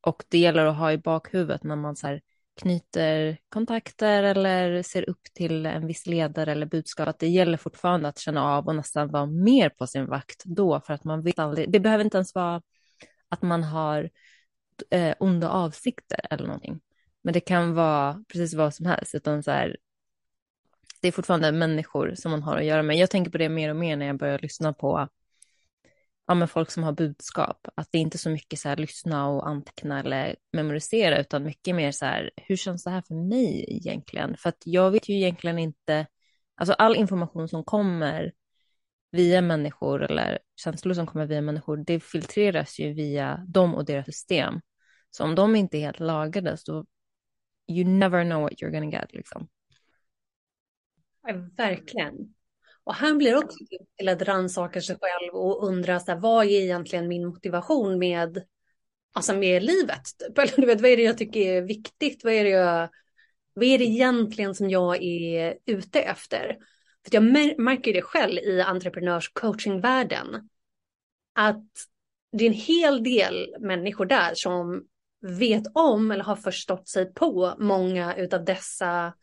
Och 0.00 0.24
det 0.28 0.38
gäller 0.38 0.66
att 0.66 0.76
ha 0.76 0.92
i 0.92 0.98
bakhuvudet 0.98 1.64
när 1.64 1.76
man 1.76 1.96
så 1.96 2.18
knyter 2.60 3.38
kontakter 3.48 4.22
eller 4.22 4.82
ser 4.82 5.10
upp 5.10 5.22
till 5.34 5.66
en 5.66 5.86
viss 5.86 6.06
ledare 6.06 6.52
eller 6.52 6.66
budskap, 6.66 7.08
att 7.08 7.18
det 7.18 7.28
gäller 7.28 7.56
fortfarande 7.56 8.08
att 8.08 8.18
känna 8.18 8.42
av 8.42 8.66
och 8.66 8.76
nästan 8.76 9.10
vara 9.10 9.26
mer 9.26 9.68
på 9.68 9.86
sin 9.86 10.06
vakt 10.06 10.44
då, 10.44 10.80
för 10.80 10.94
att 10.94 11.04
man 11.04 11.22
vet 11.22 11.38
aldrig, 11.38 11.72
det 11.72 11.80
behöver 11.80 12.04
inte 12.04 12.16
ens 12.16 12.34
vara 12.34 12.62
att 13.28 13.42
man 13.42 13.62
har 13.64 14.10
eh, 14.90 15.14
onda 15.20 15.50
avsikter 15.50 16.20
eller 16.30 16.46
någonting. 16.46 16.80
Men 17.22 17.34
det 17.34 17.40
kan 17.40 17.74
vara 17.74 18.24
precis 18.32 18.54
vad 18.54 18.74
som 18.74 18.86
helst, 18.86 19.14
utan 19.14 19.42
så 19.42 19.50
här, 19.50 19.76
det 21.00 21.08
är 21.08 21.12
fortfarande 21.12 21.52
människor 21.52 22.14
som 22.14 22.30
man 22.30 22.42
har 22.42 22.56
att 22.56 22.64
göra 22.64 22.82
med. 22.82 22.96
Jag 22.96 23.10
tänker 23.10 23.30
på 23.30 23.38
det 23.38 23.48
mer 23.48 23.70
och 23.70 23.76
mer 23.76 23.96
när 23.96 24.06
jag 24.06 24.18
börjar 24.18 24.38
lyssna 24.38 24.72
på 24.72 25.08
ja, 26.26 26.34
men 26.34 26.48
folk 26.48 26.70
som 26.70 26.82
har 26.82 26.92
budskap. 26.92 27.68
Att 27.74 27.88
det 27.92 27.98
är 27.98 28.02
inte 28.02 28.18
så 28.18 28.30
mycket 28.30 28.58
så 28.58 28.68
här 28.68 28.76
lyssna 28.76 29.28
och 29.28 29.48
anteckna 29.48 30.00
eller 30.00 30.36
memorisera, 30.52 31.20
utan 31.20 31.44
mycket 31.44 31.74
mer 31.74 31.92
så 31.92 32.04
här, 32.04 32.30
hur 32.36 32.56
känns 32.56 32.84
det 32.84 32.90
här 32.90 33.02
för 33.02 33.14
mig 33.14 33.64
egentligen? 33.68 34.36
För 34.36 34.48
att 34.48 34.62
jag 34.64 34.90
vet 34.90 35.08
ju 35.08 35.14
egentligen 35.14 35.58
inte, 35.58 36.06
alltså 36.54 36.72
all 36.74 36.96
information 36.96 37.48
som 37.48 37.64
kommer 37.64 38.32
via 39.10 39.40
människor 39.40 40.02
eller 40.02 40.38
känslor 40.56 40.94
som 40.94 41.06
kommer 41.06 41.26
via 41.26 41.40
människor, 41.40 41.76
det 41.76 42.00
filtreras 42.00 42.78
ju 42.78 42.92
via 42.92 43.44
dem 43.48 43.74
och 43.74 43.84
deras 43.84 44.06
system. 44.06 44.60
Så 45.10 45.24
om 45.24 45.34
de 45.34 45.56
inte 45.56 45.78
är 45.78 45.80
helt 45.80 46.00
lagade 46.00 46.56
så 46.56 46.86
you 47.72 47.84
never 47.84 48.24
know 48.24 48.42
what 48.42 48.52
you're 48.52 48.70
gonna 48.70 48.90
get 48.90 49.12
liksom. 49.12 49.48
Ja, 51.22 51.34
verkligen. 51.56 52.33
Och 52.84 52.94
han 52.94 53.18
blir 53.18 53.36
också 53.36 53.58
till 53.98 54.08
att 54.08 54.22
rannsaka 54.22 54.80
sig 54.80 54.96
själv 55.00 55.34
och 55.34 55.68
undra 55.68 56.00
så 56.00 56.12
här, 56.12 56.18
vad 56.18 56.44
är 56.44 56.50
egentligen 56.50 57.08
min 57.08 57.26
motivation 57.26 57.98
med, 57.98 58.44
alltså 59.12 59.34
med 59.34 59.62
livet? 59.62 60.02
Typ. 60.18 60.38
Eller 60.38 60.56
du 60.56 60.66
vet, 60.66 60.80
vad 60.80 60.90
är 60.90 60.96
det 60.96 61.02
jag 61.02 61.18
tycker 61.18 61.40
är 61.40 61.62
viktigt? 61.62 62.24
Vad 62.24 62.32
är 62.32 62.44
det, 62.44 62.50
jag, 62.50 62.88
vad 63.54 63.64
är 63.64 63.78
det 63.78 63.84
egentligen 63.84 64.54
som 64.54 64.70
jag 64.70 65.02
är 65.02 65.58
ute 65.66 66.00
efter? 66.00 66.56
För 67.04 67.14
jag 67.14 67.22
märker 67.58 67.92
det 67.92 68.02
själv 68.02 68.38
i 68.38 68.60
entreprenörscoachingvärlden. 68.60 70.48
Att 71.34 71.64
det 72.32 72.44
är 72.44 72.48
en 72.48 72.54
hel 72.54 73.02
del 73.02 73.56
människor 73.60 74.06
där 74.06 74.32
som 74.34 74.86
vet 75.20 75.62
om 75.74 76.10
eller 76.10 76.24
har 76.24 76.36
förstått 76.36 76.88
sig 76.88 77.14
på 77.14 77.54
många 77.58 78.16
utav 78.16 78.44
dessa 78.44 79.14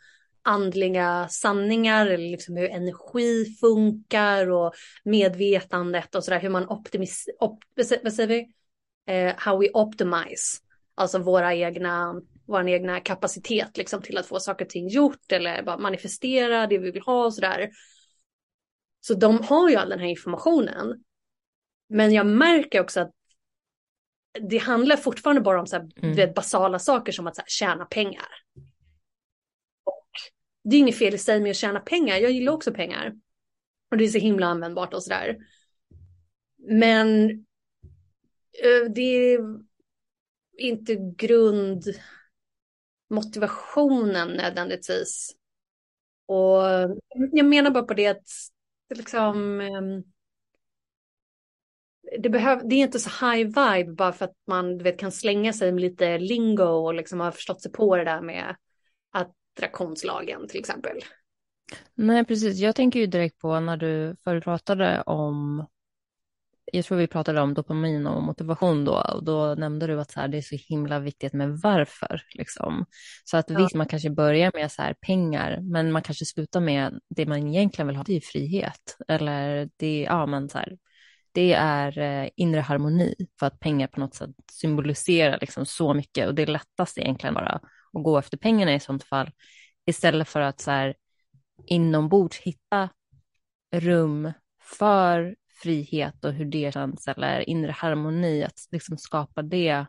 andliga 0.44 1.28
sanningar, 1.30 2.08
eller 2.08 2.30
liksom 2.30 2.56
hur 2.56 2.70
energi 2.70 3.56
funkar 3.60 4.52
och 4.52 4.74
medvetandet 5.04 6.16
och 6.16 6.24
sådär, 6.24 6.40
hur 6.40 6.50
man 6.50 6.70
optimiserar, 6.70 7.44
op, 7.44 7.64
vad 8.04 8.14
säger 8.14 8.28
vi? 8.28 8.54
Eh, 9.08 9.34
how 9.38 9.58
we 9.58 9.70
optimize, 9.74 10.58
alltså 10.96 11.20
våra 11.20 11.56
egna, 11.56 12.22
vår 12.48 12.68
egna 12.68 13.00
kapacitet 13.00 13.78
liksom 13.78 14.02
till 14.02 14.18
att 14.18 14.26
få 14.26 14.40
saker 14.40 14.66
och 14.66 14.70
ting 14.70 14.88
gjort 14.88 15.32
eller 15.32 15.64
bara 15.64 15.78
manifestera 15.78 16.68
det 16.68 16.78
vi 16.78 16.92
vill 16.92 17.02
ha 17.02 17.26
och 17.26 17.34
sådär. 17.34 17.70
Så 19.02 19.14
de 19.14 19.44
har 19.44 19.70
ju 19.70 19.76
all 19.76 19.90
den 19.90 20.00
här 20.00 20.08
informationen. 20.08 21.04
Men 21.90 22.14
jag 22.14 22.26
märker 22.26 22.82
också 22.82 23.00
att 23.00 23.12
det 24.50 24.58
handlar 24.58 24.96
fortfarande 24.96 25.42
bara 25.42 25.60
om 25.60 25.68
så 25.68 25.76
här, 25.76 25.90
mm. 25.96 26.16
vet, 26.16 26.36
basala 26.36 26.80
saker 26.80 27.12
som 27.12 27.28
att 27.28 27.36
så 27.36 27.42
här, 27.42 27.48
tjäna 27.50 27.86
pengar. 27.86 28.28
Det 30.64 30.76
är 30.76 30.80
inget 30.80 30.98
fel 30.98 31.14
i 31.14 31.18
sig 31.18 31.42
med 31.42 31.50
att 31.50 31.56
tjäna 31.56 31.80
pengar. 31.80 32.18
Jag 32.18 32.32
gillar 32.32 32.54
också 32.54 32.74
pengar. 32.74 33.14
Och 33.92 33.98
det 33.98 34.04
är 34.04 34.08
så 34.10 34.18
himla 34.18 34.46
användbart 34.46 34.94
och 34.94 35.04
sådär. 35.04 35.38
Men 36.58 37.30
eh, 38.64 38.92
det 38.96 39.02
är 39.02 39.40
inte 40.58 40.96
grundmotivationen 43.10 44.28
nödvändigtvis. 44.28 45.36
Och 46.26 46.62
jag 47.32 47.46
menar 47.46 47.72
bara 47.72 47.84
på 47.84 47.94
det 47.94 48.08
att 48.08 48.28
det 48.90 48.96
liksom 48.96 49.62
ehm, 49.62 50.04
det, 52.20 52.30
behöv, 52.30 52.68
det 52.68 52.76
är 52.76 52.80
inte 52.80 53.00
så 53.00 53.26
high 53.26 53.46
vibe 53.46 53.94
bara 53.94 54.14
för 54.14 54.26
att 54.26 54.36
man 54.48 54.78
vet, 54.78 55.00
kan 55.00 55.12
slänga 55.12 55.54
sig 55.54 55.72
med 55.72 55.82
lite 55.82 56.18
lingo 56.18 56.64
och 56.64 56.94
liksom 56.94 57.20
har 57.20 57.32
förstått 57.32 57.62
sig 57.62 57.72
på 57.72 57.96
det 57.96 58.04
där 58.04 58.22
med 58.22 58.56
att 59.12 59.36
attraktionslagen 59.62 60.48
till 60.48 60.60
exempel. 60.60 60.98
Nej, 61.96 62.26
precis. 62.26 62.60
Jag 62.60 62.76
tänker 62.76 63.00
ju 63.00 63.08
direkt 63.08 63.40
på 63.40 63.60
när 63.60 63.78
du 63.78 64.16
förut 64.24 64.44
pratade 64.44 65.02
om, 65.02 65.66
jag 66.72 66.86
tror 66.86 66.98
vi 66.98 67.08
pratade 67.08 67.42
om 67.42 67.54
dopamin 67.54 68.08
och 68.08 68.24
motivation 68.24 68.86
då, 68.86 69.04
och 69.14 69.24
då 69.24 69.56
nämnde 69.56 69.88
du 69.88 70.02
att 70.02 70.12
så 70.12 70.20
här, 70.20 70.28
det 70.28 70.38
är 70.38 70.42
så 70.42 70.58
himla 70.68 71.00
viktigt 71.00 71.34
med 71.34 71.60
varför. 71.64 72.22
Liksom. 72.34 72.86
Så 73.24 73.38
att 73.38 73.50
ja. 73.50 73.58
visst, 73.58 73.76
man 73.76 73.88
kanske 73.88 74.10
börjar 74.10 74.52
med 74.54 74.72
så 74.72 74.82
här, 74.82 74.94
pengar, 74.94 75.60
men 75.62 75.92
man 75.92 76.02
kanske 76.02 76.26
slutar 76.26 76.60
med 76.60 77.00
det 77.10 77.26
man 77.26 77.48
egentligen 77.48 77.88
vill 77.88 77.96
ha, 77.96 78.04
det 78.04 78.16
är 78.16 78.22
frihet. 78.22 78.98
Eller 79.08 79.70
det, 79.78 80.02
ja 80.02 80.26
men 80.26 80.50
så 80.50 80.58
här, 80.58 80.78
det 81.32 81.54
är 81.54 81.98
eh, 81.98 82.30
inre 82.36 82.60
harmoni 82.60 83.16
för 83.40 83.48
att 83.48 83.60
pengar 83.60 83.88
på 83.88 84.00
något 84.00 84.16
sätt 84.16 84.30
symboliserar 84.52 85.38
liksom 85.42 85.66
så 85.66 85.94
mycket 85.94 86.28
och 86.28 86.36
det 86.36 86.42
är 86.42 86.48
lättast 86.48 86.98
egentligen 86.98 87.34
bara 87.34 87.62
och 87.94 88.04
gå 88.04 88.18
efter 88.18 88.38
pengarna 88.38 88.74
i 88.74 88.80
sånt 88.80 89.04
fall 89.04 89.32
istället 89.86 90.28
för 90.28 90.42
att 90.42 90.60
så 90.60 90.72
här 90.72 90.96
inombords 91.66 92.38
hitta 92.38 92.90
rum 93.76 94.32
för 94.62 95.36
frihet 95.62 96.26
och 96.26 96.34
hur 96.34 96.46
det 96.46 96.74
känns 96.74 97.08
eller 97.08 97.50
inre 97.50 97.72
harmoni, 97.72 98.44
att 98.44 98.68
liksom 98.72 98.98
skapa 98.98 99.42
det 99.42 99.86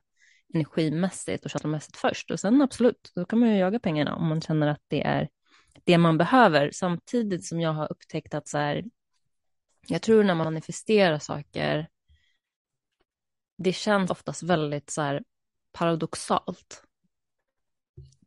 energimässigt 0.54 1.44
och 1.44 1.50
känslomässigt 1.50 1.96
först 1.96 2.30
och 2.30 2.40
sen 2.40 2.62
absolut, 2.62 3.12
då 3.14 3.24
kan 3.24 3.38
man 3.38 3.48
ju 3.48 3.56
jaga 3.56 3.80
pengarna 3.80 4.14
om 4.14 4.28
man 4.28 4.40
känner 4.40 4.66
att 4.66 4.82
det 4.88 5.02
är 5.02 5.28
det 5.84 5.98
man 5.98 6.18
behöver 6.18 6.70
samtidigt 6.70 7.44
som 7.44 7.60
jag 7.60 7.72
har 7.72 7.92
upptäckt 7.92 8.34
att 8.34 8.48
så 8.48 8.58
här, 8.58 8.84
jag 9.86 10.02
tror 10.02 10.24
när 10.24 10.34
man 10.34 10.44
manifesterar 10.44 11.18
saker, 11.18 11.88
det 13.58 13.72
känns 13.72 14.10
oftast 14.10 14.42
väldigt 14.42 14.90
så 14.90 15.02
här 15.02 15.22
paradoxalt. 15.72 16.84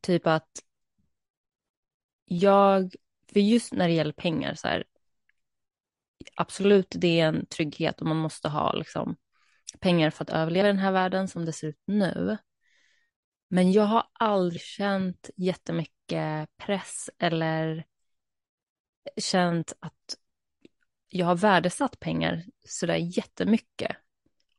Typ 0.06 0.28
att 0.28 0.49
jag, 2.26 2.95
för 3.34 3.39
just 3.39 3.74
när 3.74 3.88
det 3.88 3.93
gäller 3.93 4.14
pengar 4.14 4.53
så 4.53 4.68
här, 4.68 4.84
absolut 6.36 6.88
det 6.89 7.20
är 7.20 7.28
en 7.28 7.45
trygghet 7.45 8.01
och 8.01 8.08
man 8.08 8.18
måste 8.18 8.49
ha 8.49 8.74
liksom 8.74 9.16
pengar 9.80 10.10
för 10.10 10.24
att 10.24 10.30
överleva 10.30 10.68
den 10.68 10.78
här 10.78 10.91
världen 10.91 11.28
som 11.28 11.45
det 11.45 11.53
ser 11.53 11.68
ut 11.68 11.82
nu. 11.86 12.38
Men 13.49 13.72
jag 13.72 13.84
har 13.84 14.03
aldrig 14.14 14.62
känt 14.62 15.30
jättemycket 15.36 16.49
press 16.58 17.10
eller 17.18 17.86
känt 19.18 19.74
att 19.80 20.18
jag 21.10 21.26
har 21.26 21.36
värdesatt 21.36 21.99
pengar 21.99 22.43
sådär 22.68 23.18
jättemycket. 23.18 23.97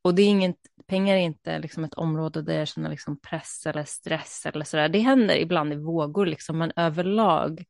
Och 0.07 0.15
det 0.15 0.23
är 0.23 0.29
inget, 0.29 0.57
pengar 0.87 1.17
är 1.17 1.21
inte 1.21 1.59
liksom 1.59 1.85
ett 1.85 1.95
område 1.95 2.43
där 2.43 2.59
jag 2.59 2.69
känner 2.69 2.91
liksom 2.91 3.21
press 3.21 3.67
eller 3.67 3.85
stress 3.85 4.47
eller 4.47 4.65
sådär. 4.65 4.89
Det 4.89 4.99
händer 4.99 5.37
ibland 5.37 5.73
i 5.73 5.77
vågor 5.77 6.27
liksom, 6.27 6.59
men 6.59 6.73
överlag 6.77 7.65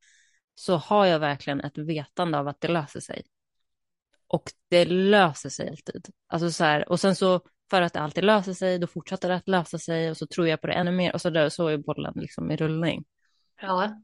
så 0.55 0.77
har 0.77 1.07
jag 1.07 1.19
verkligen 1.19 1.61
ett 1.61 1.79
vetande 1.79 2.39
av 2.39 2.49
att 2.49 2.61
det 2.61 2.69
löser 2.69 3.01
sig. 3.01 3.23
och 4.27 4.43
det 4.69 4.85
löser 4.85 5.49
sig 5.49 5.69
alltid. 5.69 6.09
Alltså 6.27 6.51
så 6.51 6.65
här, 6.65 6.89
och 6.89 7.01
sen 7.01 7.17
så 7.17 7.41
för 7.71 7.83
att 7.83 7.93
det 7.93 8.01
alltid 8.01 8.25
löser 8.25 8.53
sig, 8.53 8.79
då 8.79 8.87
fortsätter 8.87 9.29
det 9.29 9.35
att 9.35 9.49
lösa 9.49 9.79
sig 9.79 10.11
och 10.11 10.17
så 10.17 10.27
tror 10.27 10.49
jag 10.49 10.61
på 10.61 10.67
det 10.67 10.73
ännu 10.73 10.93
mer 10.93 11.15
och 11.15 11.21
så, 11.21 11.31
där, 11.31 11.49
så 11.49 11.69
är 11.69 11.77
bollen 11.77 12.13
liksom 12.17 12.51
i 12.51 12.57
rullning. 12.57 13.05
Ja. 13.61 14.03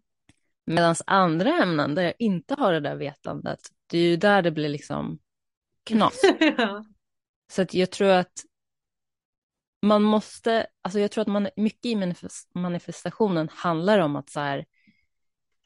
Medan 0.66 0.94
andra 1.06 1.50
ämnen 1.62 1.94
där 1.94 2.02
jag 2.02 2.14
inte 2.18 2.54
har 2.54 2.72
det 2.72 2.80
där 2.80 2.96
vetandet, 2.96 3.60
det 3.86 3.98
är 3.98 4.02
ju 4.02 4.16
där 4.16 4.42
det 4.42 4.50
blir 4.50 4.68
liksom 4.68 5.18
knas. 5.84 6.20
ja. 6.58 6.84
Så 7.52 7.62
att 7.62 7.74
jag 7.74 7.90
tror 7.90 8.08
att 8.08 8.44
man 9.82 10.02
måste, 10.02 10.66
alltså 10.82 11.00
jag 11.00 11.10
tror 11.10 11.22
att 11.22 11.28
man, 11.28 11.48
mycket 11.56 11.86
i 11.86 12.14
manifestationen 12.54 13.48
handlar 13.48 13.98
om 13.98 14.16
att 14.16 14.30
så 14.30 14.40
här, 14.40 14.66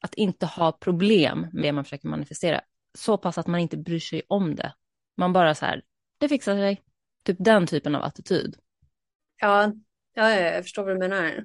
att 0.01 0.15
inte 0.15 0.47
ha 0.47 0.73
problem 0.73 1.41
med 1.53 1.63
det 1.63 1.73
man 1.73 1.85
försöker 1.85 2.09
manifestera. 2.09 2.61
Så 2.99 3.19
pass 3.19 3.39
att 3.39 3.47
man 3.47 3.61
inte 3.61 3.77
bryr 3.77 4.01
sig 4.01 4.23
om 4.29 4.55
det. 4.55 4.75
Man 5.17 5.33
bara 5.33 5.55
så 5.55 5.67
här, 5.67 5.83
det 6.19 6.29
fixar 6.29 6.57
sig. 6.57 6.83
Typ 7.25 7.37
den 7.41 7.67
typen 7.67 7.95
av 7.95 8.03
attityd. 8.03 8.57
Ja, 9.41 9.73
ja, 10.15 10.31
jag 10.31 10.63
förstår 10.63 10.85
vad 10.85 10.95
du 10.95 10.99
menar. 10.99 11.45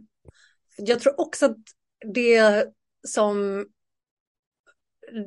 Jag 0.77 0.99
tror 0.99 1.19
också 1.19 1.45
att 1.45 1.57
det 2.13 2.65
som 3.07 3.65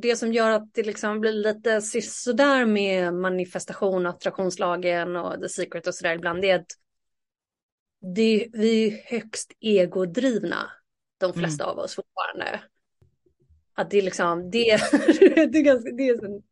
det 0.02 0.16
som 0.16 0.32
gör 0.32 0.50
att 0.50 0.74
det 0.74 0.82
liksom 0.82 1.20
blir 1.20 1.32
lite 1.32 1.80
sådär 2.02 2.66
med 2.66 3.14
manifestation, 3.14 4.06
attraktionslagen 4.06 5.16
och 5.16 5.42
the 5.42 5.48
secret 5.48 5.86
och 5.86 5.94
sådär 5.94 6.14
ibland, 6.14 6.42
det 6.42 6.50
är 6.50 6.58
att 6.58 6.72
det, 8.14 8.48
vi 8.52 8.86
är 8.86 9.02
högst 9.10 9.52
egodrivna, 9.60 10.70
de 11.18 11.32
flesta 11.32 11.64
mm. 11.64 11.72
av 11.72 11.84
oss 11.84 11.94
fortfarande. 11.94 12.60
Att 13.74 13.90
det 13.90 13.98
är 13.98 14.02
liksom, 14.02 14.50
det, 14.50 14.76
det 15.52 15.58
är, 15.58 15.62
ganska, 15.62 15.90
det 15.90 16.08
är 16.08 16.18
så 16.18 16.42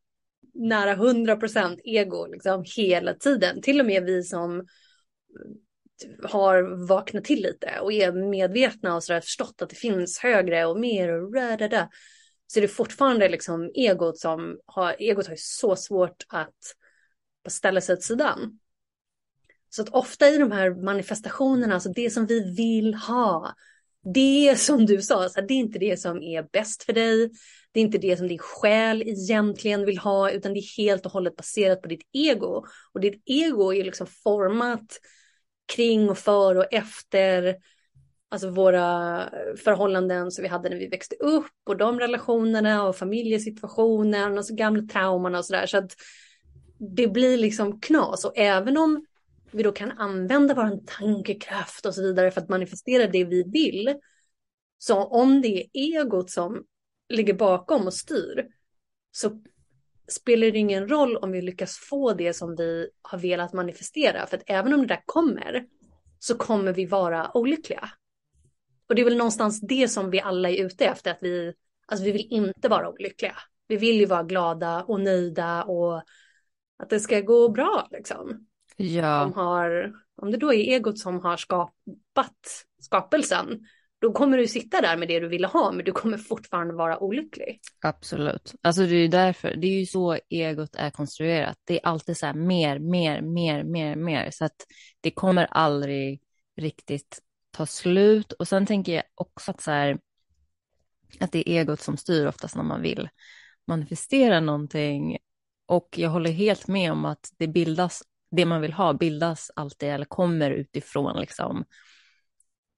nära 0.55 0.93
100 0.93 1.37
procent 1.37 1.81
ego 1.85 2.27
liksom 2.27 2.65
hela 2.77 3.15
tiden. 3.15 3.63
Till 3.63 3.81
och 3.81 3.87
med 3.87 4.05
vi 4.05 4.23
som 4.23 4.67
har 6.23 6.87
vaknat 6.87 7.25
till 7.25 7.43
lite 7.43 7.81
och 7.81 7.93
är 7.93 8.13
medvetna 8.13 8.95
och 8.95 9.05
så 9.05 9.21
förstått 9.21 9.63
att 9.63 9.71
det 9.71 9.77
finns 9.77 10.19
högre 10.19 10.67
och 10.67 10.81
mer 10.81 11.13
och 11.13 11.35
rödada. 11.35 11.89
Så 12.53 12.59
är 12.59 12.63
det 12.63 12.69
fortfarande 12.69 13.29
liksom 13.29 13.71
egot 13.75 14.19
som 14.19 14.59
har, 14.67 14.97
egot 14.99 15.27
har 15.27 15.33
ju 15.33 15.41
så 15.41 15.77
svårt 15.77 16.25
att 16.29 16.55
ställa 17.49 17.81
sig 17.81 17.93
åt 17.93 18.03
sidan. 18.03 18.59
Så 19.69 19.83
att 19.83 19.89
ofta 19.89 20.29
i 20.29 20.39
de 20.39 20.53
här 20.53 20.71
manifestationerna, 20.71 21.75
alltså 21.75 21.89
det 21.89 22.11
som 22.11 22.27
vi 22.27 22.55
vill 22.55 22.95
ha, 22.95 23.55
det 24.15 24.59
som 24.59 24.87
du 24.87 25.03
sa, 25.03 25.29
så 25.29 25.41
det 25.41 25.55
är 25.55 25.59
inte 25.59 25.79
det 25.79 26.01
som 26.01 26.23
är 26.23 26.47
bäst 26.53 26.83
för 26.83 26.93
dig. 26.93 27.31
Det 27.73 27.81
är 27.81 27.85
inte 27.85 27.99
det 27.99 28.17
som 28.17 28.29
din 28.29 28.39
själ 28.39 29.03
egentligen 29.03 29.85
vill 29.85 29.99
ha, 29.99 30.31
utan 30.31 30.53
det 30.53 30.61
är 30.61 30.77
helt 30.77 31.07
och 31.07 31.13
hållet 31.13 31.37
baserat 31.37 31.83
på 31.83 31.89
ditt 31.89 32.09
ego. 32.13 32.65
Och 32.93 33.01
ditt 33.01 33.23
ego 33.27 33.75
är 33.75 33.85
liksom 33.85 34.07
format 34.07 34.99
kring 35.75 36.11
och 36.11 36.19
för 36.19 36.55
och 36.57 36.73
efter 36.73 37.57
alltså 38.33 38.51
våra 38.51 39.29
förhållanden 39.57 40.31
som 40.31 40.43
vi 40.43 40.49
hade 40.49 40.69
när 40.69 40.77
vi 40.77 40.89
växte 40.89 41.17
upp 41.17 41.53
och 41.67 41.77
de 41.77 42.01
relationerna 42.01 42.89
och 42.89 42.97
familjesituationen 42.97 44.39
och 44.39 44.47
så 44.47 44.55
gamla 44.55 44.83
trauman 44.83 45.35
och 45.35 45.45
sådär. 45.45 45.67
Så 45.67 45.79
att 45.79 45.93
det 46.97 47.09
blir 47.09 47.39
liksom 47.39 47.81
knas 47.81 48.25
och 48.25 48.39
även 48.39 48.77
om 48.77 49.07
vi 49.51 49.63
då 49.63 49.73
kan 49.73 49.91
använda 49.91 50.55
vår 50.55 50.81
tankekraft 50.87 51.87
och 51.87 51.95
så 51.95 52.03
vidare 52.03 52.31
för 52.31 52.41
att 52.41 52.49
manifestera 52.49 53.07
det 53.07 53.25
vi 53.25 53.43
vill. 53.43 53.95
Så 54.79 55.05
om 55.05 55.43
det 55.43 55.61
är 55.63 55.67
egot 55.75 56.31
som 56.31 56.65
ligger 57.09 57.35
bakom 57.35 57.87
och 57.87 57.95
styr 57.95 58.47
så 59.11 59.43
spelar 60.09 60.51
det 60.51 60.59
ingen 60.59 60.89
roll 60.89 61.17
om 61.17 61.33
vi 61.33 61.43
lyckas 61.43 61.77
få 61.77 62.13
det 62.13 62.33
som 62.33 62.57
vi 62.57 62.89
har 63.03 63.19
velat 63.19 63.53
manifestera. 63.53 64.27
För 64.27 64.37
att 64.37 64.43
även 64.47 64.73
om 64.73 64.81
det 64.81 64.87
där 64.87 65.03
kommer 65.07 65.67
så 66.19 66.37
kommer 66.37 66.73
vi 66.73 66.87
vara 66.87 67.37
olyckliga. 67.37 67.91
Och 68.93 68.97
det 68.97 69.03
är 69.03 69.05
väl 69.05 69.17
någonstans 69.17 69.61
det 69.61 69.89
som 69.89 70.11
vi 70.11 70.21
alla 70.21 70.51
är 70.51 70.65
ute 70.65 70.85
efter, 70.87 71.11
att 71.11 71.19
vi, 71.21 71.55
alltså 71.87 72.05
vi 72.05 72.13
vill 72.13 72.27
inte 72.31 72.69
vara 72.69 72.89
olyckliga. 72.91 73.37
Vi 73.69 73.77
vill 73.77 73.97
ju 73.97 74.07
vara 74.07 74.23
glada 74.23 74.83
och 74.83 75.01
nöjda 75.01 75.63
och 75.65 76.03
att 76.79 76.91
det 76.91 77.01
ska 77.01 77.21
gå 77.21 77.49
bra 77.49 77.89
liksom. 77.91 78.47
Ja. 78.77 79.25
Om, 79.25 79.33
har, 79.33 79.93
om 80.17 80.31
det 80.31 80.37
då 80.37 80.55
är 80.55 80.59
egot 80.59 80.99
som 80.99 81.21
har 81.21 81.37
skapat 81.37 82.65
skapelsen, 82.81 83.67
då 83.99 84.13
kommer 84.13 84.39
du 84.39 84.47
sitta 84.47 84.81
där 84.81 84.97
med 84.97 85.09
det 85.09 85.21
du 85.21 85.29
ville 85.29 85.47
ha, 85.47 85.73
men 85.73 85.85
du 85.85 85.93
kommer 85.93 86.19
fortfarande 86.19 86.75
vara 86.75 86.99
olycklig. 86.99 87.61
Absolut. 87.81 88.55
Alltså 88.63 88.83
det 88.83 88.95
är 88.95 89.03
ju 89.03 89.09
därför, 89.09 89.57
det 89.57 89.67
är 89.67 89.79
ju 89.79 89.87
så 89.87 90.19
egot 90.29 90.77
är 90.77 90.91
konstruerat. 90.91 91.59
Det 91.65 91.75
är 91.75 91.87
alltid 91.87 92.17
så 92.17 92.27
här 92.27 92.35
mer, 92.35 92.79
mer, 92.79 93.23
mer, 93.23 93.65
mer, 93.65 93.97
mer. 93.97 94.31
Så 94.31 94.45
att 94.45 94.67
det 95.01 95.11
kommer 95.11 95.47
aldrig 95.51 96.23
riktigt 96.57 97.21
ta 97.53 97.67
slut. 97.67 98.33
Och 98.33 98.49
sen 98.49 98.67
tänker 98.67 98.95
jag 98.95 99.05
också 99.15 99.51
att 99.51 99.61
så 99.61 99.71
här, 99.71 99.99
att 101.21 101.33
det 101.33 101.51
är 101.51 101.61
egot 101.61 101.81
som 101.81 101.97
styr 101.97 102.27
oftast 102.27 102.57
när 102.57 102.63
man 102.63 102.83
vill 102.83 103.09
manifestera 103.67 104.41
någonting. 104.41 105.19
Och 105.67 105.89
jag 105.97 106.11
håller 106.11 106.31
helt 106.31 106.69
med 106.69 106.93
om 106.93 107.05
att 107.05 107.31
det 107.39 107.49
bildas, 107.49 108.03
det 108.31 108.45
man 108.45 108.61
vill 108.61 108.73
ha 108.73 108.93
bildas 108.93 109.51
alltid 109.57 109.89
eller 109.89 110.05
kommer 110.05 110.51
utifrån 110.51 111.21
liksom 111.21 111.65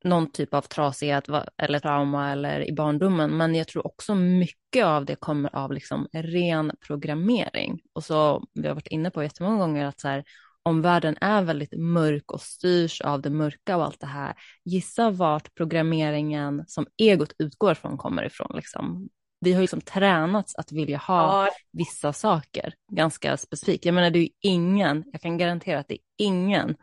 någon 0.05 0.33
typ 0.33 0.55
av 0.55 0.62
trasighet 0.62 1.29
eller 1.59 1.79
trauma 1.79 2.33
eller 2.33 2.68
i 2.68 2.72
barndomen. 2.72 3.37
Men 3.37 3.55
jag 3.55 3.68
tror 3.68 3.87
också 3.87 4.14
mycket 4.14 4.85
av 4.85 5.05
det 5.05 5.16
kommer 5.16 5.57
av 5.57 5.72
liksom 5.72 6.09
ren 6.12 6.72
programmering. 6.87 7.81
Och 7.93 8.05
så, 8.05 8.45
vi 8.55 8.68
har 8.68 8.75
varit 8.75 8.87
inne 8.87 9.11
på 9.11 9.22
jättemånga 9.22 9.59
gånger 9.59 9.87
att 9.87 10.01
så 10.01 10.09
här, 10.09 10.25
om 10.65 10.83
världen 10.83 11.17
är 11.21 11.43
väldigt 11.43 11.73
mörk 11.77 12.33
och 12.33 12.41
styrs 12.41 13.01
av 13.01 13.23
det 13.23 13.31
mörka 13.31 13.77
och 13.77 13.85
allt 13.85 14.01
det 14.01 14.07
här, 14.07 14.35
gissa 14.65 15.11
vart 15.11 15.55
programmeringen 15.55 16.65
som 16.67 16.87
egot 16.97 17.33
utgår 17.39 17.75
från 17.75 17.99
kommer 17.99 18.25
ifrån. 18.25 18.53
Liksom. 18.57 19.09
Vi 19.41 19.53
har 19.53 19.59
ju 19.59 19.62
liksom 19.62 19.81
tränats 19.81 20.55
att 20.55 20.73
vilja 20.73 20.99
ha 20.99 21.49
vissa 21.73 22.12
saker 22.12 22.75
ganska 22.93 23.37
specifikt. 23.37 23.85
Jag 23.85 23.95
menar, 23.95 24.11
det 24.11 24.19
är 24.19 24.23
ju 24.23 24.29
ingen, 24.41 25.05
jag 25.12 25.21
kan 25.21 25.39
garantera 25.39 25.79
att 25.79 25.89
det 25.89 25.95
är 25.95 26.01
ingen 26.19 26.77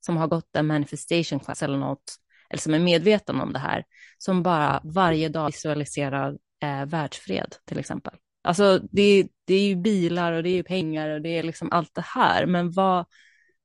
som 0.00 0.16
har 0.16 0.26
gått 0.26 0.56
en 0.56 0.66
manifestation 0.66 1.40
class 1.40 1.62
eller 1.62 1.78
något 1.78 2.16
eller 2.50 2.60
som 2.60 2.74
är 2.74 2.78
medveten 2.78 3.40
om 3.40 3.52
det 3.52 3.58
här, 3.58 3.84
som 4.18 4.42
bara 4.42 4.80
varje 4.84 5.28
dag 5.28 5.46
visualiserar 5.46 6.38
eh, 6.62 6.86
världsfred 6.86 7.54
till 7.66 7.78
exempel. 7.78 8.14
Alltså 8.42 8.80
det, 8.90 9.28
det 9.50 9.54
är 9.54 9.68
ju 9.68 9.76
bilar 9.76 10.32
och 10.32 10.42
det 10.42 10.48
är 10.50 10.54
ju 10.54 10.62
pengar 10.62 11.08
och 11.08 11.22
det 11.22 11.28
är 11.28 11.42
liksom 11.42 11.72
allt 11.72 11.94
det 11.94 12.04
här, 12.06 12.46
men 12.46 12.70
vad, 12.70 13.06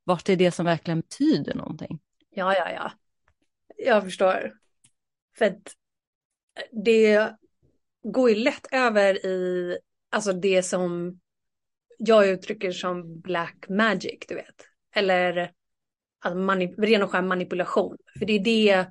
vart 0.04 0.30
är 0.30 0.36
det 0.36 0.52
som 0.52 0.66
verkligen 0.66 1.00
betyder 1.00 1.56
någonting? 1.56 2.00
Ja, 2.30 2.56
ja, 2.56 2.72
ja. 2.72 2.92
Jag 3.78 4.04
förstår. 4.04 4.54
För 5.38 5.46
att 5.46 5.76
det 6.72 7.32
går 8.04 8.30
ju 8.30 8.36
lätt 8.36 8.68
över 8.72 9.26
i, 9.26 9.78
alltså 10.10 10.34
det 10.34 10.64
som 10.64 11.20
jag 11.98 12.28
uttrycker 12.28 12.72
som 12.72 13.22
black 13.22 13.66
magic, 13.70 14.20
du 14.28 14.36
vet. 14.36 14.68
Eller 14.96 15.52
alltså 16.20 16.40
manip- 16.40 16.82
ren 16.86 17.04
och 17.04 17.12
skär 17.12 17.22
manipulation. 17.22 17.98
För 18.20 18.26
det 18.26 18.34
är 18.34 18.44
det, 18.44 18.86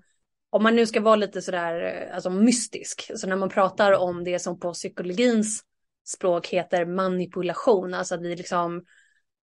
om 0.50 0.62
man 0.62 0.76
nu 0.76 0.86
ska 0.86 1.00
vara 1.00 1.16
lite 1.16 1.42
sådär 1.42 2.08
alltså 2.14 2.30
mystisk, 2.30 3.10
så 3.16 3.26
när 3.26 3.36
man 3.36 3.48
pratar 3.48 3.92
om 3.92 4.24
det 4.24 4.38
som 4.38 4.60
på 4.60 4.72
psykologins 4.72 5.64
språk 6.04 6.46
heter 6.46 6.86
manipulation, 6.86 7.94
alltså 7.94 8.14
att 8.14 8.22
vi 8.22 8.36
liksom 8.36 8.84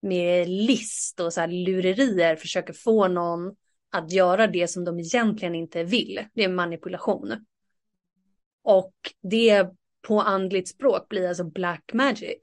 med 0.02 0.50
list 0.50 1.20
och 1.20 1.34
så 1.34 1.42
här 1.42 1.48
lurerier 1.48 2.36
försöker 2.36 2.74
få 2.74 3.08
någon 3.08 3.56
att 3.92 4.12
göra 4.12 4.48
det 4.48 4.68
som 4.68 4.86
de 4.86 5.00
egentligen 5.00 5.56
inte 5.56 5.84
vill. 5.84 6.26
Det 6.34 6.44
är 6.44 6.50
manipulation. 6.50 7.46
Och 8.64 8.94
det 9.22 9.68
på 10.08 10.22
andligt 10.22 10.70
språk 10.70 11.10
blir 11.10 11.28
alltså 11.28 11.44
black 11.44 11.94
magic. 11.94 12.40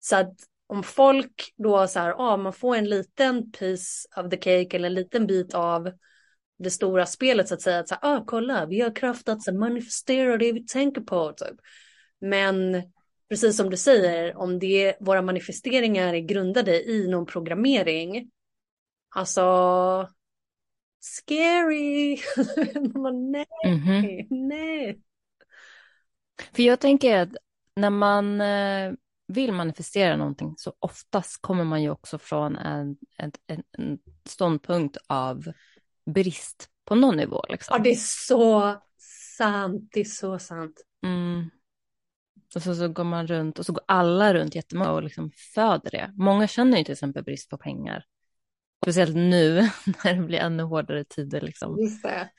Så 0.00 0.16
att 0.16 0.34
om 0.66 0.82
folk 0.82 1.54
då 1.56 1.86
så 1.86 1.98
här, 1.98 2.14
ah, 2.18 2.36
man 2.36 2.52
får 2.52 2.76
en 2.76 2.88
liten 2.88 3.52
piece 3.52 4.08
of 4.16 4.30
the 4.30 4.36
cake 4.36 4.76
eller 4.76 4.86
en 4.86 4.94
liten 4.94 5.26
bit 5.26 5.54
av 5.54 5.92
det 6.58 6.70
stora 6.70 7.06
spelet 7.06 7.48
så 7.48 7.54
att 7.54 7.62
säga, 7.62 7.78
att 7.78 7.88
så 7.88 7.96
här, 8.02 8.16
ah, 8.16 8.24
kolla, 8.26 8.66
vi 8.66 8.80
har 8.80 8.96
kraft 8.96 9.28
att 9.28 9.54
manifestera 9.54 10.36
det 10.36 10.52
vi 10.52 10.66
tänker 10.66 11.00
på. 11.00 11.32
Typ. 11.32 11.56
Men 12.20 12.82
precis 13.28 13.56
som 13.56 13.70
du 13.70 13.76
säger, 13.76 14.36
om 14.36 14.58
det, 14.58 14.96
våra 15.00 15.22
manifesteringar 15.22 16.14
är 16.14 16.20
grundade 16.20 16.90
i 16.90 17.08
någon 17.08 17.26
programmering, 17.26 18.30
alltså 19.08 20.08
scary. 21.00 22.18
nej, 23.12 23.46
mm 23.64 23.78
-hmm. 23.78 24.26
nej. 24.30 25.00
För 26.52 26.62
jag 26.62 26.80
tänker 26.80 27.18
att 27.18 27.28
när 27.76 27.90
man 27.90 28.40
eh, 28.40 28.92
vill 29.28 29.52
manifestera 29.52 30.16
någonting 30.16 30.54
så 30.56 30.74
oftast 30.78 31.42
kommer 31.42 31.64
man 31.64 31.82
ju 31.82 31.90
också 31.90 32.18
från 32.18 32.56
en, 32.56 32.96
en, 33.16 33.32
en 33.46 33.98
ståndpunkt 34.24 34.96
av 35.06 35.52
brist 36.06 36.68
på 36.84 36.94
någon 36.94 37.16
nivå. 37.16 37.44
Liksom. 37.48 37.76
Ja, 37.76 37.82
det 37.82 37.90
är 37.90 37.94
så 38.26 38.76
sant. 39.36 39.90
Det 39.92 40.00
är 40.00 40.04
så 40.04 40.38
sant. 40.38 40.82
Mm. 41.02 41.50
Och 42.56 42.62
så, 42.62 42.74
så 42.74 42.88
går 42.88 43.04
man 43.04 43.26
runt 43.26 43.58
och 43.58 43.66
så 43.66 43.72
går 43.72 43.84
alla 43.88 44.34
runt 44.34 44.54
jättemånga 44.54 44.92
och 44.92 45.02
liksom 45.02 45.30
föder 45.54 45.90
det. 45.90 46.12
Många 46.16 46.48
känner 46.48 46.78
ju 46.78 46.84
till 46.84 46.92
exempel 46.92 47.24
brist 47.24 47.50
på 47.50 47.58
pengar. 47.58 48.04
Speciellt 48.84 49.16
nu 49.16 49.60
när 50.04 50.14
det 50.14 50.22
blir 50.22 50.38
ännu 50.38 50.62
hårdare 50.62 51.04
tider. 51.04 51.40
Liksom. 51.40 51.80
Just 51.80 52.02
det. 52.02 52.30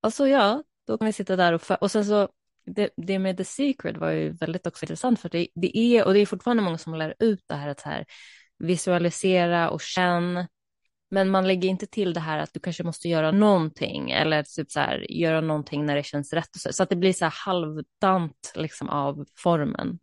Och 0.00 0.12
så 0.12 0.26
ja, 0.26 0.62
då 0.86 0.98
kan 0.98 1.06
vi 1.06 1.12
sitta 1.12 1.36
där 1.36 1.52
och, 1.52 1.82
och 1.82 1.90
sen 1.90 2.04
så 2.04 2.28
det, 2.66 2.90
det, 2.96 3.18
med 3.18 3.36
The 3.36 3.44
Secret 3.44 3.96
var 3.96 4.10
ju 4.10 4.30
väldigt 4.30 4.66
också 4.66 4.84
intressant 4.84 5.20
för 5.20 5.28
det, 5.28 5.48
det 5.54 5.78
är, 5.78 6.04
och 6.04 6.14
det 6.14 6.20
är 6.20 6.26
fortfarande 6.26 6.62
många 6.62 6.78
som 6.78 6.94
lär 6.94 7.14
ut 7.18 7.44
det 7.46 7.54
här 7.54 7.68
att 7.68 7.80
här, 7.80 8.06
visualisera 8.58 9.70
och 9.70 9.80
känna. 9.80 10.48
Men 11.08 11.30
man 11.30 11.46
lägger 11.46 11.68
inte 11.68 11.86
till 11.86 12.14
det 12.14 12.20
här 12.20 12.38
att 12.38 12.54
du 12.54 12.60
kanske 12.60 12.84
måste 12.84 13.08
göra 13.08 13.30
någonting 13.30 14.10
eller 14.10 14.42
typ 14.42 14.70
så 14.70 14.80
här, 14.80 15.06
göra 15.12 15.40
någonting 15.40 15.86
när 15.86 15.96
det 15.96 16.02
känns 16.02 16.32
rätt. 16.32 16.54
Och 16.54 16.60
så, 16.60 16.72
så 16.72 16.82
att 16.82 16.88
det 16.88 16.96
blir 16.96 17.12
så 17.12 17.24
här 17.24 17.34
halvdant 17.46 18.52
liksom 18.54 18.88
av 18.88 19.26
formen. 19.36 19.98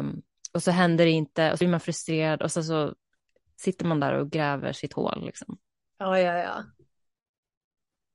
Um, 0.00 0.22
och 0.52 0.62
så 0.62 0.70
händer 0.70 1.04
det 1.04 1.10
inte 1.10 1.52
och 1.52 1.58
så 1.58 1.64
blir 1.64 1.70
man 1.70 1.80
frustrerad 1.80 2.42
och 2.42 2.52
så, 2.52 2.62
så 2.62 2.94
sitter 3.56 3.86
man 3.86 4.00
där 4.00 4.14
och 4.14 4.30
gräver 4.30 4.72
sitt 4.72 4.92
hål. 4.92 5.26
Liksom. 5.26 5.58
Ja, 5.98 6.18
ja, 6.20 6.38
ja. 6.38 6.64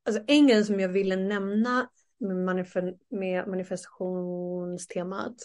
Alltså 0.06 0.24
en 0.28 0.48
grej 0.48 0.66
som 0.66 0.80
jag 0.80 0.90
ville 0.90 1.16
nämna 1.16 1.90
med, 2.18 2.36
manif 2.36 2.74
med 3.10 3.48
manifestationstemat. 3.48 5.36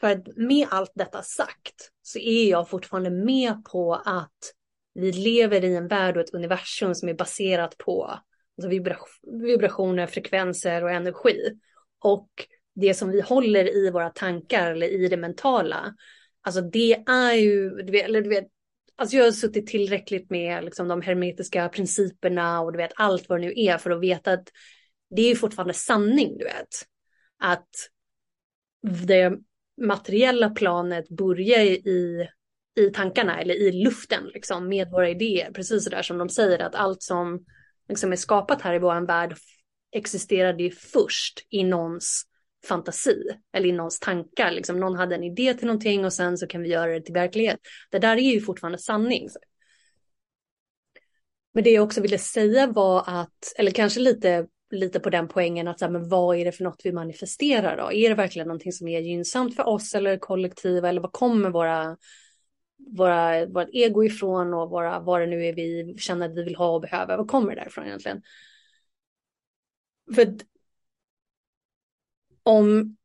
För 0.00 0.10
att 0.10 0.36
med 0.36 0.66
allt 0.70 0.92
detta 0.94 1.22
sagt 1.22 1.90
så 2.02 2.18
är 2.18 2.50
jag 2.50 2.68
fortfarande 2.68 3.10
med 3.10 3.64
på 3.64 3.94
att 3.94 4.52
vi 4.94 5.12
lever 5.12 5.64
i 5.64 5.76
en 5.76 5.88
värld 5.88 6.16
och 6.16 6.22
ett 6.22 6.34
universum 6.34 6.94
som 6.94 7.08
är 7.08 7.14
baserat 7.14 7.78
på 7.78 8.04
alltså 8.58 8.68
vibrationer, 9.24 10.06
frekvenser 10.06 10.84
och 10.84 10.90
energi. 10.90 11.58
Och 11.98 12.28
det 12.74 12.94
som 12.94 13.10
vi 13.10 13.20
håller 13.20 13.76
i 13.76 13.90
våra 13.90 14.10
tankar 14.10 14.70
eller 14.70 14.88
i 14.88 15.08
det 15.08 15.16
mentala, 15.16 15.94
alltså 16.40 16.60
det 16.60 16.92
är 17.06 17.32
ju, 17.32 17.78
eller 17.78 18.22
du 18.22 18.28
vet, 18.28 18.46
alltså 18.96 19.16
jag 19.16 19.24
har 19.24 19.32
suttit 19.32 19.66
tillräckligt 19.66 20.30
med 20.30 20.64
liksom 20.64 20.88
de 20.88 21.02
hermetiska 21.02 21.68
principerna 21.68 22.60
och 22.60 22.72
du 22.72 22.76
vet 22.76 22.92
allt 22.94 23.28
vad 23.28 23.40
det 23.40 23.46
nu 23.46 23.52
är 23.56 23.78
för 23.78 23.90
att 23.90 24.00
veta 24.00 24.32
att 24.32 24.48
det 25.10 25.22
är 25.22 25.28
ju 25.28 25.36
fortfarande 25.36 25.74
sanning, 25.74 26.38
du 26.38 26.44
vet. 26.44 26.68
Att 27.38 27.68
det 29.06 29.38
materiella 29.76 30.50
planet 30.50 31.08
börja 31.08 31.64
i, 31.64 32.28
i 32.78 32.90
tankarna 32.94 33.40
eller 33.40 33.54
i 33.54 33.72
luften 33.72 34.24
liksom, 34.34 34.68
med 34.68 34.90
våra 34.90 35.10
idéer. 35.10 35.50
Precis 35.52 35.84
så 35.84 35.90
där 35.90 36.02
som 36.02 36.18
de 36.18 36.28
säger 36.28 36.58
att 36.58 36.74
allt 36.74 37.02
som 37.02 37.44
liksom 37.88 38.12
är 38.12 38.16
skapat 38.16 38.62
här 38.62 38.74
i 38.74 38.78
vår 38.78 39.06
värld 39.06 39.36
existerade 39.92 40.62
ju 40.62 40.70
först 40.70 41.46
i 41.50 41.64
någons 41.64 42.24
fantasi 42.68 43.22
eller 43.52 43.68
i 43.68 43.72
någons 43.72 44.00
tankar. 44.00 44.50
Liksom, 44.50 44.80
någon 44.80 44.96
hade 44.96 45.14
en 45.14 45.24
idé 45.24 45.54
till 45.54 45.66
någonting 45.66 46.04
och 46.04 46.12
sen 46.12 46.38
så 46.38 46.46
kan 46.46 46.62
vi 46.62 46.68
göra 46.68 46.92
det 46.92 47.00
till 47.00 47.14
verklighet. 47.14 47.58
Det 47.90 47.98
där 47.98 48.16
är 48.16 48.32
ju 48.32 48.40
fortfarande 48.40 48.78
sanning. 48.78 49.28
Men 51.54 51.64
det 51.64 51.70
jag 51.70 51.84
också 51.84 52.00
ville 52.00 52.18
säga 52.18 52.66
var 52.66 53.04
att, 53.06 53.52
eller 53.56 53.70
kanske 53.70 54.00
lite 54.00 54.46
lite 54.70 55.00
på 55.00 55.10
den 55.10 55.28
poängen 55.28 55.68
att 55.68 55.78
så 55.78 55.84
här, 55.84 55.92
men 55.92 56.08
vad 56.08 56.36
är 56.36 56.44
det 56.44 56.52
för 56.52 56.64
något 56.64 56.80
vi 56.84 56.92
manifesterar 56.92 57.76
då? 57.76 57.92
Är 57.92 58.08
det 58.08 58.14
verkligen 58.14 58.48
någonting 58.48 58.72
som 58.72 58.88
är 58.88 59.00
gynnsamt 59.00 59.56
för 59.56 59.68
oss 59.68 59.94
eller 59.94 60.18
kollektiva 60.18 60.88
eller 60.88 61.00
vad 61.00 61.12
kommer 61.12 61.50
våra, 61.50 61.96
våra, 62.96 63.46
vårt 63.46 63.68
ego 63.72 64.04
ifrån 64.04 64.54
och 64.54 64.70
våra, 64.70 65.00
vad 65.00 65.20
det 65.20 65.26
nu 65.26 65.46
är 65.46 65.52
vi 65.52 65.96
känner 65.98 66.28
att 66.28 66.36
vi 66.36 66.42
vill 66.42 66.56
ha 66.56 66.74
och 66.74 66.80
behöver? 66.80 67.16
Vad 67.16 67.28
kommer 67.28 67.54
det 67.54 67.60
därifrån 67.60 67.86
egentligen? 67.86 68.22
För 70.14 70.34
om 72.42 72.96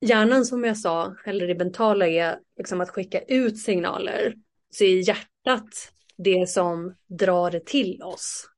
hjärnan 0.00 0.44
som 0.44 0.64
jag 0.64 0.78
sa, 0.78 1.16
eller 1.26 1.46
det 1.46 1.54
mentala 1.54 2.06
är 2.06 2.38
liksom 2.56 2.80
att 2.80 2.90
skicka 2.90 3.20
ut 3.20 3.58
signaler, 3.58 4.34
så 4.70 4.84
är 4.84 5.08
hjärtat 5.08 5.92
det 6.16 6.48
som 6.48 6.94
drar 7.06 7.50
det 7.50 7.66
till 7.66 8.02
oss 8.02 8.50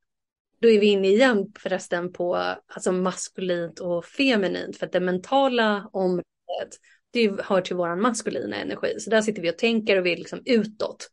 då 0.62 0.70
är 0.70 0.80
vi 0.80 0.86
inne 0.86 1.08
igen 1.08 1.52
förresten 1.58 2.12
på 2.12 2.36
alltså 2.66 2.92
maskulint 2.92 3.80
och 3.80 4.04
feminint 4.04 4.76
för 4.76 4.86
att 4.86 4.92
det 4.92 5.00
mentala 5.00 5.88
området 5.92 6.78
det 7.10 7.42
hör 7.42 7.60
till 7.60 7.76
vår 7.76 7.96
maskulina 7.96 8.56
energi. 8.56 9.00
Så 9.00 9.10
där 9.10 9.22
sitter 9.22 9.42
vi 9.42 9.50
och 9.50 9.58
tänker 9.58 9.98
och 9.98 10.06
vi 10.06 10.12
är 10.12 10.16
liksom 10.16 10.42
utåt. 10.44 11.10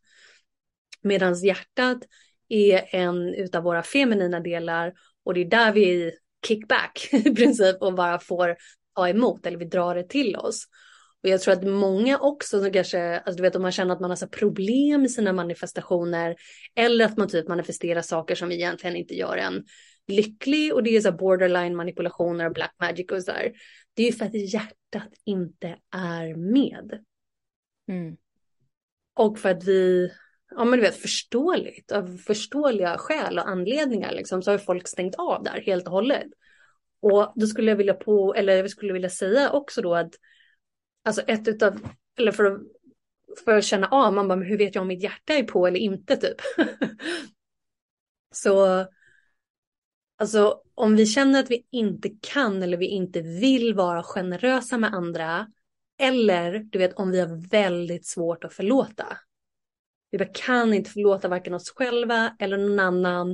Medan 1.02 1.34
hjärtat 1.34 1.98
är 2.48 2.94
en 2.94 3.34
utav 3.34 3.62
våra 3.62 3.82
feminina 3.82 4.40
delar 4.40 4.92
och 5.24 5.34
det 5.34 5.40
är 5.40 5.44
där 5.44 5.72
vi 5.72 6.12
kickback 6.46 7.08
i 7.12 7.34
princip 7.34 7.76
och 7.82 7.94
bara 7.94 8.18
får 8.18 8.56
ta 8.94 9.08
emot 9.08 9.46
eller 9.46 9.58
vi 9.58 9.64
drar 9.64 9.94
det 9.94 10.08
till 10.08 10.36
oss. 10.36 10.64
Och 11.22 11.28
jag 11.28 11.40
tror 11.40 11.54
att 11.54 11.64
många 11.64 12.18
också 12.18 12.60
som 12.60 12.72
kanske, 12.72 13.18
alltså 13.18 13.36
du 13.36 13.42
vet 13.42 13.56
om 13.56 13.62
man 13.62 13.72
känner 13.72 13.94
att 13.94 14.00
man 14.00 14.10
har 14.10 14.16
så 14.16 14.28
problem 14.28 15.00
med 15.00 15.10
sina 15.10 15.32
manifestationer 15.32 16.36
eller 16.74 17.04
att 17.04 17.16
man 17.16 17.28
typ 17.28 17.48
manifesterar 17.48 18.02
saker 18.02 18.34
som 18.34 18.52
egentligen 18.52 18.96
inte 18.96 19.14
gör 19.14 19.36
en 19.36 19.64
lycklig 20.06 20.74
och 20.74 20.82
det 20.82 20.96
är 20.96 21.00
så 21.00 21.12
borderline 21.12 21.76
manipulationer 21.76 22.46
och 22.46 22.52
black 22.52 22.74
magic 22.80 23.10
och 23.10 23.22
så 23.22 23.32
där. 23.32 23.52
Det 23.94 24.02
är 24.02 24.06
ju 24.06 24.12
för 24.12 24.24
att 24.24 24.52
hjärtat 24.52 25.12
inte 25.24 25.76
är 25.96 26.36
med. 26.36 27.04
Mm. 27.88 28.16
Och 29.14 29.38
för 29.38 29.48
att 29.48 29.64
vi, 29.64 30.10
ja 30.50 30.64
men 30.64 30.78
du 30.78 30.84
vet 30.84 30.96
förståeligt, 30.96 31.92
av 31.92 32.16
förståeliga 32.16 32.98
skäl 32.98 33.38
och 33.38 33.48
anledningar 33.48 34.12
liksom 34.12 34.42
så 34.42 34.50
har 34.50 34.58
folk 34.58 34.88
stängt 34.88 35.14
av 35.14 35.42
där 35.42 35.62
helt 35.66 35.86
och 35.86 35.92
hållet. 35.92 36.26
Och 37.02 37.32
då 37.36 37.46
skulle 37.46 37.70
jag 37.70 37.76
vilja 37.76 37.94
på, 37.94 38.34
eller 38.34 38.56
jag 38.56 38.70
skulle 38.70 38.92
vilja 38.92 39.10
säga 39.10 39.50
också 39.50 39.82
då 39.82 39.94
att 39.94 40.14
alltså 41.04 41.22
ett 41.22 41.48
utav, 41.48 41.88
eller 42.18 42.32
för 42.32 42.44
att, 42.44 42.60
för 43.44 43.56
att 43.56 43.64
känna 43.64 43.88
av, 43.88 44.12
man 44.12 44.28
bara, 44.28 44.36
men 44.36 44.48
hur 44.48 44.58
vet 44.58 44.74
jag 44.74 44.82
om 44.82 44.88
mitt 44.88 45.02
hjärta 45.02 45.32
är 45.34 45.42
på 45.42 45.66
eller 45.66 45.80
inte 45.80 46.16
typ. 46.16 46.36
så, 48.34 48.86
alltså 50.18 50.62
om 50.74 50.96
vi 50.96 51.06
känner 51.06 51.40
att 51.40 51.50
vi 51.50 51.66
inte 51.70 52.10
kan 52.20 52.62
eller 52.62 52.76
vi 52.76 52.86
inte 52.86 53.20
vill 53.20 53.74
vara 53.74 54.02
generösa 54.02 54.78
med 54.78 54.94
andra, 54.94 55.46
eller 55.98 56.58
du 56.58 56.78
vet 56.78 56.94
om 56.94 57.10
vi 57.10 57.20
har 57.20 57.48
väldigt 57.50 58.06
svårt 58.06 58.44
att 58.44 58.54
förlåta. 58.54 59.18
Vi 60.10 60.18
bara 60.18 60.28
kan 60.34 60.74
inte 60.74 60.90
förlåta 60.90 61.28
varken 61.28 61.54
oss 61.54 61.70
själva 61.70 62.36
eller 62.38 62.58
någon 62.58 62.80
annan. 62.80 63.30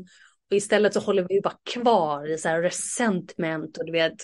Och 0.51 0.57
istället 0.57 0.95
så 0.95 1.01
håller 1.01 1.27
vi 1.29 1.41
bara 1.41 1.59
kvar 1.65 2.31
i 2.31 2.39
så 2.39 2.49
här 2.49 2.63
resentment 2.63 3.79
och 3.79 3.87
du 3.87 3.93
vet 3.93 4.17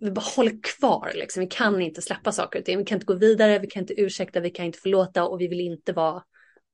vi 0.00 0.10
bara 0.10 0.24
håller 0.36 0.58
kvar 0.62 1.12
liksom. 1.14 1.40
Vi 1.40 1.46
kan 1.46 1.80
inte 1.80 2.02
släppa 2.02 2.32
saker 2.32 2.58
och 2.58 2.64
ting. 2.64 2.78
Vi 2.78 2.84
kan 2.84 2.96
inte 2.96 3.06
gå 3.06 3.14
vidare, 3.14 3.58
vi 3.58 3.66
kan 3.66 3.82
inte 3.82 4.00
ursäkta, 4.00 4.40
vi 4.40 4.50
kan 4.50 4.66
inte 4.66 4.78
förlåta 4.78 5.24
och 5.24 5.40
vi 5.40 5.48
vill 5.48 5.60
inte 5.60 5.92
vara 5.92 6.22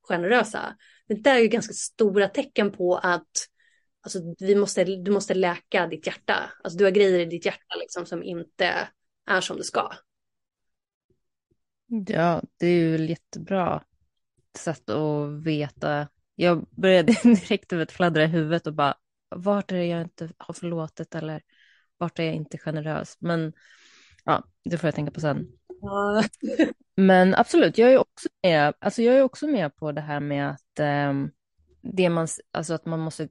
generösa. 0.08 0.76
Det 1.08 1.14
där 1.14 1.34
är 1.34 1.40
ju 1.40 1.48
ganska 1.48 1.74
stora 1.74 2.28
tecken 2.28 2.72
på 2.72 2.96
att 2.96 3.48
alltså, 4.02 4.18
vi 4.38 4.54
måste, 4.54 4.84
du 4.84 5.10
måste 5.10 5.34
läka 5.34 5.86
ditt 5.86 6.06
hjärta. 6.06 6.52
Alltså 6.64 6.78
du 6.78 6.84
har 6.84 6.90
grejer 6.90 7.18
i 7.18 7.24
ditt 7.24 7.46
hjärta 7.46 7.74
liksom, 7.80 8.06
som 8.06 8.22
inte 8.22 8.88
är 9.26 9.40
som 9.40 9.56
det 9.56 9.64
ska. 9.64 9.92
Ja, 11.86 12.42
det 12.56 12.66
är 12.66 12.72
ju 12.72 13.06
jättebra 13.06 13.82
sätt 14.58 14.90
att 14.90 15.30
veta. 15.42 16.08
Jag 16.34 16.66
började 16.70 17.12
direkt 17.22 17.92
fladdra 17.92 18.24
i 18.24 18.26
huvudet 18.26 18.66
och 18.66 18.74
bara, 18.74 18.94
vart 19.28 19.72
är 19.72 19.76
det 19.76 19.86
jag 19.86 20.02
inte 20.02 20.30
har 20.38 20.54
förlåtit 20.54 21.14
eller 21.14 21.42
vart 22.04 22.18
är 22.18 22.24
jag 22.24 22.34
inte 22.34 22.58
generös? 22.58 23.16
Men 23.20 23.52
ja, 24.24 24.44
det 24.64 24.78
får 24.78 24.88
jag 24.88 24.94
tänka 24.94 25.12
på 25.12 25.20
sen. 25.20 25.46
Men 26.96 27.34
absolut, 27.34 27.78
jag 27.78 27.92
är 27.92 27.98
också 27.98 28.28
med, 28.42 28.74
alltså 28.78 29.02
jag 29.02 29.16
är 29.16 29.22
också 29.22 29.46
med 29.46 29.76
på 29.76 29.92
det 29.92 30.00
här 30.00 30.20
med 30.20 30.50
att 30.50 30.80
um, 31.10 31.30
det 31.82 32.08
man, 32.08 32.28
alltså 32.52 32.74
att 32.74 32.86
man 32.86 33.00
måste, 33.00 33.28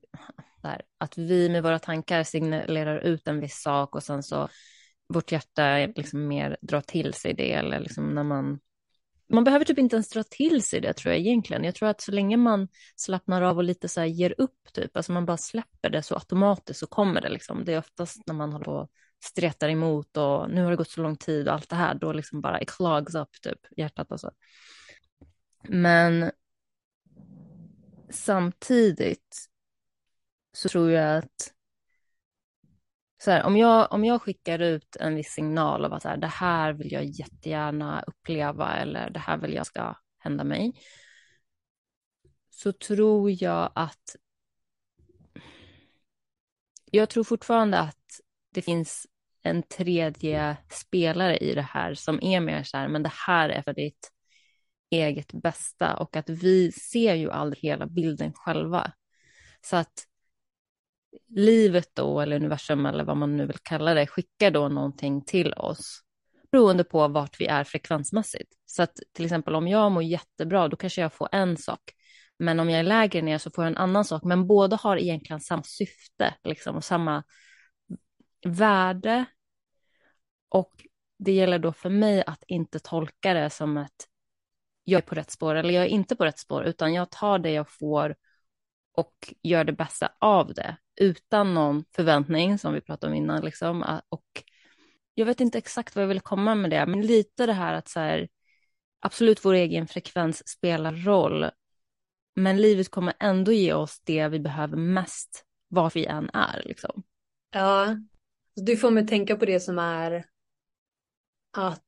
där, 0.62 0.82
att 0.98 1.18
vi 1.18 1.50
med 1.50 1.64
våra 1.64 1.80
tankar 1.80 2.24
signalerar 2.24 3.00
ut 3.00 3.28
en 3.28 3.40
viss 3.40 3.62
sak 3.62 3.96
och 3.96 4.04
sen 4.04 4.24
så 4.24 4.50
vårt 5.08 5.32
hjärta 5.32 5.78
liksom 5.96 6.28
mer 6.28 6.58
drar 6.62 6.82
till 6.82 7.14
sig 7.14 7.34
det 7.34 7.54
eller 7.54 7.80
liksom 7.80 8.10
när 8.10 8.24
man 8.24 8.60
man 9.30 9.44
behöver 9.44 9.66
typ 9.66 9.78
inte 9.78 9.96
ens 9.96 10.10
dra 10.10 10.24
till 10.24 10.64
sig 10.64 10.82
det 10.82 10.94
tror 10.94 11.14
jag 11.14 11.20
egentligen. 11.20 11.64
Jag 11.64 11.76
tror 11.76 11.90
att 11.90 12.02
så 12.02 12.12
länge 12.12 12.38
man 12.38 12.68
slappnar 12.96 13.42
av 13.42 13.58
och 13.58 13.64
lite 13.64 13.88
så 13.88 14.00
här 14.00 14.08
ger 14.08 14.36
upp, 14.38 14.74
typ, 14.74 14.98
alltså 14.98 15.12
man 15.12 15.26
bara 15.26 15.38
släpper 15.38 15.90
det 15.90 16.04
så 16.04 16.16
automatiskt 16.16 16.80
så 16.80 16.88
kommer 16.88 17.22
det 17.22 17.30
liksom. 17.30 17.66
Det 17.66 17.74
är 17.74 17.80
oftast 17.80 18.22
när 18.28 18.34
man 18.36 18.52
håller 18.52 18.66
på 18.66 18.72
och 18.72 18.90
stretar 19.26 19.70
emot 19.70 20.18
och 20.18 20.50
nu 20.50 20.64
har 20.64 20.72
det 20.72 20.78
gått 20.78 20.90
så 20.90 21.02
lång 21.02 21.16
tid 21.16 21.48
och 21.48 21.54
allt 21.54 21.70
det 21.70 21.76
här, 21.76 21.96
då 21.96 22.14
liksom 22.14 22.42
bara 22.42 22.62
it 22.62 22.72
clogs 22.72 23.16
up 23.16 23.42
typ 23.42 23.60
hjärtat 23.78 24.12
och 24.12 24.20
så. 24.20 24.32
Men 25.64 26.32
samtidigt 28.10 29.50
så 30.54 30.70
tror 30.70 30.92
jag 30.92 31.18
att 31.18 31.53
så 33.24 33.32
här, 33.32 33.44
om, 33.44 33.58
jag, 33.58 33.92
om 33.92 34.06
jag 34.06 34.22
skickar 34.22 34.60
ut 34.60 34.96
en 34.96 35.16
viss 35.16 35.32
signal 35.32 35.86
av 35.86 35.94
att 35.94 36.02
så 36.02 36.10
här, 36.10 36.18
det 36.18 36.28
här 36.28 36.74
vill 36.74 36.92
jag 36.92 37.04
jättegärna 37.06 38.04
uppleva 38.08 38.76
eller 38.76 39.10
det 39.10 39.20
här 39.20 39.38
vill 39.38 39.54
jag 39.54 39.66
ska 39.66 39.96
hända 40.18 40.44
mig. 40.44 40.74
Så 42.50 42.74
tror 42.74 43.44
jag 43.44 43.72
att 43.76 44.16
jag 46.92 47.10
tror 47.10 47.24
fortfarande 47.24 47.80
att 47.80 48.20
det 48.54 48.62
finns 48.62 49.08
en 49.42 49.64
tredje 49.64 50.58
spelare 50.70 51.38
i 51.38 51.56
det 51.56 51.62
här 51.62 51.94
som 51.94 52.24
är 52.24 52.40
mer 52.40 52.64
så 52.64 52.78
här, 52.78 52.88
men 52.88 53.04
det 53.04 53.14
här 53.28 53.50
är 53.50 53.62
för 53.62 53.74
ditt 53.74 54.12
eget 54.90 55.34
bästa 55.34 55.96
och 55.98 56.16
att 56.16 56.30
vi 56.30 56.72
ser 56.72 57.14
ju 57.14 57.32
aldrig 57.32 57.64
hela 57.64 57.86
bilden 57.86 58.34
själva. 58.34 58.94
Så 59.62 59.76
att 59.76 60.08
livet 61.36 61.90
då, 61.94 62.22
eller 62.22 62.36
universum 62.36 62.86
eller 62.86 63.04
vad 63.04 63.18
man 63.18 63.38
nu 63.38 63.46
vill 63.46 63.60
kalla 63.64 63.94
det, 63.94 64.08
skickar 64.08 64.52
då 64.52 64.68
någonting 64.68 65.26
till 65.26 65.54
oss 65.54 66.04
beroende 66.54 66.84
på 66.84 67.08
vart 67.08 67.40
vi 67.40 67.46
är 67.46 67.64
frekvensmässigt. 67.64 68.54
Så 68.66 68.84
att 68.84 69.00
till 69.14 69.26
exempel 69.26 69.56
om 69.56 69.68
jag 69.68 69.92
mår 69.92 70.04
jättebra, 70.04 70.68
då 70.68 70.78
kanske 70.78 71.02
jag 71.02 71.14
får 71.14 71.30
en 71.32 71.58
sak. 71.58 71.80
Men 72.40 72.60
om 72.60 72.70
jag 72.70 72.80
är 72.80 72.84
lägre 72.84 73.22
ner 73.22 73.38
så 73.38 73.52
får 73.52 73.64
jag 73.64 73.72
en 73.72 73.78
annan 73.78 74.06
sak. 74.06 74.24
Men 74.24 74.48
båda 74.48 74.76
har 74.76 74.98
egentligen 74.98 75.40
samma 75.40 75.64
syfte 75.64 76.36
liksom, 76.44 76.76
och 76.76 76.84
samma 76.84 77.24
värde. 78.46 79.26
Och 80.50 80.72
det 81.20 81.32
gäller 81.32 81.60
då 81.60 81.74
för 81.74 81.90
mig 81.90 82.24
att 82.28 82.44
inte 82.48 82.80
tolka 82.80 83.34
det 83.34 83.50
som 83.50 83.78
att 83.78 84.08
jag 84.84 84.98
är 84.98 85.08
på 85.08 85.16
rätt 85.16 85.32
spår 85.32 85.56
eller 85.56 85.74
jag 85.74 85.84
är 85.84 85.90
inte 85.90 86.16
på 86.16 86.26
rätt 86.26 86.40
spår, 86.40 86.64
utan 86.64 86.94
jag 86.94 87.12
tar 87.12 87.40
det 87.40 87.52
jag 87.52 87.70
får 87.70 88.16
och 88.92 89.34
gör 89.44 89.64
det 89.64 89.74
bästa 89.74 90.12
av 90.20 90.54
det 90.54 90.78
utan 90.96 91.54
någon 91.54 91.86
förväntning 91.96 92.58
som 92.58 92.74
vi 92.74 92.82
pratade 92.82 93.12
om 93.12 93.18
innan. 93.18 93.46
Liksom. 93.46 93.84
Ah, 93.84 94.02
och 94.10 94.44
jag 95.14 95.26
vet 95.26 95.42
inte 95.42 95.58
exakt 95.58 95.96
vad 95.96 96.04
jag 96.04 96.10
vill 96.10 96.22
komma 96.22 96.56
med 96.56 96.72
det, 96.72 96.86
men 96.86 97.02
lite 97.02 97.46
det 97.46 97.54
här 97.54 97.74
att 97.74 97.88
så 97.88 98.00
här, 98.00 98.28
absolut 99.00 99.46
vår 99.46 99.54
egen 99.54 99.88
frekvens 99.88 100.48
spelar 100.48 100.94
roll, 100.94 101.50
men 102.36 102.62
livet 102.62 102.92
kommer 102.92 103.14
ändå 103.20 103.52
ge 103.52 103.74
oss 103.74 104.02
det 104.04 104.28
vi 104.28 104.40
behöver 104.40 104.78
mest, 104.78 105.46
var 105.68 105.92
vi 105.96 106.06
än 106.06 106.30
är. 106.34 106.62
Liksom. 106.66 107.04
Ja, 107.52 107.98
du 108.56 108.78
får 108.78 108.92
mig 108.92 109.08
tänka 109.08 109.36
på 109.36 109.46
det 109.46 109.60
som 109.60 109.80
är 109.80 110.26
att 111.52 111.84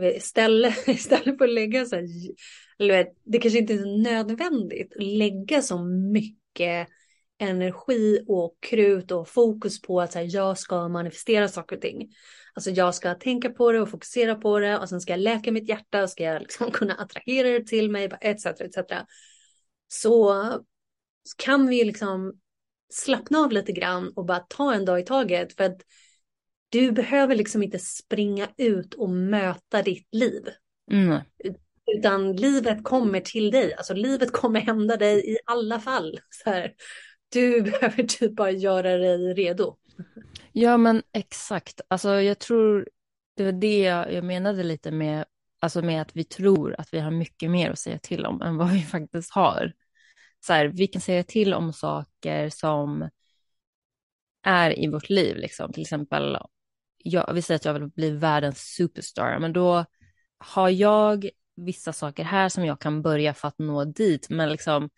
istället, 0.00 0.74
istället 0.88 1.38
för 1.38 1.44
att 1.44 1.54
lägga 1.54 1.84
så 1.84 1.96
här, 1.96 2.08
eller 2.78 3.08
det 3.24 3.38
kanske 3.38 3.58
inte 3.58 3.74
är 3.74 3.78
så 3.78 3.96
nödvändigt 3.96 4.96
att 4.96 5.02
lägga 5.02 5.62
så 5.62 5.84
mycket 5.84 6.88
energi 7.38 8.24
och 8.26 8.56
krut 8.60 9.10
och 9.10 9.28
fokus 9.28 9.82
på 9.82 10.00
att 10.00 10.12
så 10.12 10.18
här, 10.18 10.28
jag 10.30 10.58
ska 10.58 10.88
manifestera 10.88 11.48
saker 11.48 11.76
och 11.76 11.82
ting. 11.82 12.14
Alltså 12.54 12.70
jag 12.70 12.94
ska 12.94 13.14
tänka 13.14 13.50
på 13.50 13.72
det 13.72 13.80
och 13.80 13.90
fokusera 13.90 14.34
på 14.34 14.58
det 14.58 14.78
och 14.78 14.88
sen 14.88 15.00
ska 15.00 15.12
jag 15.12 15.20
läka 15.20 15.52
mitt 15.52 15.68
hjärta 15.68 16.02
och 16.02 16.10
ska 16.10 16.24
jag 16.24 16.42
liksom 16.42 16.70
kunna 16.72 16.94
attrahera 16.94 17.48
det 17.48 17.66
till 17.66 17.90
mig 17.90 18.10
etc. 18.20 18.46
etc. 18.46 18.78
Så 19.88 20.34
kan 21.36 21.66
vi 21.66 21.84
liksom 21.84 22.32
slappna 22.92 23.38
av 23.38 23.52
lite 23.52 23.72
grann 23.72 24.12
och 24.16 24.24
bara 24.24 24.38
ta 24.38 24.74
en 24.74 24.84
dag 24.84 25.00
i 25.00 25.04
taget 25.04 25.56
för 25.56 25.64
att 25.64 25.82
du 26.68 26.92
behöver 26.92 27.36
liksom 27.36 27.62
inte 27.62 27.78
springa 27.78 28.48
ut 28.56 28.94
och 28.94 29.10
möta 29.10 29.82
ditt 29.82 30.08
liv. 30.12 30.48
Mm. 30.90 31.20
Utan 31.96 32.36
livet 32.36 32.84
kommer 32.84 33.20
till 33.20 33.50
dig, 33.50 33.74
alltså 33.74 33.94
livet 33.94 34.32
kommer 34.32 34.60
hända 34.60 34.96
dig 34.96 35.32
i 35.32 35.38
alla 35.46 35.80
fall. 35.80 36.20
Så 36.30 36.50
här, 36.50 36.72
du 37.28 37.62
behöver 37.70 38.02
typ 38.02 38.36
bara 38.36 38.50
göra 38.50 38.96
dig 38.96 39.34
redo. 39.34 39.76
Ja 40.52 40.76
men 40.76 41.02
exakt, 41.12 41.80
alltså 41.88 42.20
jag 42.20 42.38
tror 42.38 42.88
det 43.36 43.44
var 43.44 43.52
det 43.52 43.82
jag 44.12 44.24
menade 44.24 44.62
lite 44.62 44.90
med, 44.90 45.24
alltså 45.60 45.82
med 45.82 46.02
att 46.02 46.16
vi 46.16 46.24
tror 46.24 46.74
att 46.78 46.94
vi 46.94 47.00
har 47.00 47.10
mycket 47.10 47.50
mer 47.50 47.70
att 47.70 47.78
säga 47.78 47.98
till 47.98 48.26
om 48.26 48.42
än 48.42 48.56
vad 48.56 48.70
vi 48.70 48.82
faktiskt 48.92 49.30
har. 49.30 49.72
Så 50.40 50.52
här, 50.52 50.66
vi 50.66 50.86
kan 50.86 51.02
säga 51.02 51.22
till 51.22 51.54
om 51.54 51.72
saker 51.72 52.50
som 52.50 53.08
är 54.42 54.78
i 54.78 54.88
vårt 54.88 55.08
liv, 55.08 55.36
liksom. 55.36 55.72
till 55.72 55.82
exempel 55.82 56.38
jag, 56.98 57.34
vi 57.34 57.42
säger 57.42 57.56
att 57.56 57.64
jag 57.64 57.74
vill 57.74 57.88
bli 57.88 58.10
världens 58.10 58.58
superstar, 58.58 59.38
men 59.38 59.52
då 59.52 59.84
har 60.38 60.68
jag 60.68 61.28
vissa 61.56 61.92
saker 61.92 62.24
här 62.24 62.48
som 62.48 62.64
jag 62.64 62.80
kan 62.80 63.02
börja 63.02 63.34
för 63.34 63.48
att 63.48 63.58
nå 63.58 63.84
dit, 63.84 64.30
men 64.30 64.48
liksom 64.48 64.90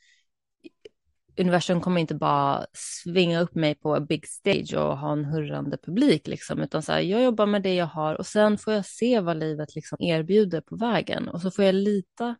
universum 1.41 1.81
kommer 1.81 2.01
inte 2.01 2.15
bara 2.15 2.67
svinga 2.73 3.41
upp 3.41 3.55
mig 3.55 3.75
på 3.75 3.95
a 3.95 4.01
big 4.01 4.27
stage 4.29 4.75
och 4.75 4.99
ha 4.99 5.13
en 5.13 5.25
hurrande 5.25 5.79
publik, 5.79 6.27
liksom, 6.27 6.61
utan 6.61 6.83
så 6.83 6.93
här, 6.93 7.01
jag 7.01 7.23
jobbar 7.23 7.47
med 7.47 7.63
det 7.63 7.75
jag 7.75 7.87
har 7.87 8.15
och 8.15 8.27
sen 8.27 8.59
får 8.59 8.73
jag 8.73 8.87
se 8.87 9.21
vad 9.21 9.37
livet 9.37 9.75
liksom 9.75 9.99
erbjuder 10.01 10.61
på 10.61 10.77
vägen 10.77 11.29
och 11.29 11.41
så 11.41 11.51
får 11.51 11.65
jag 11.65 11.75
lita 11.75 12.37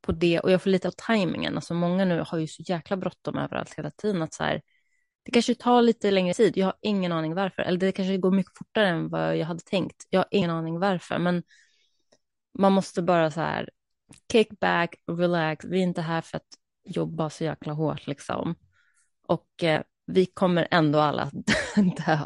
på 0.00 0.12
det 0.12 0.40
och 0.40 0.50
jag 0.50 0.62
får 0.62 0.70
lita 0.70 0.88
på 0.88 0.94
tajmingen. 0.96 1.56
Alltså 1.56 1.74
många 1.74 2.04
nu 2.04 2.24
har 2.26 2.38
ju 2.38 2.46
så 2.46 2.62
jäkla 2.62 2.96
bråttom 2.96 3.38
överallt 3.38 3.74
hela 3.76 3.90
tiden 3.90 4.22
att 4.22 4.34
så 4.34 4.44
här, 4.44 4.62
det 5.24 5.30
kanske 5.30 5.54
tar 5.54 5.82
lite 5.82 6.10
längre 6.10 6.34
tid. 6.34 6.56
Jag 6.56 6.66
har 6.66 6.74
ingen 6.80 7.12
aning 7.12 7.34
varför. 7.34 7.62
Eller 7.62 7.78
det 7.78 7.92
kanske 7.92 8.16
går 8.16 8.30
mycket 8.30 8.58
fortare 8.58 8.88
än 8.88 9.08
vad 9.08 9.36
jag 9.36 9.46
hade 9.46 9.60
tänkt. 9.60 10.06
Jag 10.10 10.20
har 10.20 10.26
ingen 10.30 10.50
aning 10.50 10.78
varför. 10.78 11.18
Men 11.18 11.42
man 12.58 12.72
måste 12.72 13.02
bara 13.02 13.30
så 13.30 13.40
här 13.40 13.70
kick 14.32 14.60
back, 14.60 14.94
relax. 15.10 15.64
Vi 15.64 15.78
är 15.78 15.82
inte 15.82 16.02
här 16.02 16.20
för 16.20 16.36
att 16.36 16.48
jobba 16.84 17.30
så 17.30 17.44
jäkla 17.44 17.72
hårt 17.72 18.06
liksom. 18.06 18.54
Och 19.26 19.62
eh, 19.62 19.82
vi 20.06 20.26
kommer 20.26 20.68
ändå 20.70 20.98
alla 20.98 21.30
dö. 22.06 22.18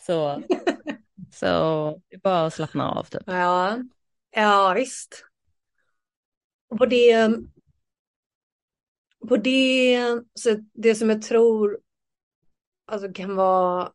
så, 0.00 0.42
så 1.32 1.46
det 2.08 2.16
är 2.16 2.20
bara 2.20 2.46
att 2.46 2.54
slappna 2.54 2.90
av 2.90 3.04
typ. 3.04 3.22
Ja, 3.26 3.78
ja 4.30 4.72
visst. 4.76 5.24
Och 6.68 6.78
på 6.78 6.86
det 6.86 7.30
på 9.28 9.36
det, 9.36 10.00
så 10.34 10.56
det 10.72 10.94
som 10.94 11.10
jag 11.10 11.22
tror 11.22 11.78
alltså 12.86 13.12
kan 13.12 13.36
vara 13.36 13.92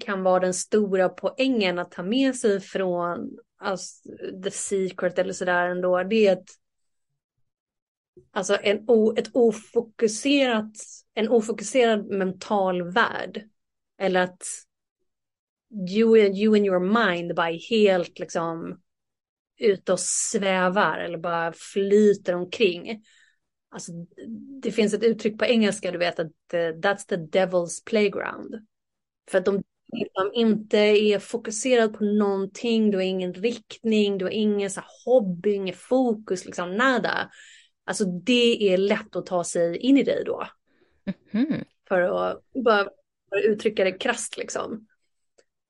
kan 0.00 0.22
vara 0.22 0.40
den 0.40 0.54
stora 0.54 1.08
poängen 1.08 1.78
att 1.78 1.90
ta 1.90 2.02
med 2.02 2.36
sig 2.36 2.60
från 2.60 3.38
alltså, 3.58 4.08
The 4.44 4.50
Secret 4.50 5.18
eller 5.18 5.32
sådär 5.32 5.66
ändå, 5.66 6.02
det 6.02 6.26
är 6.26 6.32
att 6.32 6.48
alltså 8.32 8.58
en 8.62 8.84
o, 8.86 9.14
ett 9.16 9.30
ofokuserat, 9.32 10.72
en 11.14 11.28
ofokuserad 11.28 12.06
mental 12.06 12.92
värld. 12.92 13.42
Eller 13.98 14.20
att 14.20 14.42
you, 15.88 16.16
you 16.16 16.56
and 16.56 16.66
your 16.66 16.80
mind 16.80 17.34
bara 17.34 17.50
är 17.50 17.70
helt 17.70 18.18
liksom 18.18 18.80
ute 19.58 19.92
och 19.92 20.00
svävar 20.00 20.98
eller 20.98 21.18
bara 21.18 21.52
flyter 21.52 22.34
omkring. 22.34 23.04
Alltså, 23.70 23.92
det 24.62 24.72
finns 24.72 24.94
ett 24.94 25.02
uttryck 25.02 25.38
på 25.38 25.44
engelska, 25.44 25.92
du 25.92 25.98
vet 25.98 26.18
att 26.18 26.52
eh, 26.52 26.58
that's 26.58 27.06
the 27.08 27.16
devil's 27.16 27.84
playground. 27.86 28.66
För 29.30 29.38
att 29.38 29.44
de 29.44 29.62
liksom 29.92 30.30
inte 30.34 30.78
är 30.78 31.18
fokuserad 31.18 31.98
på 31.98 32.04
någonting, 32.04 32.90
du 32.90 32.96
har 32.96 33.02
ingen 33.02 33.34
riktning, 33.34 34.18
du 34.18 34.24
har 34.24 34.32
ingen 34.32 34.70
så 34.70 34.80
hobby, 35.04 35.52
ingen 35.52 35.74
fokus, 35.74 36.44
liksom 36.44 36.76
nada. 36.76 37.30
Alltså 37.90 38.04
det 38.04 38.72
är 38.72 38.76
lätt 38.76 39.16
att 39.16 39.26
ta 39.26 39.44
sig 39.44 39.76
in 39.76 39.96
i 39.96 40.02
dig 40.02 40.24
då. 40.26 40.46
Mm. 41.30 41.64
För 41.88 42.00
att 42.00 42.42
bara 42.64 42.84
för 43.28 43.36
att 43.36 43.44
uttrycka 43.44 43.84
det 43.84 43.92
krasst 43.92 44.36
liksom. 44.36 44.86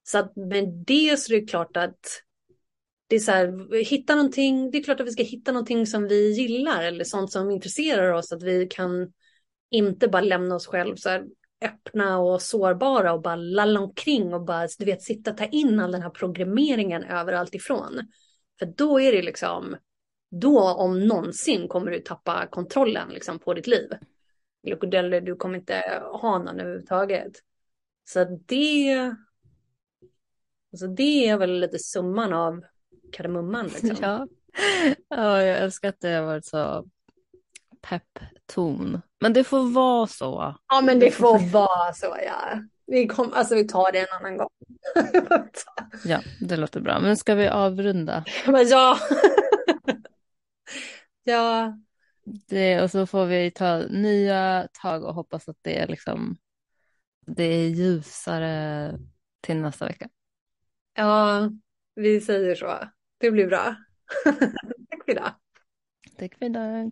Så 0.02 0.18
att 0.18 0.36
med 0.36 0.84
det 0.86 1.18
så 1.18 1.32
är 1.32 1.40
det 1.40 1.46
klart 1.46 1.76
att 1.76 2.22
det 3.06 3.16
är 3.16 3.20
så 3.20 3.32
här, 3.32 3.74
hitta 3.84 4.14
någonting, 4.14 4.70
det 4.70 4.78
är 4.78 4.82
klart 4.82 5.00
att 5.00 5.06
vi 5.06 5.10
ska 5.10 5.22
hitta 5.22 5.52
någonting 5.52 5.86
som 5.86 6.08
vi 6.08 6.32
gillar 6.32 6.82
eller 6.82 7.04
sånt 7.04 7.32
som 7.32 7.50
intresserar 7.50 8.12
oss, 8.12 8.32
att 8.32 8.42
vi 8.42 8.66
kan 8.66 9.12
inte 9.70 10.08
bara 10.08 10.22
lämna 10.22 10.54
oss 10.54 10.66
själv 10.66 10.96
så 10.96 11.08
här 11.08 11.24
öppna 11.64 12.18
och 12.18 12.42
sårbara 12.42 13.12
och 13.12 13.22
bara 13.22 13.36
lalla 13.36 13.80
omkring 13.80 14.34
och 14.34 14.44
bara, 14.44 14.68
du 14.78 14.84
vet, 14.84 15.02
sitta 15.02 15.30
och 15.30 15.36
ta 15.36 15.44
in 15.44 15.80
all 15.80 15.92
den 15.92 16.02
här 16.02 16.10
programmeringen 16.10 17.04
överallt 17.04 17.54
ifrån. 17.54 18.00
För 18.58 18.66
då 18.66 19.00
är 19.00 19.12
det 19.12 19.22
liksom, 19.22 19.76
då 20.30 20.60
om 20.60 21.06
någonsin 21.06 21.68
kommer 21.68 21.90
du 21.90 21.98
tappa 22.00 22.46
kontrollen 22.46 23.08
liksom 23.08 23.38
på 23.38 23.54
ditt 23.54 23.66
liv. 23.66 23.90
Eller 24.92 25.20
du 25.20 25.36
kommer 25.36 25.58
inte 25.58 26.02
ha 26.12 26.38
någon 26.38 26.60
överhuvudtaget. 26.60 27.32
Så 28.04 28.24
det, 28.46 29.14
alltså 30.72 30.86
det 30.86 31.28
är 31.28 31.36
väl 31.36 31.60
lite 31.60 31.78
summan 31.78 32.32
av 32.32 32.64
kardemumman. 33.12 33.66
Liksom. 33.66 33.96
Ja. 34.00 34.26
ja, 35.08 35.42
jag 35.42 35.58
älskar 35.58 35.88
att 35.88 36.00
det 36.00 36.08
har 36.08 36.22
varit 36.22 36.44
så 36.44 36.84
pepp-ton. 37.80 39.00
Men 39.20 39.32
det 39.32 39.44
får 39.44 39.72
vara 39.72 40.06
så. 40.06 40.54
Ja, 40.68 40.80
men 40.80 40.98
det 40.98 41.10
får 41.10 41.52
vara 41.52 41.92
så, 41.92 42.16
ja. 42.26 42.62
Vi, 42.86 43.06
kom, 43.06 43.32
alltså, 43.32 43.54
vi 43.54 43.68
tar 43.68 43.92
det 43.92 43.98
en 43.98 44.16
annan 44.20 44.36
gång. 44.36 44.48
ja, 46.04 46.20
det 46.40 46.56
låter 46.56 46.80
bra. 46.80 47.00
Men 47.00 47.16
ska 47.16 47.34
vi 47.34 47.48
avrunda? 47.48 48.24
Men 48.46 48.68
ja. 48.68 48.98
Ja. 51.22 51.78
Det, 52.48 52.82
och 52.82 52.90
så 52.90 53.06
får 53.06 53.26
vi 53.26 53.50
ta 53.50 53.78
nya 53.78 54.68
tag 54.72 55.04
och 55.04 55.14
hoppas 55.14 55.48
att 55.48 55.58
det 55.62 55.78
är 55.78 55.86
liksom 55.86 56.36
det 57.26 57.44
är 57.44 57.68
ljusare 57.68 58.98
till 59.40 59.56
nästa 59.56 59.86
vecka. 59.86 60.08
Ja, 60.94 61.50
vi 61.94 62.20
säger 62.20 62.54
så. 62.54 62.78
Det 63.18 63.30
blir 63.30 63.46
bra. 63.46 63.76
Tack 64.90 65.04
för 65.04 65.12
idag. 65.12 65.32
Tack 66.18 66.38
för 66.38 66.46
idag. 66.46 66.90